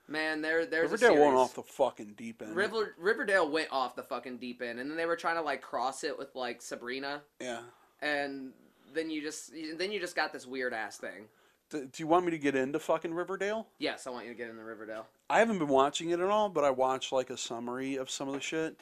Man, 0.09 0.43
there 0.43 0.67
there's 0.67 0.91
Riverdale 0.91 1.23
a 1.23 1.25
went 1.25 1.37
off 1.37 1.55
the 1.55 1.63
fucking 1.63 2.15
deep 2.19 2.43
end. 2.43 2.55
River 2.55 2.95
Riverdale 2.99 3.51
went 3.51 3.69
off 3.73 3.97
the 3.97 4.03
fucking 4.03 4.37
deep 4.37 4.61
end, 4.61 4.79
and 4.79 4.91
then 4.91 4.99
they 4.99 5.07
were 5.07 5.17
trying 5.17 5.37
to 5.37 5.43
like 5.43 5.63
cross 5.63 6.05
it 6.05 6.19
with 6.19 6.35
like 6.35 6.61
Sabrina, 6.61 7.23
yeah. 7.41 7.61
and 8.03 8.53
then 8.93 9.09
you 9.09 9.23
just 9.23 9.53
then 9.79 9.91
you 9.91 10.01
just 10.01 10.17
got 10.17 10.35
this 10.35 10.47
weird 10.47 10.75
ass 10.75 10.99
thing. 10.99 11.29
Do 11.73 11.89
you 11.97 12.07
want 12.07 12.25
me 12.25 12.31
to 12.33 12.39
get 12.39 12.55
into 12.55 12.79
fucking 12.79 13.15
Riverdale? 13.15 13.67
Yes, 13.79 14.07
I 14.07 14.11
want 14.11 14.27
you 14.27 14.33
to 14.33 14.37
get 14.37 14.51
into 14.51 14.63
Riverdale. 14.63 15.07
I 15.31 15.39
haven't 15.39 15.59
been 15.59 15.69
watching 15.69 16.11
it 16.11 16.21
at 16.21 16.29
all, 16.29 16.49
but 16.49 16.65
I 16.65 16.71
watched 16.71 17.13
like 17.13 17.31
a 17.31 17.37
summary 17.37 17.97
of 17.97 18.11
some 18.11 18.29
of 18.29 18.35
the 18.35 18.41
shit. 18.41 18.79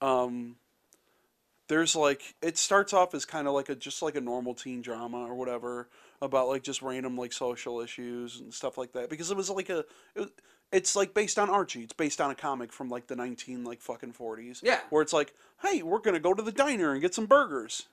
Um, 0.00 0.56
there's 1.68 1.94
like 1.96 2.34
it 2.42 2.58
starts 2.58 2.92
off 2.92 3.14
as 3.14 3.24
kind 3.24 3.46
of 3.46 3.54
like 3.54 3.68
a 3.68 3.74
just 3.74 4.02
like 4.02 4.16
a 4.16 4.20
normal 4.20 4.54
teen 4.54 4.82
drama 4.82 5.18
or 5.18 5.34
whatever 5.34 5.88
about 6.20 6.48
like 6.48 6.62
just 6.62 6.82
random 6.82 7.16
like 7.16 7.32
social 7.32 7.80
issues 7.80 8.40
and 8.40 8.52
stuff 8.52 8.76
like 8.76 8.92
that 8.92 9.08
because 9.08 9.30
it 9.30 9.36
was 9.36 9.48
like 9.48 9.70
a 9.70 9.84
it, 10.14 10.28
it's 10.72 10.96
like 10.96 11.14
based 11.14 11.38
on 11.38 11.48
Archie. 11.50 11.82
It's 11.82 11.92
based 11.92 12.20
on 12.20 12.30
a 12.30 12.34
comic 12.34 12.72
from 12.72 12.88
like 12.88 13.06
the 13.06 13.16
19 13.16 13.62
like 13.62 13.80
fucking 13.80 14.14
40s. 14.14 14.60
Yeah. 14.62 14.80
Where 14.90 15.02
it's 15.02 15.12
like, 15.12 15.34
"Hey, 15.62 15.82
we're 15.82 15.98
going 16.00 16.14
to 16.14 16.20
go 16.20 16.34
to 16.34 16.42
the 16.42 16.52
diner 16.52 16.92
and 16.92 17.00
get 17.00 17.14
some 17.14 17.26
burgers." 17.26 17.86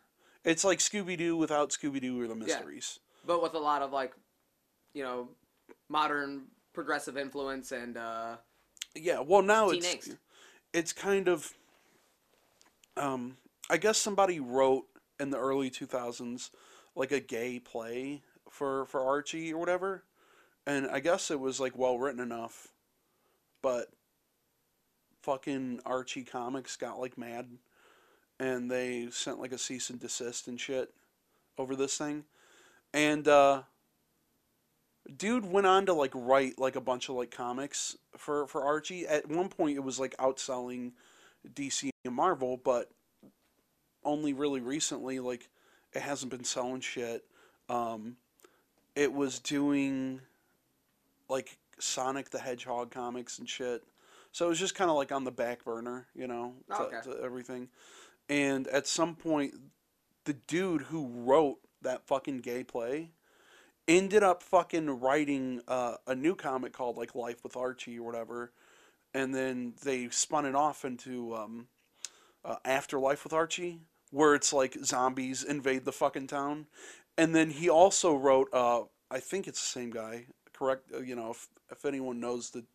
It's 0.45 0.63
like 0.63 0.79
Scooby 0.79 1.17
Doo 1.17 1.35
without 1.35 1.71
Scooby 1.71 1.99
Doo 2.01 2.19
or 2.21 2.27
the 2.27 2.35
mysteries. 2.35 2.99
but 3.25 3.43
with 3.43 3.53
a 3.53 3.59
lot 3.59 3.81
of 3.81 3.91
like, 3.91 4.13
you 4.93 5.03
know, 5.03 5.29
modern 5.89 6.43
progressive 6.73 7.17
influence 7.17 7.71
and 7.71 7.97
uh, 7.97 8.35
Yeah, 8.95 9.19
well 9.19 9.41
now 9.41 9.69
it's 9.69 9.87
angst. 9.87 10.17
it's 10.73 10.93
kind 10.93 11.27
of 11.27 11.53
um 12.97 13.37
I 13.69 13.77
guess 13.77 13.97
somebody 13.97 14.39
wrote 14.39 14.85
in 15.19 15.29
the 15.29 15.37
early 15.37 15.69
2000s 15.69 16.49
like 16.95 17.11
a 17.11 17.19
gay 17.19 17.59
play 17.59 18.21
for 18.49 18.85
for 18.85 19.01
Archie 19.01 19.53
or 19.53 19.59
whatever. 19.59 20.03
And 20.65 20.87
I 20.87 20.99
guess 20.99 21.31
it 21.31 21.39
was 21.39 21.59
like 21.59 21.77
well 21.77 21.97
written 21.97 22.19
enough. 22.21 22.69
But 23.61 23.87
fucking 25.21 25.81
Archie 25.85 26.23
Comics 26.23 26.77
got 26.77 26.99
like 26.99 27.17
mad 27.17 27.47
and 28.39 28.71
they 28.71 29.09
sent 29.11 29.39
like 29.39 29.51
a 29.51 29.57
cease 29.57 29.89
and 29.89 29.99
desist 29.99 30.47
and 30.47 30.59
shit 30.59 30.93
over 31.57 31.75
this 31.75 31.97
thing. 31.97 32.23
And 32.93 33.27
uh 33.27 33.63
dude 35.17 35.45
went 35.45 35.67
on 35.67 35.85
to 35.87 35.93
like 35.93 36.11
write 36.13 36.59
like 36.59 36.75
a 36.75 36.81
bunch 36.81 37.09
of 37.09 37.15
like 37.15 37.31
comics 37.31 37.95
for 38.17 38.47
for 38.47 38.63
Archie. 38.63 39.07
At 39.07 39.29
one 39.29 39.49
point, 39.49 39.77
it 39.77 39.81
was 39.83 39.99
like 39.99 40.15
outselling 40.17 40.91
DC 41.53 41.89
and 42.05 42.15
Marvel, 42.15 42.57
but 42.57 42.89
only 44.03 44.33
really 44.33 44.61
recently, 44.61 45.19
like 45.19 45.49
it 45.93 46.01
hasn't 46.01 46.31
been 46.31 46.43
selling 46.43 46.81
shit. 46.81 47.23
Um, 47.67 48.17
it 48.95 49.13
was 49.13 49.39
doing 49.39 50.21
like 51.29 51.57
Sonic 51.79 52.29
the 52.29 52.39
Hedgehog 52.39 52.91
comics 52.91 53.39
and 53.39 53.47
shit. 53.47 53.83
So 54.31 54.45
it 54.45 54.49
was 54.49 54.59
just 54.59 54.75
kind 54.75 54.89
of 54.89 54.95
like 54.95 55.11
on 55.11 55.23
the 55.23 55.31
back 55.31 55.63
burner, 55.63 56.07
you 56.13 56.27
know, 56.27 56.53
to, 56.69 56.81
Okay. 56.83 57.01
to 57.05 57.23
everything. 57.23 57.69
And 58.27 58.67
at 58.67 58.85
some 58.85 59.15
point, 59.15 59.55
the 60.25 60.33
dude 60.33 60.83
who 60.83 61.07
wrote 61.07 61.57
that 61.81 62.05
fucking 62.05 62.39
gay 62.41 62.63
play 62.63 63.11
ended 63.89 64.21
up 64.23 64.43
fucking 64.43 65.01
writing 65.01 65.61
uh, 65.67 65.95
a 66.07 66.15
new 66.15 66.35
comic 66.35 66.71
called 66.71 66.95
like 66.95 67.15
Life 67.15 67.43
with 67.43 67.57
Archie 67.57 67.97
or 67.97 68.03
whatever, 68.03 68.51
and 69.13 69.33
then 69.33 69.73
they 69.83 70.07
spun 70.09 70.45
it 70.45 70.55
off 70.55 70.85
into 70.85 71.35
um, 71.35 71.67
uh, 72.45 72.57
Afterlife 72.63 73.23
with 73.23 73.33
Archie, 73.33 73.79
where 74.11 74.35
it's 74.35 74.53
like 74.53 74.77
zombies 74.83 75.43
invade 75.43 75.85
the 75.85 75.91
fucking 75.91 76.27
town, 76.27 76.67
and 77.17 77.35
then 77.35 77.49
he 77.49 77.67
also 77.67 78.15
wrote 78.15 78.47
uh, 78.53 78.83
I 79.11 79.19
think 79.19 79.47
it's 79.47 79.61
the 79.61 79.79
same 79.79 79.89
guy, 79.89 80.25
correct? 80.53 80.91
Uh, 80.93 80.99
you 80.99 81.15
know, 81.15 81.31
if 81.31 81.47
if 81.71 81.83
anyone 81.83 82.19
knows 82.19 82.51
the 82.51 82.65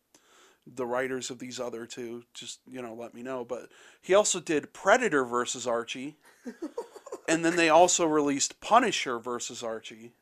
the 0.67 0.85
writers 0.85 1.29
of 1.29 1.39
these 1.39 1.59
other 1.59 1.85
two, 1.85 2.23
just 2.33 2.59
you 2.69 2.81
know, 2.81 2.93
let 2.93 3.13
me 3.13 3.23
know. 3.23 3.45
But 3.45 3.69
he 4.01 4.13
also 4.13 4.41
did 4.41 4.73
Predator 4.73 5.23
versus 5.23 5.65
Archie, 5.65 6.17
and 7.29 7.45
then 7.45 7.55
they 7.55 7.69
also 7.69 8.05
released 8.05 8.59
Punisher 8.59 9.17
versus 9.17 9.63
Archie. 9.63 10.13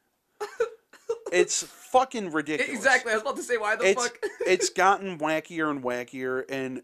It's 1.34 1.64
fucking 1.64 2.32
ridiculous. 2.32 2.76
exactly. 2.76 3.12
I 3.12 3.16
was 3.16 3.24
about 3.24 3.38
to 3.38 3.44
say 3.44 3.58
why 3.58 3.76
the 3.76 3.90
It's 3.90 4.04
fuck. 4.04 4.18
it's 4.42 4.70
gotten 4.70 5.18
wackier 5.18 5.70
and 5.70 5.84
wackier, 5.84 6.44
and 6.50 6.84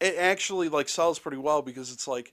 it 0.00 0.16
actually 0.16 0.68
like 0.68 0.88
sells 0.88 1.18
pretty 1.18 1.38
well 1.38 1.62
because 1.62 1.92
it's 1.92 2.06
like, 2.06 2.32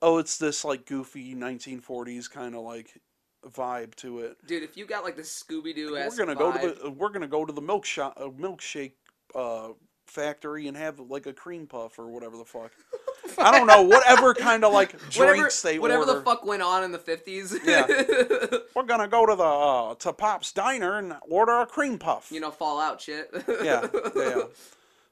oh, 0.00 0.18
it's 0.18 0.38
this 0.38 0.64
like 0.64 0.86
goofy 0.86 1.34
1940s 1.34 2.30
kind 2.30 2.54
of 2.54 2.62
like 2.62 3.00
vibe 3.44 3.94
to 3.96 4.20
it. 4.20 4.36
Dude, 4.46 4.62
if 4.62 4.76
you 4.76 4.86
got 4.86 5.04
like 5.04 5.16
the 5.16 5.22
Scooby 5.22 5.74
Doo 5.74 5.92
We're 5.92 6.16
gonna 6.16 6.34
go 6.34 6.52
to 6.52 6.82
the 6.82 6.90
we're 6.90 7.10
gonna 7.10 7.26
go 7.26 7.44
to 7.44 7.52
the 7.52 7.60
milk 7.60 7.84
shop, 7.84 8.14
uh, 8.16 8.28
milkshake 8.28 8.92
uh, 9.34 9.70
factory 10.06 10.68
and 10.68 10.76
have 10.76 10.98
like 11.00 11.26
a 11.26 11.32
cream 11.32 11.66
puff 11.66 11.98
or 11.98 12.06
whatever 12.08 12.36
the 12.36 12.44
fuck. 12.44 12.70
I 13.38 13.56
don't 13.56 13.66
know, 13.66 13.82
whatever 13.82 14.34
kind 14.34 14.64
of 14.64 14.72
like 14.72 14.90
drinks 15.10 15.18
whatever, 15.18 15.50
they 15.62 15.78
whatever 15.78 16.00
order. 16.02 16.14
the 16.14 16.20
fuck 16.22 16.44
went 16.44 16.62
on 16.62 16.84
in 16.84 16.92
the 16.92 16.98
fifties. 16.98 17.56
Yeah. 17.64 17.86
We're 18.76 18.82
gonna 18.84 19.08
go 19.08 19.26
to 19.26 19.34
the 19.34 19.42
uh, 19.42 19.94
to 19.96 20.12
Pop's 20.12 20.52
Diner 20.52 20.98
and 20.98 21.14
order 21.28 21.60
a 21.60 21.66
cream 21.66 21.98
puff. 21.98 22.30
you 22.30 22.40
know, 22.40 22.50
Fallout 22.50 23.00
shit. 23.00 23.30
yeah, 23.48 23.86
yeah. 24.14 24.42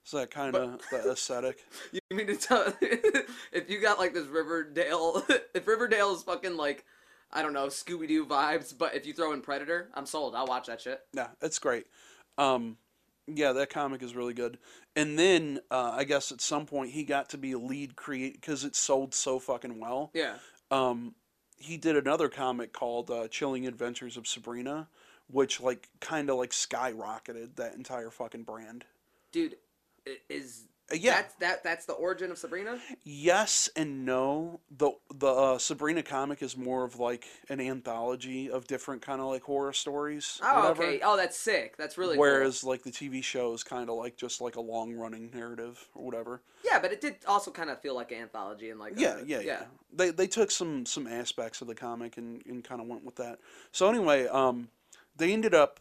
It's 0.03 0.11
that 0.11 0.31
kind 0.31 0.57
of 0.57 0.81
the 0.91 1.13
aesthetic. 1.13 1.65
You 1.93 2.01
mean 2.11 2.27
to 2.27 2.37
tell 2.37 2.73
if 2.81 3.71
you 3.71 3.81
got 3.81 3.99
like 3.99 4.13
this 4.15 4.27
Riverdale, 4.27 5.25
if 5.55 5.67
Riverdale 5.67 6.13
is 6.15 6.23
fucking 6.25 6.57
like, 6.57 6.85
I 7.33 7.41
don't 7.41 7.53
know, 7.53 7.69
Scooby 7.69 8.09
Doo 8.09 8.27
vibes, 8.27 8.77
but 8.77 8.95
if 8.97 9.07
you 9.07 9.13
throw 9.15 9.33
in 9.33 9.43
Predator, 9.43 9.91
I'm 9.95 10.05
sold. 10.07 10.35
I'll 10.35 10.47
watch 10.47 10.67
that 10.67 10.81
shit. 10.81 11.01
Yeah, 11.15 11.29
it's 11.41 11.61
great. 11.61 11.87
Um, 12.37 12.77
yeah, 13.29 13.53
that 13.53 13.71
comic 13.71 14.03
is 14.03 14.17
really 14.17 14.35
good. 14.35 14.59
And 14.95 15.19
then 15.19 15.61
uh, 15.71 15.93
I 15.95 16.05
guess 16.05 16.33
at 16.33 16.41
some 16.41 16.67
point 16.67 16.91
he 16.91 17.05
got 17.05 17.31
to 17.31 17.39
be 17.39 17.53
a 17.53 17.59
lead 17.59 17.97
create 17.97 18.41
because 18.41 18.65
it 18.65 18.77
sold 18.77 19.15
so 19.15 19.39
fucking 19.39 19.81
well. 19.81 20.11
Yeah. 20.13 20.35
Um, 20.71 21.15
he 21.57 21.77
did 21.77 21.97
another 21.97 22.29
comic 22.29 22.73
called 22.73 23.11
uh, 23.11 23.29
"Chilling 23.29 23.67
Adventures 23.67 24.17
of 24.17 24.27
Sabrina," 24.27 24.89
which 25.29 25.61
like 25.61 25.89
kind 26.01 26.29
of 26.29 26.37
like 26.37 26.51
skyrocketed 26.51 27.57
that 27.57 27.75
entire 27.75 28.11
fucking 28.11 28.43
brand. 28.43 28.85
Dude, 29.31 29.57
is 30.29 30.65
yeah. 30.93 31.15
that's 31.15 31.35
that 31.37 31.65
that's 31.65 31.87
the 31.87 31.93
origin 31.93 32.31
of 32.31 32.39
Sabrina? 32.39 32.79
Yes 33.05 33.69
and 33.77 34.05
no. 34.05 34.61
The 34.77 34.93
the 35.15 35.27
uh, 35.29 35.59
Sabrina 35.59 36.03
comic 36.03 36.43
is 36.43 36.57
more 36.57 36.85
of 36.85 36.99
like 36.99 37.27
an 37.49 37.61
anthology 37.61 38.51
of 38.51 38.67
different 38.67 39.03
kind 39.03 39.21
of 39.21 39.29
like 39.29 39.43
horror 39.43 39.73
stories. 39.73 40.41
Oh, 40.43 40.61
whatever. 40.61 40.83
okay. 40.85 41.01
Oh, 41.03 41.17
that's 41.17 41.37
sick. 41.37 41.77
That's 41.77 41.99
really 41.99 42.19
Whereas 42.19 42.65
like 42.65 42.83
the 42.83 42.91
TV 42.91 43.23
show 43.23 43.53
is 43.55 43.63
kind 43.63 43.89
of 43.91 43.97
like 43.97 44.17
just 44.17 44.41
like 44.41 44.57
a 44.57 44.61
long 44.61 44.95
running 44.95 45.31
narrative 45.33 45.89
or 45.95 46.05
whatever. 46.05 46.43
Yeah, 46.65 46.79
but 46.81 46.93
it 46.93 47.01
did 47.01 47.17
also 47.27 47.51
kind 47.51 47.71
of 47.71 47.81
feel 47.81 47.95
like 47.95 48.13
an 48.13 48.19
anthology 48.19 48.71
and 48.71 48.79
like 48.79 48.95
Yeah, 48.97 49.19
a- 49.19 49.25
yeah, 49.25 49.41
yeah. 49.41 49.63
They 49.93 50.11
they 50.11 50.27
took 50.27 50.51
some 50.51 50.87
some 50.87 51.07
aspects 51.07 51.61
of 51.61 51.69
the 51.69 51.75
comic 51.75 52.17
and, 52.17 52.43
and 52.47 52.63
kind 52.65 52.81
of 52.81 52.87
went 52.87 53.05
with 53.05 53.17
that. 53.17 53.39
So 53.73 53.89
anyway, 53.89 54.27
um, 54.27 54.69
they 55.17 55.33
ended 55.33 55.55
up 55.55 55.81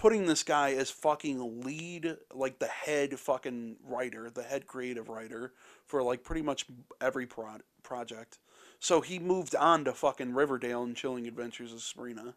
putting 0.00 0.24
this 0.24 0.42
guy 0.42 0.72
as 0.72 0.90
fucking 0.90 1.60
lead, 1.62 2.16
like 2.32 2.58
the 2.58 2.66
head 2.66 3.18
fucking 3.20 3.76
writer, 3.86 4.30
the 4.30 4.42
head 4.42 4.66
creative 4.66 5.10
writer 5.10 5.52
for 5.84 6.02
like 6.02 6.22
pretty 6.24 6.40
much 6.40 6.64
every 7.02 7.26
pro- 7.26 7.58
project. 7.82 8.38
So 8.78 9.02
he 9.02 9.18
moved 9.18 9.54
on 9.54 9.84
to 9.84 9.92
fucking 9.92 10.32
Riverdale 10.32 10.84
and 10.84 10.96
Chilling 10.96 11.26
Adventures 11.28 11.74
of 11.74 11.82
Sabrina, 11.82 12.32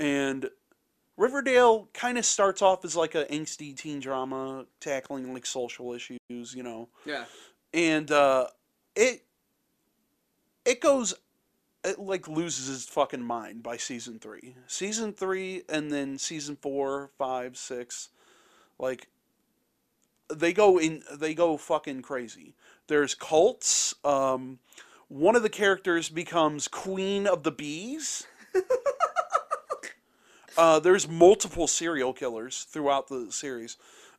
and 0.00 0.50
Riverdale 1.16 1.88
kind 1.92 2.18
of 2.18 2.24
starts 2.24 2.60
off 2.60 2.84
as 2.84 2.96
like 2.96 3.14
a 3.14 3.24
angsty 3.26 3.76
teen 3.76 4.00
drama 4.00 4.66
tackling 4.80 5.32
like 5.32 5.46
social 5.46 5.92
issues, 5.92 6.18
you 6.28 6.64
know 6.64 6.88
Yeah. 7.06 7.26
and 7.72 8.10
uh, 8.10 8.48
it 8.96 9.22
it 10.64 10.80
goes 10.80 11.14
it 11.84 11.98
like 11.98 12.28
loses 12.28 12.74
its 12.74 12.92
fucking 12.92 13.22
mind 13.22 13.62
by 13.62 13.76
season 13.76 14.18
three 14.18 14.56
season 14.66 15.12
three 15.12 15.62
and 15.68 15.90
then 15.90 16.18
season 16.18 16.56
four 16.56 17.10
five 17.16 17.56
six 17.56 18.08
like 18.78 19.08
they 20.32 20.52
go 20.52 20.78
in 20.78 21.02
they 21.12 21.34
go 21.34 21.56
fucking 21.56 22.02
crazy. 22.02 22.54
There's 22.86 23.14
cults. 23.14 23.94
Um, 24.04 24.58
one 25.08 25.36
of 25.36 25.42
the 25.42 25.48
characters 25.48 26.08
becomes 26.08 26.68
queen 26.68 27.26
of 27.26 27.42
the 27.42 27.50
bees. 27.50 28.26
uh, 30.58 30.80
there's 30.80 31.08
multiple 31.08 31.66
serial 31.66 32.12
killers 32.12 32.66
throughout 32.70 33.08
the 33.08 33.28
series. 33.30 33.76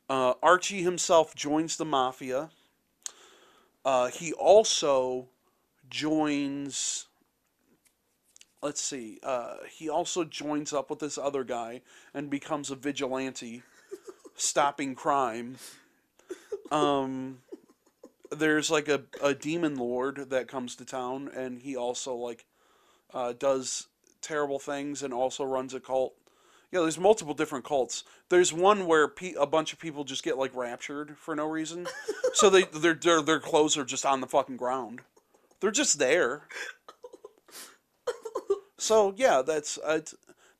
Uh, 0.10 0.34
Archie 0.44 0.84
himself 0.84 1.34
joins 1.36 1.78
the 1.78 1.86
mafia. 1.86 2.50
Uh, 3.86 4.08
he 4.08 4.34
also 4.34 5.30
joins. 5.90 7.08
Let's 8.62 8.82
see. 8.82 9.20
Uh, 9.24 9.56
he 9.70 9.90
also 9.90 10.24
joins 10.24 10.72
up 10.72 10.90
with 10.90 11.00
this 11.00 11.18
other 11.18 11.44
guy 11.44 11.82
and 12.14 12.30
becomes 12.30 12.70
a 12.70 12.76
vigilante, 12.76 13.64
stopping 14.36 14.94
crime. 14.94 15.58
Um, 16.72 17.40
there's 18.32 18.70
like 18.70 18.88
a, 18.88 19.02
a 19.22 19.34
demon 19.34 19.78
lord 19.78 20.30
that 20.30 20.48
comes 20.48 20.76
to 20.76 20.86
town, 20.86 21.30
and 21.36 21.60
he 21.60 21.76
also 21.76 22.16
like 22.16 22.46
uh, 23.14 23.34
does 23.34 23.88
terrible 24.22 24.60
things 24.60 25.02
and 25.02 25.14
also 25.14 25.44
runs 25.44 25.74
a 25.74 25.80
cult. 25.80 26.14
Yeah, 26.72 26.82
there's 26.82 27.00
multiple 27.00 27.34
different 27.34 27.66
cults. 27.66 28.06
There's 28.30 28.54
one 28.54 28.86
where 28.88 29.08
pe- 29.10 29.34
a 29.38 29.46
bunch 29.46 29.74
of 29.74 29.80
people 29.80 30.06
just 30.06 30.24
get 30.24 30.38
like 30.38 30.56
raptured 30.56 31.18
for 31.18 31.36
no 31.36 31.46
reason, 31.46 31.88
so 32.34 32.50
they 32.50 32.64
their, 32.64 32.94
their 32.94 33.22
their 33.22 33.40
clothes 33.40 33.76
are 33.76 33.84
just 33.84 34.06
on 34.06 34.22
the 34.22 34.28
fucking 34.28 34.58
ground. 34.58 35.02
They're 35.60 35.72
just 35.72 36.00
there. 36.00 36.44
So 38.82 39.14
yeah, 39.16 39.44
that's 39.46 39.78
uh, 39.78 40.00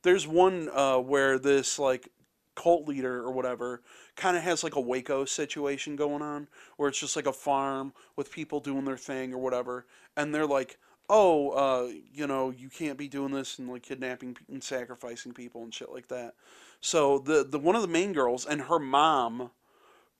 there's 0.04 0.28
one 0.28 0.68
uh, 0.72 0.98
where 0.98 1.40
this 1.40 1.76
like 1.76 2.08
cult 2.54 2.86
leader 2.86 3.20
or 3.20 3.32
whatever 3.32 3.82
kind 4.14 4.36
of 4.36 4.44
has 4.44 4.62
like 4.62 4.76
a 4.76 4.80
Waco 4.80 5.24
situation 5.24 5.96
going 5.96 6.22
on, 6.22 6.46
where 6.76 6.88
it's 6.88 7.00
just 7.00 7.16
like 7.16 7.26
a 7.26 7.32
farm 7.32 7.92
with 8.14 8.30
people 8.30 8.60
doing 8.60 8.84
their 8.84 8.96
thing 8.96 9.34
or 9.34 9.38
whatever, 9.38 9.86
and 10.16 10.32
they're 10.32 10.46
like, 10.46 10.78
oh, 11.08 11.50
uh, 11.50 11.90
you 12.12 12.28
know, 12.28 12.50
you 12.50 12.68
can't 12.68 12.96
be 12.96 13.08
doing 13.08 13.32
this 13.32 13.58
and 13.58 13.68
like 13.68 13.82
kidnapping 13.82 14.36
and 14.48 14.62
sacrificing 14.62 15.32
people 15.32 15.64
and 15.64 15.74
shit 15.74 15.90
like 15.90 16.06
that. 16.06 16.34
So 16.80 17.18
the 17.18 17.42
the 17.42 17.58
one 17.58 17.74
of 17.74 17.82
the 17.82 17.88
main 17.88 18.12
girls 18.12 18.46
and 18.46 18.60
her 18.62 18.78
mom 18.78 19.50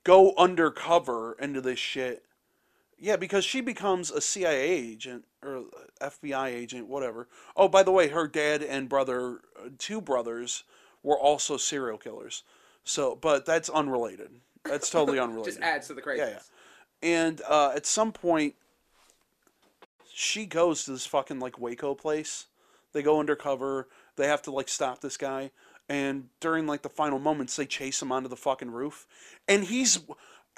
go 0.03 0.33
undercover 0.37 1.37
into 1.39 1.61
this 1.61 1.79
shit. 1.79 2.25
Yeah, 3.03 3.17
because 3.17 3.43
she 3.43 3.59
becomes 3.59 4.11
a 4.11 4.21
CIA 4.21 4.61
agent 4.61 5.25
or 5.43 5.65
FBI 5.99 6.45
agent, 6.47 6.87
whatever. 6.87 7.27
Oh, 7.53 7.67
by 7.67 7.83
the 7.83 7.91
way, 7.91 8.07
her 8.07 8.29
dad 8.29 8.63
and 8.63 8.87
brother, 8.87 9.41
uh, 9.59 9.67
two 9.77 9.99
brothers, 9.99 10.63
were 11.03 11.19
also 11.19 11.57
serial 11.57 11.97
killers. 11.97 12.43
So, 12.85 13.17
but 13.19 13.45
that's 13.45 13.67
unrelated. 13.67 14.29
That's 14.63 14.89
totally 14.89 15.19
unrelated. 15.19 15.55
Just 15.55 15.61
adds 15.61 15.87
to 15.87 15.95
the 15.95 15.99
yeah, 15.99 16.03
craziness. 16.03 16.49
yeah. 17.01 17.09
And 17.09 17.41
uh, 17.45 17.73
at 17.75 17.85
some 17.85 18.13
point, 18.13 18.55
she 20.13 20.45
goes 20.45 20.85
to 20.85 20.91
this 20.91 21.05
fucking 21.05 21.41
like 21.41 21.59
Waco 21.59 21.95
place. 21.95 22.45
They 22.93 23.03
go 23.03 23.19
undercover. 23.19 23.89
They 24.15 24.27
have 24.27 24.43
to 24.43 24.51
like 24.51 24.69
stop 24.69 25.01
this 25.01 25.17
guy. 25.17 25.51
And 25.89 26.29
during 26.39 26.67
like 26.67 26.83
the 26.83 26.89
final 26.89 27.19
moments, 27.19 27.57
they 27.57 27.65
chase 27.65 28.01
him 28.01 28.13
onto 28.13 28.29
the 28.29 28.37
fucking 28.37 28.71
roof. 28.71 29.05
And 29.45 29.65
he's 29.65 29.99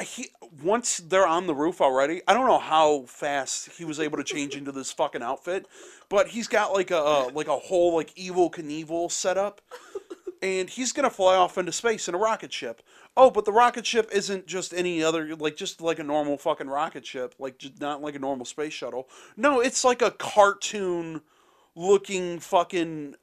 he 0.04 0.30
once 0.64 0.98
they're 0.98 1.28
on 1.28 1.48
the 1.48 1.56
roof 1.56 1.82
already. 1.82 2.22
I 2.28 2.34
don't 2.34 2.48
know 2.48 2.60
how 2.60 3.04
fast 3.08 3.70
he 3.78 3.86
was 3.86 4.00
able 4.00 4.18
to 4.18 4.24
change 4.24 4.56
into 4.56 4.72
this 4.72 4.92
fucking 4.92 5.24
outfit, 5.24 5.68
but 6.10 6.30
he's 6.30 6.48
got 6.48 6.74
like 6.74 6.92
a 6.92 7.00
uh, 7.00 7.30
like 7.34 7.48
a 7.48 7.58
whole 7.58 7.96
like 7.96 8.12
evil 8.16 8.50
Knievel 8.50 9.12
setup 9.12 9.62
and 10.46 10.70
he's 10.70 10.92
gonna 10.92 11.10
fly 11.10 11.36
off 11.36 11.58
into 11.58 11.72
space 11.72 12.08
in 12.08 12.16
a 12.16 12.18
rocket 12.18 12.54
ship. 12.54 12.82
Oh, 13.18 13.32
but 13.32 13.46
the 13.46 13.52
rocket 13.52 13.86
ship 13.86 14.10
isn't 14.12 14.46
just 14.46 14.74
any 14.74 15.02
other, 15.02 15.36
like 15.36 15.56
just 15.56 15.82
like 15.82 16.00
a 16.00 16.04
normal 16.04 16.38
fucking 16.38 16.68
rocket 16.68 17.06
ship, 17.06 17.34
like 17.40 17.58
just 17.58 17.80
not 17.80 18.02
like 18.02 18.16
a 18.16 18.20
normal 18.20 18.46
space 18.46 18.74
shuttle. 18.74 19.10
No, 19.36 19.60
it's 19.60 19.84
like 19.84 20.02
a 20.02 20.12
cartoon 20.12 21.22
looking 21.76 22.40
fucking 22.40 23.16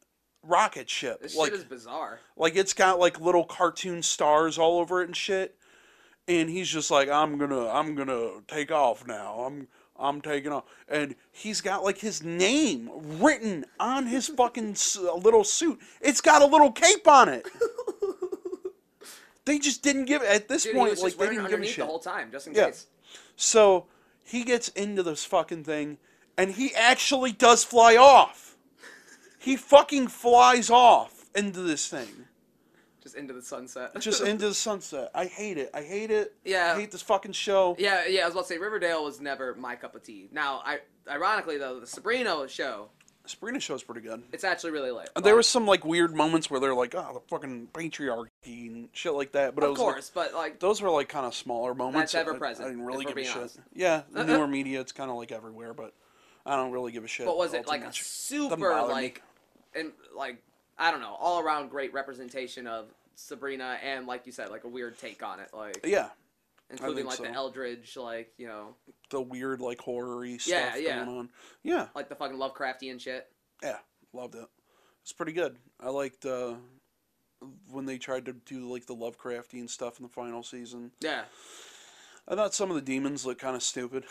rocket 0.42 0.90
ship. 0.90 1.22
This 1.22 1.36
like, 1.36 1.50
shit 1.50 1.60
is 1.60 1.64
bizarre. 1.64 2.20
like 2.36 2.56
it's 2.56 2.74
got 2.74 2.98
like 2.98 3.20
little 3.20 3.44
cartoon 3.44 4.02
stars 4.02 4.58
all 4.58 4.78
over 4.78 5.02
it 5.02 5.06
and 5.06 5.16
shit. 5.16 5.56
And 6.28 6.48
he's 6.48 6.68
just 6.68 6.90
like, 6.90 7.08
I'm 7.08 7.36
gonna, 7.38 7.68
I'm 7.68 7.94
gonna 7.94 8.30
take 8.46 8.70
off 8.70 9.06
now. 9.06 9.40
I'm, 9.40 9.66
I'm 9.98 10.20
taking 10.20 10.52
off. 10.52 10.64
And 10.88 11.14
he's 11.32 11.60
got 11.60 11.82
like 11.82 11.98
his 11.98 12.22
name 12.22 12.90
written 13.20 13.64
on 13.80 14.06
his 14.06 14.28
fucking 14.28 14.76
uh, 14.98 15.14
little 15.16 15.44
suit. 15.44 15.80
It's 16.00 16.20
got 16.20 16.42
a 16.42 16.46
little 16.46 16.70
cape 16.70 17.06
on 17.08 17.28
it. 17.28 17.46
they 19.44 19.58
just 19.58 19.82
didn't 19.82 20.04
give 20.04 20.22
at 20.22 20.48
this 20.48 20.62
Dude, 20.62 20.76
point 20.76 20.98
like 21.02 21.16
they 21.16 21.28
didn't 21.30 21.48
give 21.50 21.60
a 21.60 21.66
shit. 21.66 21.78
the 21.78 21.86
whole 21.86 21.98
time, 21.98 22.30
just 22.30 22.46
in 22.46 22.54
Yeah. 22.54 22.66
case. 22.66 22.86
So 23.36 23.86
he 24.24 24.44
gets 24.44 24.68
into 24.68 25.02
this 25.02 25.24
fucking 25.24 25.64
thing, 25.64 25.98
and 26.38 26.52
he 26.52 26.72
actually 26.74 27.32
does 27.32 27.64
fly 27.64 27.96
off. 27.96 28.56
He 29.38 29.56
fucking 29.56 30.06
flies 30.08 30.70
off 30.70 31.26
into 31.34 31.60
this 31.62 31.88
thing. 31.88 32.26
Just 33.12 33.20
into 33.20 33.34
the 33.34 33.42
sunset. 33.42 34.00
just 34.00 34.22
into 34.22 34.48
the 34.48 34.54
sunset. 34.54 35.10
I 35.14 35.26
hate 35.26 35.58
it. 35.58 35.70
I 35.74 35.82
hate 35.82 36.10
it. 36.10 36.34
Yeah. 36.46 36.72
I 36.74 36.80
hate 36.80 36.90
this 36.90 37.02
fucking 37.02 37.32
show. 37.32 37.76
Yeah, 37.78 38.06
yeah. 38.06 38.22
I 38.22 38.24
was 38.24 38.32
about 38.32 38.42
to 38.42 38.48
say 38.48 38.58
Riverdale 38.58 39.04
was 39.04 39.20
never 39.20 39.54
my 39.54 39.76
cup 39.76 39.94
of 39.94 40.02
tea. 40.02 40.28
Now, 40.32 40.62
I 40.64 40.78
ironically 41.10 41.58
though, 41.58 41.78
the 41.78 41.86
Sabrina 41.86 42.48
show, 42.48 42.88
Sabrina 43.26 43.60
show's 43.60 43.82
pretty 43.82 44.00
good. 44.00 44.22
it's 44.32 44.44
actually 44.44 44.70
really 44.70 44.90
lit. 44.92 45.10
There 45.22 45.36
was 45.36 45.46
some 45.46 45.66
like 45.66 45.84
weird 45.84 46.14
moments 46.14 46.50
where 46.50 46.58
they're 46.58 46.74
like, 46.74 46.94
oh, 46.94 47.10
the 47.12 47.20
fucking 47.28 47.68
patriarchy 47.74 48.26
and 48.46 48.88
shit 48.92 49.12
like 49.12 49.32
that. 49.32 49.54
But 49.54 49.64
it 49.64 49.66
of 49.66 49.70
was 49.72 49.78
like- 49.80 49.94
course, 49.94 50.10
but 50.14 50.32
like 50.32 50.58
those 50.58 50.80
were 50.80 50.90
like 50.90 51.10
kind 51.10 51.26
of 51.26 51.34
smaller 51.34 51.74
moments. 51.74 52.12
That's 52.12 52.26
ever-present, 52.26 52.66
I, 52.66 52.70
didn't 52.70 52.86
really 52.86 53.04
give 53.04 53.18
a 53.18 53.24
shit. 53.24 53.36
honest. 53.36 53.60
Yeah, 53.74 54.02
the 54.10 54.20
uh-uh. 54.20 54.26
newer 54.26 54.46
media, 54.46 54.80
it's 54.80 54.92
kind 54.92 55.10
of 55.10 55.16
like 55.16 55.32
everywhere, 55.32 55.74
but 55.74 55.92
I 56.46 56.56
don't 56.56 56.72
really 56.72 56.92
give 56.92 57.04
a 57.04 57.08
shit. 57.08 57.26
But 57.26 57.36
was 57.36 57.52
it 57.52 57.68
like 57.68 57.84
a 57.84 57.92
super 57.92 58.56
me. 58.56 58.92
like, 58.92 59.22
and 59.74 59.92
like 60.16 60.38
I 60.78 60.90
don't 60.90 61.00
know, 61.00 61.16
all 61.20 61.40
around 61.40 61.68
great 61.68 61.92
representation 61.92 62.66
of 62.66 62.86
Sabrina 63.14 63.78
and 63.82 64.06
like 64.06 64.26
you 64.26 64.32
said, 64.32 64.50
like 64.50 64.64
a 64.64 64.68
weird 64.68 64.98
take 64.98 65.22
on 65.22 65.40
it, 65.40 65.50
like 65.52 65.80
Yeah, 65.84 66.08
including 66.70 67.06
like 67.06 67.18
so. 67.18 67.24
the 67.24 67.30
eldritch, 67.32 67.96
like 67.96 68.32
you 68.38 68.46
know, 68.46 68.74
the 69.10 69.20
weird 69.20 69.60
like 69.60 69.80
horror-y 69.80 70.38
Yeah, 70.46 70.70
stuff 70.72 70.80
yeah. 70.82 71.04
going 71.04 71.18
on. 71.18 71.28
Yeah, 71.62 71.88
like 71.94 72.08
the 72.08 72.14
fucking 72.14 72.36
Lovecraftian 72.36 73.00
shit. 73.00 73.28
yeah, 73.62 73.78
loved 74.12 74.34
it. 74.34 74.46
It's 75.02 75.12
pretty 75.12 75.32
good. 75.32 75.56
I 75.80 75.88
liked 75.90 76.24
uh, 76.24 76.54
when 77.68 77.86
they 77.86 77.98
tried 77.98 78.24
to 78.26 78.32
do 78.32 78.70
like 78.72 78.86
the 78.86 78.94
Lovecraftian 78.94 79.68
stuff 79.68 79.98
in 79.98 80.04
the 80.04 80.08
final 80.08 80.42
season. 80.42 80.92
Yeah, 81.00 81.24
I 82.28 82.34
thought 82.36 82.54
some 82.54 82.70
of 82.70 82.76
the 82.76 82.82
demons 82.82 83.26
looked 83.26 83.40
kind 83.40 83.56
of 83.56 83.62
stupid. 83.62 84.04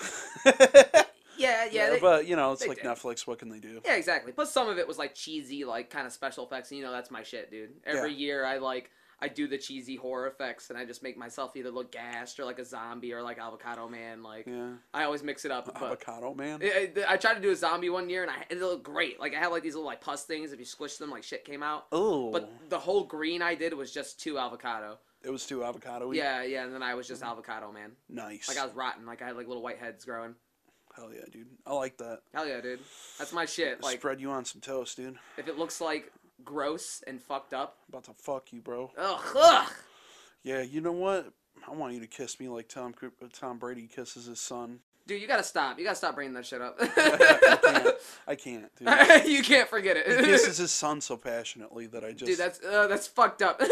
yeah, 1.38 1.66
yeah. 1.72 1.90
they- 1.92 2.00
but 2.00 2.28
you 2.28 2.36
know, 2.36 2.52
it's 2.52 2.66
like 2.68 2.78
did. 2.82 2.86
Netflix. 2.86 3.26
What 3.28 3.40
can 3.40 3.50
they 3.50 3.60
do? 3.60 3.82
Yeah, 3.86 3.96
exactly. 3.96 4.32
Plus, 4.32 4.52
some 4.52 4.68
of 4.70 4.78
it 4.78 4.88
was 4.88 4.98
like 4.98 5.16
cheesy, 5.16 5.66
like 5.66 5.90
kind 5.90 6.06
of 6.08 6.14
special 6.14 6.46
effects, 6.46 6.72
and 6.72 6.78
you 6.80 6.84
know 6.86 6.92
that's 6.92 7.12
my 7.12 7.24
shit, 7.24 7.52
dude. 7.52 7.72
Every 7.86 8.12
Yeah. 8.12 8.18
year 8.18 8.46
I 8.46 8.58
like 8.58 8.92
I 9.24 9.28
do 9.28 9.48
the 9.48 9.58
cheesy 9.58 9.96
horror 9.96 10.26
effects, 10.28 10.72
and 10.72 10.80
I 10.80 10.84
just 10.84 11.04
make 11.04 11.16
myself 11.16 11.56
either 11.56 11.70
look 11.70 11.92
gassed 11.92 12.40
or 12.40 12.46
like 12.46 12.58
a 12.58 12.66
zombie 12.66 13.14
or 13.14 13.22
like 13.22 13.38
Avocado 13.38 13.88
Man. 13.88 14.24
Like 14.24 14.48
Yeah, 14.48 14.72
I 14.94 15.04
always 15.04 15.22
mix 15.22 15.46
it 15.46 15.52
up. 15.52 15.66
But 15.66 15.76
avocado 15.76 16.34
man. 16.34 16.60
I, 16.64 16.90
I- 17.08 17.18
tried 17.18 17.36
to 17.36 17.40
do 17.40 17.52
a 17.52 17.56
zombie 17.56 17.90
one 17.92 18.10
year, 18.10 18.24
and 18.24 18.32
I 18.32 18.46
it 18.50 18.60
looked 18.60 18.84
great. 18.84 19.20
Like 19.20 19.36
I 19.36 19.40
had 19.40 19.48
like 19.48 19.62
these 19.64 19.76
little 19.76 19.88
like 19.88 20.02
pus 20.02 20.24
things. 20.24 20.54
If 20.54 20.60
you 20.60 20.66
squish 20.66 20.98
them, 20.98 21.12
like 21.12 21.24
shit 21.24 21.46
came 21.46 21.62
out. 21.62 21.86
Oh, 21.92 22.32
But 22.32 22.52
the 22.70 22.80
whole 22.80 23.04
green 23.04 23.42
I 23.44 23.54
did 23.56 23.74
was 23.76 23.92
just 23.94 24.20
two 24.20 24.40
avocado. 24.40 24.98
it 25.24 25.30
was 25.30 25.46
too 25.46 25.64
avocado. 25.64 26.12
Yeah, 26.12 26.42
yeah, 26.44 26.64
and 26.64 26.74
then 26.74 26.82
I 26.82 26.96
was 26.96 27.08
just 27.08 27.22
mm-hmm. 27.22 27.32
avocado 27.32 27.72
man. 27.72 27.92
nice. 28.10 28.48
Like 28.48 28.58
I 28.58 28.66
was 28.66 28.74
rotten. 28.74 29.06
Like 29.06 29.22
I 29.22 29.28
had 29.28 29.36
like 29.36 29.48
little 29.48 29.62
white 29.62 29.78
heads 29.78 30.04
growing. 30.04 30.34
Hell 30.96 31.12
yeah, 31.14 31.22
dude. 31.32 31.48
I 31.66 31.74
like 31.74 31.98
that. 31.98 32.20
Hell 32.34 32.48
yeah, 32.48 32.60
dude. 32.62 32.80
That's 33.18 33.32
my 33.34 33.46
shit. 33.46 33.82
Like 33.82 33.98
Spread 34.00 34.20
you 34.20 34.30
on 34.32 34.44
some 34.46 34.62
toast, 34.62 34.98
dude. 34.98 35.18
if 35.38 35.48
it 35.48 35.58
looks 35.58 35.80
like 35.82 36.12
gross 36.44 37.04
and 37.08 37.22
fucked 37.22 37.54
up, 37.54 37.78
about 37.90 38.04
to 38.06 38.14
fuck 38.14 38.52
you, 38.52 38.62
bro. 38.62 38.92
ugh, 38.98 39.22
ugh. 39.36 39.72
Yeah, 40.44 40.62
you 40.62 40.82
know 40.82 40.92
what? 40.92 41.32
I 41.68 41.72
want 41.72 41.94
you 41.94 42.00
to 42.02 42.08
kiss 42.08 42.40
me 42.40 42.50
like 42.50 42.68
Tom 42.68 42.94
Cru- 42.94 43.12
uh, 43.24 43.28
Tom 43.32 43.58
Brady 43.60 43.88
kisses 43.88 44.26
his 44.26 44.42
son. 44.42 44.80
Dude, 45.08 45.22
you 45.22 45.28
gotta 45.28 45.44
stop. 45.44 45.78
You 45.80 45.84
gotta 45.86 45.96
stop 45.96 46.16
bringing 46.16 46.34
that 46.36 46.46
shit 46.46 46.62
up. 46.62 46.78
I 46.82 47.58
can't. 47.62 47.96
I 48.28 48.36
can't, 48.36 48.76
dude. 48.76 49.26
you 49.32 49.44
can't 49.44 49.68
forget 49.70 49.98
He 49.98 50.02
it. 50.14 50.26
kisses 50.26 50.58
his 50.58 50.72
son 50.72 51.02
so 51.02 51.18
passionately 51.18 51.88
that 51.88 52.04
I 52.04 52.12
just. 52.12 52.26
Dude, 52.26 52.38
that's 52.38 52.64
uh, 52.64 52.88
that's 52.88 53.08
fucked 53.08 53.42
up. 53.42 53.62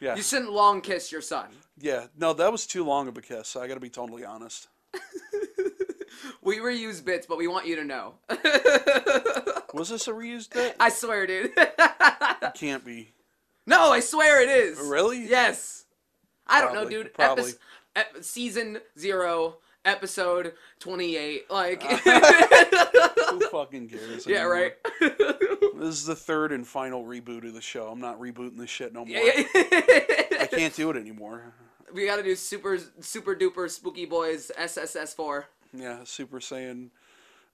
yeah. 0.00 0.14
you 0.16 0.22
shouldn't 0.22 0.52
long 0.52 0.80
kiss 0.80 1.10
your 1.12 1.20
son. 1.20 1.46
Yeah. 1.78 2.06
No, 2.16 2.32
that 2.34 2.50
was 2.52 2.66
too 2.66 2.84
long 2.84 3.08
of 3.08 3.16
a 3.16 3.20
kiss. 3.22 3.56
I 3.56 3.66
got 3.66 3.74
to 3.74 3.80
be 3.80 3.90
totally 3.90 4.24
honest. 4.24 4.68
We 6.42 6.58
reuse 6.58 7.02
bits, 7.04 7.26
but 7.26 7.38
we 7.38 7.46
want 7.48 7.66
you 7.66 7.76
to 7.76 7.84
know. 7.84 8.14
Was 9.74 9.88
this 9.88 10.08
a 10.08 10.12
reused 10.12 10.52
bit? 10.52 10.76
I 10.78 10.90
swear, 10.90 11.26
dude. 11.26 11.52
Can't 12.54 12.84
be. 12.84 13.12
no, 13.66 13.90
I 13.90 14.00
swear 14.00 14.42
it 14.42 14.48
is. 14.50 14.78
Really? 14.78 15.26
Yes. 15.26 15.84
I 16.46 16.60
don't 16.60 16.74
know, 16.74 16.88
dude. 16.88 17.14
probably. 17.14 17.52
Ep- 17.96 18.22
season 18.22 18.78
zero, 18.98 19.56
episode 19.86 20.52
twenty-eight. 20.80 21.50
Like, 21.50 21.82
Who 22.04 23.40
fucking 23.48 23.88
cares? 23.88 24.26
yeah, 24.26 24.40
anymore? 24.40 24.52
right. 24.52 24.72
This 25.76 25.94
is 25.94 26.04
the 26.06 26.16
third 26.16 26.52
and 26.52 26.66
final 26.66 27.04
reboot 27.04 27.46
of 27.46 27.54
the 27.54 27.60
show. 27.62 27.88
I'm 27.88 28.00
not 28.00 28.20
rebooting 28.20 28.58
this 28.58 28.70
shit 28.70 28.92
no 28.92 29.04
more. 29.04 29.16
Yeah, 29.16 29.32
yeah. 29.54 29.62
I 30.40 30.48
can't 30.50 30.74
do 30.74 30.90
it 30.90 30.96
anymore. 30.96 31.54
We 31.94 32.06
gotta 32.06 32.24
do 32.24 32.34
super 32.34 32.76
super 32.98 33.36
duper 33.36 33.70
SpookiBoiz 33.70 34.50
SSS 34.58 35.14
four. 35.14 35.46
Yeah, 35.72 36.02
Super 36.02 36.40
Saiyan 36.40 36.90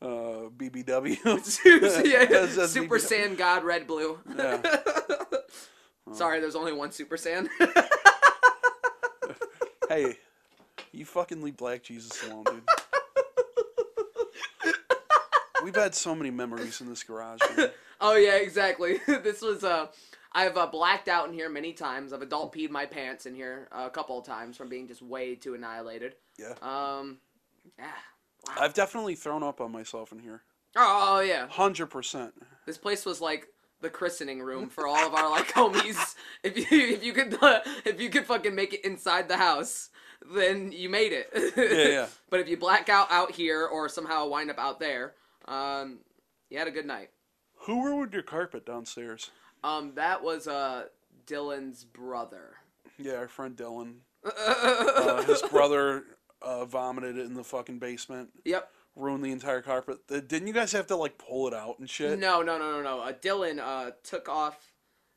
uh, 0.00 0.48
BBW. 0.56 1.18
yeah, 2.06 2.46
Super 2.66 2.98
BBW. 2.98 3.10
Saiyan 3.10 3.36
God 3.36 3.64
Red 3.64 3.86
Blue. 3.86 4.18
Yeah. 4.34 4.62
Sorry, 6.12 6.40
there's 6.40 6.56
only 6.56 6.72
one 6.72 6.90
Super 6.90 7.18
Saiyan. 7.18 7.50
hey, 9.90 10.16
you 10.92 11.04
fucking 11.04 11.42
leave 11.42 11.58
Black 11.58 11.82
Jesus 11.82 12.26
alone, 12.26 12.44
dude. 12.44 12.62
We've 15.62 15.76
had 15.76 15.94
so 15.94 16.14
many 16.14 16.30
memories 16.30 16.80
in 16.80 16.88
this 16.88 17.02
garage. 17.02 17.40
Man. 17.58 17.68
oh 18.00 18.16
yeah, 18.16 18.36
exactly. 18.36 19.00
this 19.06 19.42
was 19.42 19.64
uh 19.64 19.88
I've 20.32 20.56
uh, 20.56 20.66
blacked 20.66 21.08
out 21.08 21.26
in 21.28 21.34
here 21.34 21.48
many 21.48 21.72
times. 21.72 22.12
I've 22.12 22.22
adult 22.22 22.54
peed 22.54 22.70
my 22.70 22.86
pants 22.86 23.26
in 23.26 23.34
here 23.34 23.68
a 23.72 23.90
couple 23.90 24.18
of 24.18 24.24
times 24.24 24.56
from 24.56 24.68
being 24.68 24.86
just 24.86 25.02
way 25.02 25.34
too 25.34 25.54
annihilated. 25.54 26.14
Yeah. 26.38 26.54
Um, 26.62 27.18
yeah. 27.78 27.86
Wow. 28.46 28.54
I've 28.58 28.74
definitely 28.74 29.16
thrown 29.16 29.42
up 29.42 29.60
on 29.60 29.72
myself 29.72 30.12
in 30.12 30.18
here. 30.18 30.42
Oh, 30.76 31.16
oh 31.16 31.20
yeah. 31.20 31.48
Hundred 31.48 31.86
percent. 31.86 32.32
This 32.64 32.78
place 32.78 33.04
was 33.04 33.20
like 33.20 33.48
the 33.80 33.90
christening 33.90 34.40
room 34.40 34.68
for 34.68 34.86
all 34.86 35.06
of 35.06 35.14
our 35.14 35.28
like 35.30 35.48
homies. 35.52 36.14
If 36.42 36.56
you 36.56 36.66
if 36.70 37.04
you 37.04 37.12
could 37.12 37.36
uh, 37.42 37.60
if 37.84 38.00
you 38.00 38.08
could 38.08 38.26
fucking 38.26 38.54
make 38.54 38.72
it 38.72 38.84
inside 38.84 39.28
the 39.28 39.36
house, 39.36 39.90
then 40.34 40.70
you 40.72 40.88
made 40.88 41.12
it. 41.12 41.28
Yeah, 41.56 41.88
yeah. 41.88 42.06
But 42.30 42.40
if 42.40 42.48
you 42.48 42.56
black 42.56 42.88
out 42.88 43.10
out 43.10 43.32
here 43.32 43.66
or 43.66 43.88
somehow 43.88 44.28
wind 44.28 44.50
up 44.50 44.58
out 44.58 44.78
there, 44.78 45.14
um, 45.48 45.98
you 46.48 46.58
had 46.58 46.68
a 46.68 46.72
good 46.72 46.86
night. 46.86 47.10
Who 47.66 47.84
ruined 47.84 48.14
your 48.14 48.22
carpet 48.22 48.64
downstairs? 48.64 49.30
Um, 49.62 49.92
that 49.94 50.22
was 50.22 50.46
uh 50.46 50.84
Dylan's 51.26 51.84
brother. 51.84 52.54
Yeah, 52.98 53.14
our 53.14 53.28
friend 53.28 53.56
Dylan. 53.56 53.96
Uh, 54.36 55.22
his 55.22 55.40
brother 55.42 56.04
uh, 56.42 56.66
vomited 56.66 57.16
in 57.18 57.32
the 57.32 57.44
fucking 57.44 57.78
basement, 57.78 58.28
yep. 58.44 58.70
ruined 58.94 59.24
the 59.24 59.32
entire 59.32 59.62
carpet. 59.62 59.98
Uh, 60.10 60.20
Didn't 60.20 60.46
you 60.46 60.52
guys 60.52 60.72
have 60.72 60.86
to 60.88 60.96
like 60.96 61.16
pull 61.16 61.48
it 61.48 61.54
out 61.54 61.78
and 61.78 61.88
shit? 61.88 62.18
No, 62.18 62.42
no, 62.42 62.58
no, 62.58 62.70
no, 62.70 62.82
no. 62.82 63.00
Uh, 63.00 63.12
Dylan 63.12 63.58
uh 63.58 63.92
took 64.02 64.28
off 64.28 64.72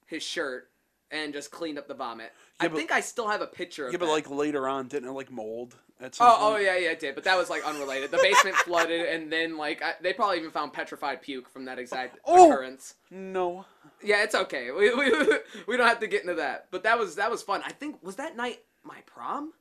his 0.05 0.23
shirt 0.23 0.69
and 1.13 1.31
just 1.31 1.51
cleaned 1.51 1.77
up 1.77 1.87
the 1.87 1.93
vomit. 1.93 2.33
I 2.59 2.67
but- 2.67 2.75
think 2.77 2.91
I 2.91 2.99
still 2.99 3.27
have 3.29 3.41
a 3.41 3.47
picture 3.47 3.85
of 3.87 3.93
Yeah, 3.93 3.99
but 3.99 4.07
that. 4.07 4.11
like 4.11 4.29
later 4.29 4.67
on, 4.67 4.87
didn't 4.87 5.07
it 5.09 5.13
like 5.13 5.31
mold 5.31 5.75
at 6.01 6.15
some 6.15 6.27
Oh, 6.27 6.31
oh 6.35 6.35
point? 6.51 6.55
oh 6.55 6.57
yeah, 6.65 6.77
yeah, 6.77 6.89
it 6.91 6.99
did. 6.99 7.15
But 7.15 7.23
that 7.23 7.37
was 7.37 7.49
like 7.49 7.63
unrelated. 7.65 8.11
The 8.11 8.17
basement 8.17 8.55
flooded, 8.65 9.07
and 9.07 9.31
then 9.31 9.55
like 9.57 9.81
I, 9.81 9.93
they 10.01 10.11
probably 10.13 10.37
even 10.39 10.51
found 10.51 10.73
petrified 10.73 11.21
puke 11.21 11.47
from 11.49 11.65
that 11.65 11.79
exact 11.79 12.17
Oh! 12.25 12.51
occurrence. 12.51 12.95
No. 13.11 13.65
Yeah, 14.03 14.23
it's 14.23 14.35
okay. 14.35 14.71
We, 14.71 14.93
we, 14.93 15.11
we 15.67 15.77
don't 15.77 15.87
have 15.87 15.99
to 16.01 16.07
get 16.07 16.21
into 16.21 16.35
that. 16.35 16.67
But 16.71 16.83
that 16.83 16.99
was 16.99 17.15
that 17.15 17.31
was 17.31 17.41
fun. 17.43 17.61
I 17.65 17.71
think 17.71 18.03
was 18.03 18.15
that 18.17 18.35
night 18.35 18.59
my 18.83 18.97
prom. 19.05 19.53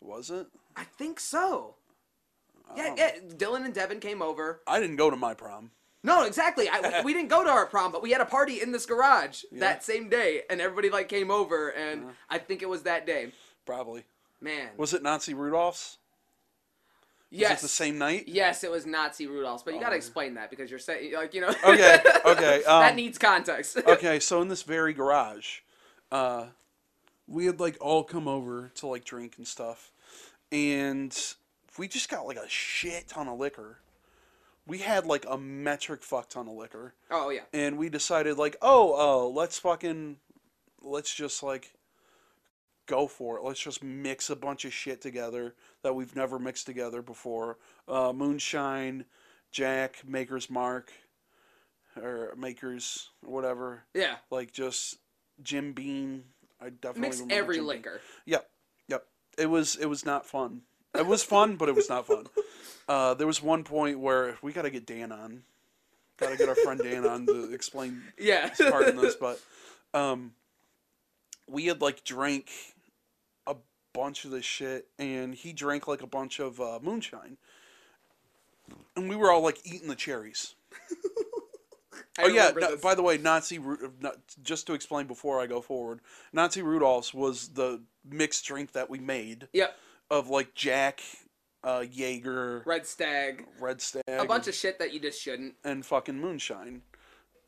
Was 0.00 0.30
it? 0.30 0.46
I 0.76 0.84
think 0.84 1.18
so. 1.18 1.76
Yeah, 2.76 2.88
Oh. 2.90 2.94
yeah. 2.96 3.10
Dylan 3.36 3.64
and 3.64 3.74
Devin 3.74 4.00
came 4.00 4.22
over. 4.22 4.60
I 4.66 4.80
didn't 4.80 4.96
go 4.96 5.10
to 5.10 5.16
my 5.16 5.34
prom. 5.34 5.70
No, 6.04 6.24
exactly. 6.24 6.68
I, 6.68 7.00
we, 7.00 7.06
we 7.06 7.12
didn't 7.14 7.30
go 7.30 7.42
to 7.42 7.50
our 7.50 7.66
prom, 7.66 7.90
but 7.90 8.02
we 8.02 8.10
had 8.12 8.20
a 8.20 8.26
party 8.26 8.60
in 8.62 8.70
this 8.72 8.84
garage 8.86 9.42
Yeah. 9.50 9.60
that 9.60 9.82
same 9.82 10.08
day, 10.08 10.42
and 10.50 10.60
everybody 10.60 10.90
like 10.90 11.08
came 11.08 11.30
over, 11.30 11.70
and 11.70 12.04
Uh-huh. 12.04 12.12
I 12.28 12.38
think 12.38 12.62
it 12.62 12.68
was 12.68 12.82
that 12.82 13.06
day. 13.06 13.32
Probably. 13.66 14.04
Man, 14.40 14.68
Was 14.76 14.92
it 14.94 15.02
Nazi 15.02 15.32
Rudolph's? 15.34 15.96
yes, 17.30 17.50
Was 17.52 17.58
it 17.60 17.62
the 17.62 17.68
same 17.68 17.96
night? 17.98 18.28
Yes, 18.28 18.62
it 18.62 18.70
was 18.70 18.84
Nazi 18.84 19.26
Rudolph's, 19.26 19.62
but 19.62 19.72
you 19.74 19.80
gotta 19.80 19.94
Oh. 19.94 19.96
explain 19.96 20.34
that 20.34 20.50
because 20.50 20.68
you're 20.70 20.78
saying 20.78 21.14
like 21.14 21.32
you 21.32 21.40
know. 21.40 21.48
Okay, 21.64 21.98
okay, 22.26 22.62
that 22.66 22.90
um, 22.90 22.96
needs 22.96 23.16
context. 23.16 23.78
okay, 23.86 24.20
so 24.20 24.42
in 24.42 24.48
this 24.48 24.62
very 24.62 24.92
garage, 24.92 25.60
uh, 26.12 26.46
we 27.26 27.46
had 27.46 27.58
like 27.60 27.78
all 27.80 28.04
come 28.04 28.28
over 28.28 28.70
to 28.74 28.86
like 28.86 29.04
drink 29.06 29.34
and 29.38 29.48
stuff, 29.48 29.90
and 30.52 31.16
we 31.78 31.88
just 31.88 32.10
got 32.10 32.26
like 32.26 32.36
a 32.36 32.48
shit 32.48 33.08
ton 33.08 33.26
of 33.28 33.38
liquor. 33.38 33.78
We 34.66 34.78
had 34.78 35.04
like 35.06 35.26
a 35.28 35.36
metric 35.36 36.02
fuck 36.02 36.30
ton 36.30 36.48
of 36.48 36.54
liquor, 36.54 36.94
oh 37.10 37.30
yeah. 37.30 37.42
and 37.52 37.76
we 37.76 37.90
decided 37.90 38.38
like, 38.38 38.56
oh, 38.62 38.94
uh, 38.94 39.28
let's 39.28 39.58
fucking, 39.58 40.16
let's 40.82 41.14
just 41.14 41.42
like 41.42 41.74
go 42.86 43.06
for 43.06 43.38
it. 43.38 43.44
Let's 43.44 43.60
just 43.60 43.82
mix 43.82 44.30
a 44.30 44.36
bunch 44.36 44.64
of 44.64 44.72
shit 44.72 45.00
together 45.00 45.54
that 45.82 45.94
we've 45.94 46.16
never 46.16 46.38
mixed 46.38 46.66
together 46.66 47.02
before. 47.02 47.58
Uh, 47.86 48.12
moonshine, 48.14 49.04
Jack, 49.50 50.02
Maker's 50.06 50.48
Mark, 50.48 50.92
or 52.00 52.34
Maker's 52.36 53.10
whatever. 53.22 53.84
Yeah. 53.94 54.16
Like 54.30 54.52
just 54.52 54.98
Jim 55.42 55.72
Beam. 55.72 56.24
I 56.60 56.70
definitely 56.70 57.00
Mix 57.00 57.22
every 57.30 57.56
Jim 57.56 57.64
Beam. 57.64 57.68
liquor. 57.68 58.00
Yep, 58.26 58.48
yep. 58.88 59.06
It 59.36 59.46
was 59.46 59.76
it 59.76 59.86
was 59.86 60.04
not 60.04 60.26
fun. 60.26 60.62
It 60.94 61.06
was 61.06 61.22
fun, 61.22 61.56
but 61.56 61.68
it 61.68 61.74
was 61.74 61.88
not 61.88 62.06
fun. 62.06 62.26
Uh, 62.88 63.14
there 63.14 63.26
was 63.26 63.42
one 63.42 63.64
point 63.64 63.98
where 63.98 64.36
we 64.42 64.52
got 64.52 64.62
to 64.62 64.70
get 64.70 64.86
Dan 64.86 65.10
on. 65.12 65.42
Got 66.18 66.30
to 66.30 66.36
get 66.36 66.48
our 66.48 66.54
friend 66.54 66.80
Dan 66.80 67.04
on 67.06 67.26
to 67.26 67.52
explain 67.52 68.02
Yeah. 68.18 68.50
his 68.50 68.68
part 68.70 68.86
in 68.88 68.96
this, 68.96 69.16
but 69.16 69.40
um, 69.92 70.32
we 71.48 71.66
had 71.66 71.80
like 71.80 72.04
drank 72.04 72.50
a 73.46 73.56
bunch 73.92 74.24
of 74.24 74.30
this 74.30 74.44
shit, 74.44 74.86
and 74.98 75.34
he 75.34 75.52
drank 75.52 75.88
like 75.88 76.02
a 76.02 76.06
bunch 76.06 76.38
of 76.38 76.60
uh, 76.60 76.78
moonshine, 76.82 77.36
and 78.96 79.08
we 79.08 79.16
were 79.16 79.32
all 79.32 79.42
like 79.42 79.58
eating 79.64 79.88
the 79.88 79.96
cherries. 79.96 80.54
Oh 82.16 82.28
yeah. 82.28 82.52
no- 82.56 82.76
by 82.76 82.94
the 82.94 83.02
way, 83.02 83.18
Nazi 83.18 83.58
Ru- 83.58 83.92
not, 84.00 84.18
just 84.40 84.68
to 84.68 84.74
explain 84.74 85.08
before 85.08 85.40
I 85.40 85.46
go 85.48 85.60
forward, 85.60 85.98
Nazi 86.32 86.62
Rudolph's 86.62 87.12
was 87.12 87.48
the 87.48 87.80
mixed 88.08 88.44
drink 88.46 88.70
that 88.70 88.88
we 88.88 89.00
made 89.00 89.48
Yep. 89.52 89.76
Of 90.10 90.28
like 90.28 90.54
Jack, 90.54 91.00
uh, 91.62 91.84
Jaeger, 91.90 92.62
Red 92.66 92.86
Stag. 92.86 93.46
Red 93.60 93.80
Stag, 93.80 94.02
A 94.08 94.24
bunch 94.24 94.48
of 94.48 94.54
shit 94.54 94.78
that 94.78 94.92
you 94.92 95.00
just 95.00 95.20
shouldn't. 95.20 95.54
and 95.64 95.84
fucking 95.84 96.18
moonshine, 96.20 96.82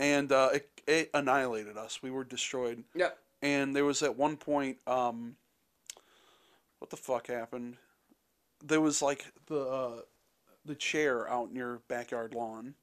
and 0.01 0.31
uh, 0.33 0.51
it, 0.55 0.69
it 0.87 1.11
annihilated 1.15 1.77
us. 1.77 2.03
We 2.03 2.11
were 2.11 2.25
destroyed. 2.25 2.85
Yep. 2.95 3.19
and 3.43 3.77
there 3.77 3.85
was 3.85 4.03
at 4.03 4.17
one 4.17 4.37
point 4.39 4.79
um 4.87 5.37
what 6.79 6.91
the 6.91 6.97
fuck 6.97 7.27
happened 7.27 7.77
there 8.65 8.81
was 8.81 9.03
like 9.03 9.27
the 9.47 9.61
uh 9.61 10.01
the 10.65 10.75
chair 10.75 11.29
out 11.31 11.51
in 11.51 11.57
your 11.57 11.81
backyard 11.89 12.35
lawn 12.35 12.75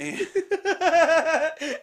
and 0.00 0.18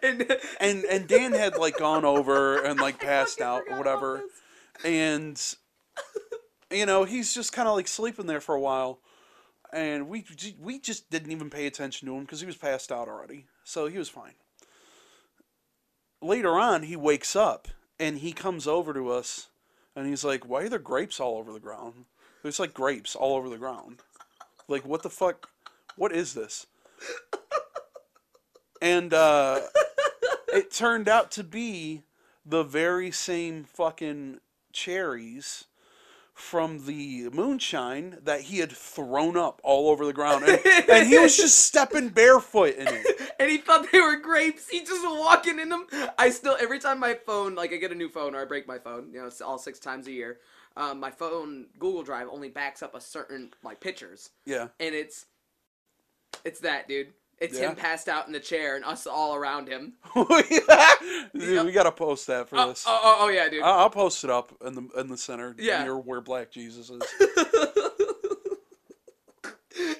and, 0.04 0.38
and 0.60 0.84
and 0.86 1.08
Dan 1.08 1.34
had 1.34 1.58
like 1.58 1.78
gone 1.78 2.06
over 2.06 2.58
and 2.64 2.80
like 2.80 3.00
passed 3.12 3.40
out 3.42 3.64
or 3.70 3.78
whatever 3.78 4.24
and 4.84 5.40
you 6.72 6.86
know 6.86 7.04
he's 7.04 7.34
just 7.34 7.54
kind 7.54 7.68
of 7.68 7.76
like 7.76 7.88
sleeping 7.88 8.28
there 8.28 8.42
for 8.42 8.56
a 8.56 8.62
while. 8.62 9.00
And 9.74 10.08
we 10.08 10.26
we 10.60 10.80
just 10.80 11.10
didn't 11.10 11.32
even 11.32 11.50
pay 11.50 11.68
attention 11.68 12.08
to 12.08 12.16
him 12.16 12.22
because 12.22 12.40
he 12.40 12.46
was 12.46 12.56
passed 12.56 12.92
out 12.92 13.08
already. 13.08 13.46
So 13.64 13.88
he 13.88 13.98
was 13.98 14.10
fine. 14.10 14.34
Later 16.22 16.58
on 16.58 16.84
he 16.84 16.96
wakes 16.96 17.36
up 17.36 17.68
and 18.00 18.20
he 18.20 18.32
comes 18.32 18.68
over 18.68 18.94
to 18.94 19.10
us 19.10 19.48
and 19.96 20.08
he's 20.08 20.24
like 20.24 20.48
why 20.48 20.64
are 20.64 20.70
there 20.70 20.80
grapes 20.80 21.20
all 21.20 21.38
over 21.38 21.52
the 21.52 21.60
ground? 21.60 22.06
There's 22.42 22.60
like 22.60 22.74
grapes 22.74 23.16
all 23.16 23.36
over 23.36 23.50
the 23.50 23.58
ground. 23.58 24.02
Like 24.68 24.86
what 24.86 25.04
the 25.04 25.10
fuck? 25.10 25.50
What 25.96 26.12
is 26.12 26.34
this? 26.34 26.68
And 28.82 29.14
uh 29.14 29.62
it 30.48 30.72
turned 30.72 31.10
out 31.10 31.32
to 31.32 31.44
be 31.44 32.04
the 32.46 32.64
very 32.64 33.12
same 33.12 33.64
fucking 33.64 34.40
cherries 34.72 35.66
from 36.36 36.86
the 36.86 37.30
moonshine 37.30 38.18
that 38.24 38.42
he 38.42 38.60
had 38.60 38.70
thrown 38.70 39.38
up 39.38 39.62
all 39.64 39.90
over 39.90 40.06
the 40.06 40.12
ground 40.12 40.44
and, 40.44 40.60
and 40.90 41.08
he 41.08 41.18
was 41.18 41.38
just 41.38 41.60
stepping 41.60 42.10
barefoot 42.10 42.76
in 42.76 42.86
it 42.90 43.32
and 43.40 43.50
he 43.50 43.58
thought 43.58 43.90
they 43.90 44.02
were 44.02 44.18
grapes. 44.18 44.68
He 44.68 44.82
just 44.82 45.08
walking 45.08 45.60
in 45.60 45.70
them. 45.70 45.88
I 46.20 46.30
still 46.30 46.58
every 46.60 46.80
time 46.80 47.00
my 47.00 47.14
phone, 47.14 47.56
like 47.56 47.72
I 47.72 47.78
get 47.78 47.94
a 47.94 47.96
new 47.96 48.10
phone 48.10 48.36
or 48.36 48.42
I 48.42 48.46
break 48.46 48.68
my 48.68 48.78
phone, 48.78 49.12
you 49.14 49.20
know, 49.22 49.28
it's 49.28 49.40
all 49.40 49.58
six 49.58 49.80
times 49.80 50.08
a 50.08 50.12
year. 50.12 50.40
Um, 50.76 51.00
my 51.00 51.10
phone 51.10 51.68
Google 51.80 52.04
Drive 52.04 52.28
only 52.30 52.50
backs 52.50 52.84
up 52.84 52.96
a 52.96 53.02
certain 53.02 53.52
like 53.64 53.80
pictures, 53.80 54.32
yeah 54.46 54.68
and 54.82 54.94
it's 54.94 55.28
it's 56.44 56.60
that 56.60 56.90
dude. 56.90 57.14
It's 57.40 57.60
Yeah. 57.60 57.70
him 57.70 57.76
passed 57.76 58.08
out 58.08 58.28
in 58.28 58.34
the 58.34 58.40
chair 58.40 58.76
and 58.78 58.86
us 58.86 59.06
all 59.06 59.36
around 59.36 59.68
him. 59.68 59.94
Dude, 60.16 61.66
we 61.66 61.72
gotta 61.74 61.92
post 61.92 62.28
that 62.28 62.48
for 62.48 62.58
Oh, 62.58 62.70
this 62.70 62.86
oh, 62.88 63.00
oh, 63.04 63.18
oh, 63.22 63.28
yeah, 63.30 63.50
dude. 63.50 63.62
I- 63.62 63.78
I'll 63.80 63.90
post 63.90 64.24
it 64.24 64.30
up 64.30 64.54
in 64.66 64.74
the 64.76 64.88
in 65.00 65.08
the 65.08 65.18
center 65.18 65.54
Yeah. 65.60 65.84
near 65.84 65.98
where 65.98 66.22
Black 66.22 66.50
Jesus 66.52 66.90
is. 66.90 67.02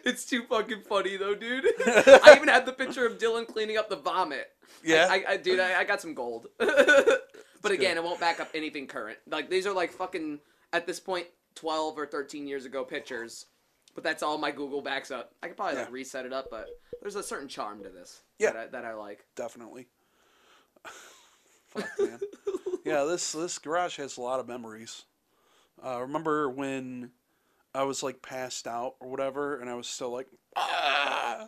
it's 0.06 0.26
too 0.26 0.44
fucking 0.44 0.82
funny 0.88 1.18
though, 1.18 1.36
dude. 1.36 1.66
I 1.86 2.34
even 2.36 2.48
had 2.48 2.66
the 2.66 2.72
picture 2.72 3.06
of 3.06 3.18
Dylan 3.18 3.46
cleaning 3.48 3.78
up 3.78 3.90
the 3.90 3.98
vomit. 3.98 4.48
Yeah, 4.84 5.08
I, 5.10 5.24
I 5.30 5.38
dude, 5.38 5.60
I, 5.60 5.80
I 5.80 5.84
got 5.84 6.02
some 6.02 6.14
gold. 6.14 6.48
but 6.58 7.72
again, 7.72 7.96
good. 7.96 7.98
it 7.98 8.04
won't 8.04 8.20
back 8.20 8.40
up 8.40 8.50
anything 8.54 8.88
current. 8.88 9.18
Like 9.30 9.50
these 9.50 9.68
are 9.68 9.74
like 9.74 9.92
fucking 9.92 10.40
at 10.74 10.88
this 10.88 11.00
point, 11.00 11.28
twelve 11.56 11.98
or 11.98 12.06
thirteen 12.06 12.48
years 12.48 12.66
ago 12.66 12.84
pictures. 12.84 13.48
But 13.94 14.04
that's 14.04 14.24
all 14.24 14.38
my 14.38 14.52
Google 14.52 14.82
backs 14.82 15.10
up. 15.10 15.32
I 15.42 15.48
could 15.48 15.56
probably 15.56 15.78
like 15.80 15.92
reset 15.92 16.26
it 16.26 16.34
up, 16.34 16.48
but 16.52 16.68
there's 17.06 17.16
a 17.16 17.22
certain 17.22 17.48
charm 17.48 17.84
to 17.84 17.90
this. 17.90 18.24
Yeah. 18.40 18.54
That 18.54 18.60
I, 18.60 18.68
that 18.70 18.86
I 18.86 18.94
like. 18.96 19.24
definitely. 19.36 19.86
Fuck 21.68 21.88
man. 22.00 22.20
yeah, 22.84 23.04
this 23.04 23.32
this 23.34 23.60
garage 23.60 23.98
has 23.98 24.18
a 24.18 24.22
lot 24.22 24.40
of 24.40 24.48
memories. 24.48 25.04
Uh, 25.86 26.02
remember 26.02 26.50
when 26.50 27.12
I 27.76 27.84
was 27.84 28.02
like 28.02 28.24
passed 28.24 28.66
out 28.66 28.96
or 29.00 29.08
whatever, 29.10 29.60
and 29.62 29.70
I 29.70 29.76
was 29.76 29.86
still 29.86 30.10
like, 30.12 30.26
ah, 30.56 31.48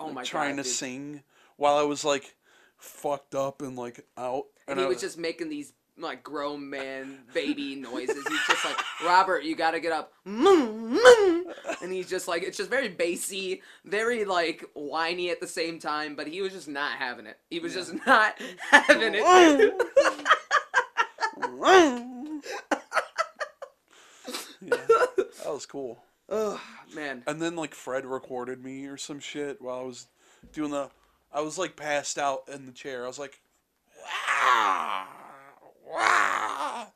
Oh 0.00 0.06
like, 0.06 0.14
my 0.14 0.22
trying 0.24 0.56
god. 0.56 0.64
to 0.64 0.68
dude. 0.68 0.76
sing 0.76 1.22
while 1.56 1.76
I 1.76 1.82
was 1.82 2.04
like 2.04 2.34
fucked 2.76 3.36
up 3.36 3.62
and 3.62 3.76
like 3.76 4.04
out. 4.18 4.46
And 4.66 4.80
I 4.80 4.82
he 4.82 4.88
was 4.88 5.00
just 5.00 5.16
making 5.16 5.48
these 5.48 5.74
like 5.98 6.22
grown 6.22 6.68
man 6.70 7.18
baby 7.34 7.74
noises. 7.76 8.16
He's 8.26 8.46
just 8.48 8.64
like, 8.64 8.76
Robert, 9.04 9.44
you 9.44 9.54
gotta 9.54 9.78
get 9.80 9.92
up. 9.92 10.12
And 10.26 11.92
he's 11.92 12.08
just 12.08 12.28
like, 12.28 12.42
it's 12.42 12.56
just 12.56 12.70
very 12.70 12.88
bassy, 12.88 13.62
very 13.84 14.24
like 14.24 14.64
whiny 14.74 15.30
at 15.30 15.40
the 15.40 15.46
same 15.46 15.78
time, 15.78 16.14
but 16.16 16.26
he 16.26 16.40
was 16.42 16.52
just 16.52 16.68
not 16.68 16.92
having 16.92 17.26
it. 17.26 17.38
He 17.50 17.58
was 17.60 17.74
Yeah. 17.74 17.80
just 17.80 18.06
not 18.06 18.40
having 18.70 19.14
it. 19.14 19.22
yeah, 24.60 24.76
that 24.88 25.52
was 25.52 25.66
cool. 25.66 26.02
Ugh, 26.28 26.58
man. 26.94 27.22
And 27.26 27.40
then 27.40 27.56
like 27.56 27.74
Fred 27.74 28.06
recorded 28.06 28.62
me 28.64 28.86
or 28.86 28.96
some 28.96 29.20
shit 29.20 29.60
while 29.60 29.80
I 29.80 29.82
was 29.82 30.06
doing 30.52 30.70
the. 30.70 30.90
I 31.32 31.40
was 31.40 31.58
like 31.58 31.76
passed 31.76 32.18
out 32.18 32.42
in 32.52 32.66
the 32.66 32.72
chair. 32.72 33.04
I 33.04 33.08
was 33.08 33.18
like, 33.18 33.40
"Wah, 33.98 35.04
wah." 35.92 36.86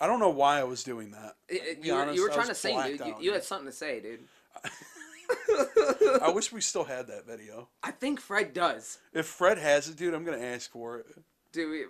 I 0.00 0.06
don't 0.06 0.20
know 0.20 0.30
why 0.30 0.60
I 0.60 0.64
was 0.64 0.84
doing 0.84 1.10
that. 1.10 1.36
It- 1.48 1.84
you, 1.84 1.92
were, 1.92 2.00
honest, 2.00 2.16
you 2.16 2.22
were 2.22 2.28
trying 2.28 2.48
to 2.48 2.54
sing, 2.54 2.80
dude. 2.82 3.00
You, 3.00 3.16
you 3.20 3.32
had 3.32 3.42
something 3.44 3.66
to 3.66 3.72
say, 3.72 4.00
dude. 4.00 4.20
I 6.22 6.30
wish 6.30 6.52
we 6.52 6.60
still 6.60 6.84
had 6.84 7.08
that 7.08 7.26
video. 7.26 7.68
I 7.82 7.90
think 7.90 8.20
Fred 8.20 8.52
does. 8.52 8.98
If 9.12 9.26
Fred 9.26 9.58
has 9.58 9.88
it, 9.88 9.96
dude, 9.96 10.14
I'm 10.14 10.24
gonna 10.24 10.38
ask 10.38 10.70
for 10.70 10.98
it. 10.98 11.06
Do 11.52 11.70
we? 11.70 11.84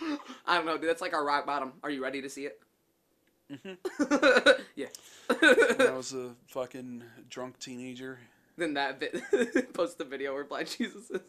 I 0.46 0.56
don't 0.56 0.66
know, 0.66 0.78
dude. 0.78 0.88
That's 0.88 1.00
like 1.00 1.14
our 1.14 1.24
rock 1.24 1.46
bottom. 1.46 1.72
Are 1.82 1.90
you 1.90 2.02
ready 2.02 2.22
to 2.22 2.28
see 2.28 2.46
it? 2.46 2.60
Mm-hmm. 3.52 4.62
yeah. 4.76 4.86
When 5.38 5.88
I 5.88 5.96
was 5.96 6.12
a 6.12 6.34
fucking 6.48 7.02
drunk 7.30 7.58
teenager. 7.58 8.18
then 8.56 8.74
that 8.74 9.00
bit 9.00 9.72
post 9.74 9.98
the 9.98 10.04
video 10.04 10.34
where 10.34 10.44
Black 10.44 10.66
Jesus 10.68 11.10
is. 11.10 11.22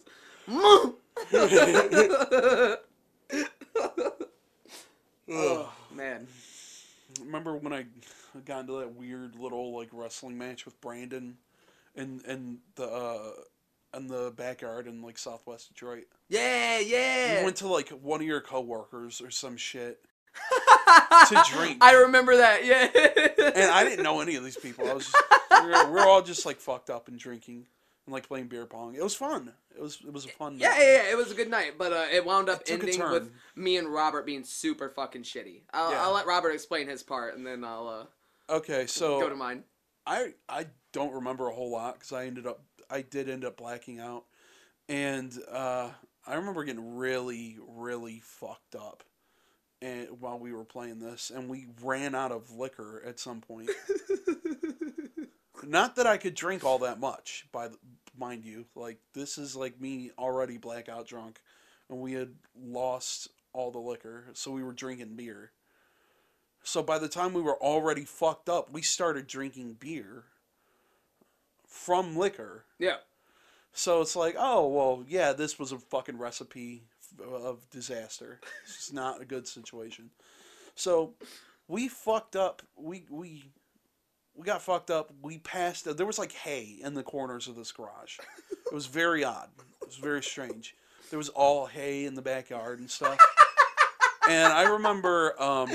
Oh 5.32 5.72
man. 5.94 6.28
Remember 7.22 7.56
when 7.56 7.74
I 7.74 7.86
got 8.46 8.62
into 8.62 8.80
that 8.80 8.96
weird 8.96 9.36
little 9.36 9.76
like 9.78 9.90
wrestling 9.92 10.38
match 10.38 10.66
with 10.66 10.80
Brandon, 10.82 11.38
in 11.96 12.22
in 12.28 12.60
the 12.76 12.86
uh, 12.86 13.32
in 13.96 14.08
the 14.08 14.34
backyard 14.36 14.88
in 14.88 15.02
like 15.02 15.18
Southwest 15.18 15.70
Detroit? 15.70 16.06
Yeah, 16.30 16.80
yeah. 16.80 17.40
We 17.40 17.46
went 17.46 17.58
to 17.58 17.68
like 17.68 17.90
one 17.90 18.22
of 18.22 18.28
your 18.28 18.42
coworkers 18.42 19.22
or 19.22 19.30
some 19.30 19.58
shit, 19.58 20.00
to 21.28 21.44
drink. 21.52 21.78
I 21.82 21.94
remember 21.94 22.38
that. 22.38 22.66
Yeah. 22.66 22.88
and 23.56 23.72
I 23.72 23.84
didn't 23.84 24.04
know 24.04 24.22
any 24.22 24.36
of 24.36 24.44
these 24.44 24.58
people. 24.58 24.90
I 24.90 24.94
was 24.94 25.06
just 25.06 25.18
we 25.64 25.70
were, 25.70 25.86
we 25.86 25.92
were 25.92 26.08
all 26.08 26.22
just 26.22 26.46
like 26.46 26.58
fucked 26.58 26.90
up 26.90 27.08
and 27.08 27.20
drinking 27.20 27.68
and 28.10 28.14
like 28.14 28.28
playing 28.28 28.48
beer 28.48 28.66
pong. 28.66 28.96
It 28.96 29.04
was 29.04 29.14
fun. 29.16 29.54
It 29.76 29.80
was 29.82 30.00
it 30.06 30.12
was 30.12 30.26
a 30.26 30.30
fun. 30.30 30.58
Yeah, 30.58 30.70
night. 30.70 30.78
yeah, 30.80 31.04
yeah, 31.04 31.12
it 31.12 31.18
was 31.18 31.32
a 31.32 31.36
good 31.36 31.50
night, 31.50 31.74
but 31.78 31.94
uh, 31.94 32.06
it 32.12 32.26
wound 32.26 32.50
up 32.50 32.62
It 32.62 32.72
ending 32.72 33.00
with 33.00 33.32
me 33.56 33.78
and 33.78 33.88
Robert 33.88 34.26
being 34.26 34.44
super 34.44 34.90
fucking 34.90 35.22
shitty. 35.24 35.62
I'll, 35.72 35.92
Yeah. 35.92 36.02
I'll 36.04 36.14
let 36.14 36.26
Robert 36.26 36.50
explain 36.50 36.88
his 36.88 37.04
part, 37.04 37.38
and 37.38 37.46
then 37.46 37.64
I'll 37.64 37.88
uh, 37.88 38.54
Okay, 38.54 38.88
so 38.88 39.20
go 39.22 39.30
to 39.30 39.36
mine. 39.36 39.64
I 40.08 40.34
I 40.50 40.66
don't 40.92 41.14
remember 41.14 41.48
a 41.48 41.54
whole 41.54 41.70
lot 41.72 41.94
because 41.94 42.12
I 42.12 42.26
ended 42.26 42.48
up 42.48 42.64
I 42.90 43.04
did 43.04 43.30
end 43.30 43.46
up 43.46 43.58
blacking 43.58 44.00
out, 44.00 44.26
and 44.88 45.32
uh, 45.52 45.90
I 46.26 46.36
remember 46.36 46.64
getting 46.64 46.96
really 46.96 47.58
really 47.68 48.22
fucked 48.24 48.74
up, 48.74 49.04
and 49.84 50.08
while 50.20 50.40
we 50.40 50.52
were 50.52 50.66
playing 50.66 50.98
this, 50.98 51.32
and 51.34 51.48
we 51.48 51.68
ran 51.84 52.16
out 52.16 52.32
of 52.32 52.50
liquor 52.52 53.04
at 53.06 53.20
some 53.20 53.40
point. 53.42 53.70
Not 55.62 55.98
that 55.98 56.08
I 56.08 56.16
could 56.18 56.36
drink 56.36 56.64
all 56.64 56.80
that 56.80 57.02
much, 57.02 57.46
by 57.52 57.68
the, 57.68 57.78
mind 58.20 58.46
you. 58.46 58.66
Like 58.76 59.00
this 59.14 59.38
is 59.38 59.56
like 59.56 59.80
me 59.80 60.12
already 60.18 60.58
blackout 60.58 61.08
drunk, 61.08 61.42
and 61.90 62.00
we 62.00 62.14
had 62.14 62.34
lost 62.60 63.30
all 63.54 63.72
the 63.72 63.80
liquor, 63.80 64.26
so 64.34 64.52
we 64.52 64.64
were 64.64 64.74
drinking 64.74 65.16
beer. 65.16 65.52
So 66.64 66.84
by 66.84 67.00
the 67.00 67.08
time 67.08 67.34
we 67.34 67.42
were 67.42 67.58
already 67.58 68.06
fucked 68.06 68.50
up, 68.50 68.72
we 68.72 68.82
started 68.82 69.28
drinking 69.28 69.78
beer 69.80 70.26
from 71.66 72.16
liquor. 72.16 72.66
Yeah. 72.78 72.98
So 73.74 74.02
it's 74.02 74.16
like, 74.16 74.36
oh 74.38 74.68
well, 74.68 75.04
yeah, 75.08 75.34
this 75.34 75.58
was 75.58 75.72
a 75.72 75.80
fucking 75.80 76.18
recipe 76.18 76.84
of 77.24 77.70
disaster. 77.70 78.40
It's 78.66 78.92
not 78.92 79.22
a 79.22 79.26
good 79.26 79.48
situation. 79.48 80.12
So 80.76 81.14
we 81.68 81.88
fucked 81.88 82.36
up. 82.36 82.62
We 82.76 83.06
we 83.10 83.46
we 84.40 84.46
got 84.46 84.62
fucked 84.62 84.90
up. 84.90 85.12
We 85.22 85.38
passed. 85.38 85.98
There 85.98 86.06
was 86.06 86.18
like 86.18 86.32
hay 86.32 86.78
in 86.82 86.94
the 86.94 87.04
corners 87.04 87.50
of 87.50 87.58
this 87.58 87.74
garage. 87.74 88.20
It 88.50 88.74
was 88.74 88.86
very 88.86 89.26
odd. 89.26 89.50
It 89.82 89.88
was 89.88 89.98
very 89.98 90.24
strange. 90.24 90.76
There 91.10 91.18
was 91.18 91.28
all 91.28 91.66
hay 91.66 92.06
in 92.06 92.16
the 92.16 92.22
backyard 92.22 92.80
and 92.80 92.90
stuff. 92.90 93.18
And 94.30 94.54
I 94.54 94.64
remember 94.64 95.42
um, 95.42 95.70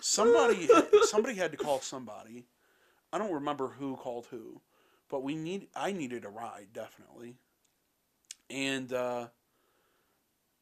somebody 0.00 0.68
somebody 1.04 1.36
had 1.36 1.52
to 1.52 1.56
call 1.56 1.80
somebody. 1.80 2.44
I 3.12 3.18
don't 3.18 3.32
remember 3.32 3.68
who 3.68 3.96
called 3.96 4.26
who, 4.30 4.60
but 5.08 5.22
we 5.22 5.34
need 5.34 5.68
I 5.74 5.92
needed 5.92 6.26
a 6.26 6.28
ride 6.28 6.68
definitely. 6.74 7.36
And 8.50 8.92
uh, 8.92 9.28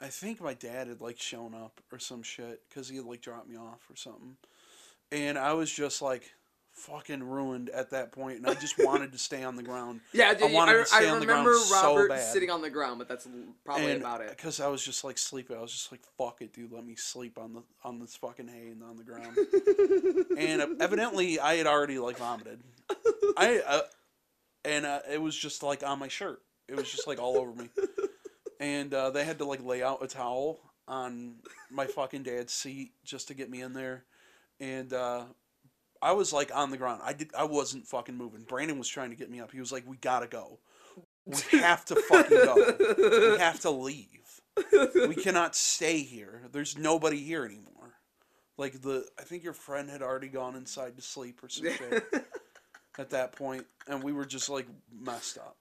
I 0.01 0.07
think 0.07 0.41
my 0.41 0.55
dad 0.55 0.87
had 0.87 1.01
like 1.01 1.19
shown 1.19 1.53
up 1.53 1.81
or 1.91 1.99
some 1.99 2.23
shit 2.23 2.61
because 2.69 2.89
he 2.89 2.97
had 2.97 3.07
like 3.07 3.23
dropped 3.23 3.49
me 3.49 3.57
off 3.57 3.81
or 3.91 3.97
something. 3.97 4.37
And 5.13 5.39
I 5.39 5.55
was 5.55 5.71
just 5.71 6.03
like 6.03 6.31
fucking 6.73 7.23
ruined 7.23 7.69
at 7.71 7.91
that 7.91 8.13
point, 8.13 8.39
and 8.39 8.47
I 8.47 8.55
just 8.55 8.77
wanted 8.79 9.13
to 9.13 9.19
stay 9.19 9.43
on 9.43 9.57
the 9.57 9.63
ground. 9.63 10.01
Yeah, 10.13 10.35
I 10.41 10.47
wanted 10.47 10.73
I, 10.73 10.75
to 10.75 10.81
I, 10.81 10.85
stay 10.85 11.09
on 11.09 11.21
the 11.21 11.27
ground 11.27 11.47
remember 11.47 11.65
so 11.65 11.75
Robert 11.75 12.09
bad. 12.11 12.33
sitting 12.33 12.51
on 12.51 12.63
the 12.63 12.71
ground, 12.71 12.99
but 12.99 13.09
that's 13.09 13.29
probably 13.65 13.93
and 13.93 14.01
about 14.01 14.21
it. 14.21 14.31
because 14.31 14.61
I 14.61 14.69
was 14.69 14.85
just 14.85 15.05
like 15.05 15.19
sleeping, 15.19 15.57
I 15.57 15.61
was 15.61 15.73
just 15.73 15.93
like, 15.93 16.01
"Fuck 16.17 16.43
it, 16.43 16.53
dude, 16.53 16.73
let 16.73 16.85
me 16.85 16.97
sleep 16.97 17.39
on 17.39 17.53
the 17.53 17.63
on 17.85 17.99
this 17.99 18.17
fucking 18.17 18.49
hay 18.49 18.69
and 18.69 18.83
on 18.83 18.97
the 18.97 19.05
ground." 19.05 19.37
and 20.39 20.81
evidently, 20.81 21.39
I 21.39 21.55
had 21.55 21.67
already 21.67 21.99
like 21.99 22.19
vomited. 22.19 22.61
I 23.37 23.61
uh, 23.67 23.81
and 24.65 24.87
uh, 24.87 25.01
it 25.11 25.21
was 25.21 25.37
just 25.37 25.63
like 25.63 25.83
on 25.87 25.99
my 25.99 26.09
shirt. 26.09 26.41
It 26.69 26.77
was 26.77 26.91
just 26.91 27.07
like 27.07 27.21
all 27.21 27.37
over 27.37 27.53
me. 27.53 27.69
And 28.61 28.93
uh, 28.93 29.11
they 29.11 29.25
had 29.25 29.39
to 29.39 29.47
like 29.47 29.65
lay 29.65 29.83
out 29.83 30.05
a 30.05 30.07
towel 30.07 30.61
on 30.87 31.37
my 31.71 31.87
fucking 31.87 32.25
dad's 32.25 32.53
seat 32.53 32.93
just 33.05 33.29
to 33.29 33.35
get 33.35 33.51
me 33.51 33.63
in 33.63 33.73
there. 33.73 34.05
And 34.61 34.93
uh, 34.93 35.25
I 36.03 36.13
was 36.13 36.33
like 36.33 36.55
on 36.55 36.71
the 36.71 36.77
ground. 36.77 37.01
I 37.05 37.13
did. 37.13 37.31
I 37.37 37.45
wasn't 37.45 37.87
fucking 37.87 38.17
moving. 38.17 38.43
Brandon 38.43 38.79
was 38.79 38.89
trying 38.89 39.11
to 39.11 39.17
get 39.17 39.31
me 39.31 39.41
up. 39.41 39.53
He 39.53 39.61
was 39.61 39.73
like, 39.73 39.87
"We 39.87 39.97
gotta 39.97 40.27
go. 40.27 40.59
We 41.27 41.59
have 41.61 41.85
to 41.87 41.97
fucking 41.97 42.37
go. 42.37 43.33
We 43.33 43.39
have 43.39 43.61
to 43.61 43.71
leave. 43.71 44.41
We 44.95 45.15
cannot 45.15 45.55
stay 45.55 45.99
here. 46.03 46.43
There's 46.53 46.77
nobody 46.77 47.19
here 47.19 47.45
anymore." 47.45 47.95
Like 48.57 48.83
the, 48.83 49.07
I 49.19 49.23
think 49.23 49.43
your 49.43 49.55
friend 49.55 49.89
had 49.89 50.03
already 50.03 50.29
gone 50.29 50.55
inside 50.55 50.97
to 50.97 51.03
sleep 51.03 51.43
or 51.43 51.49
some 51.49 51.67
shit 51.73 52.05
at 52.99 53.11
that 53.11 53.33
point, 53.33 53.65
and 53.87 54.03
we 54.03 54.13
were 54.13 54.27
just 54.27 54.51
like 54.51 54.67
messed 54.93 55.39
up. 55.39 55.57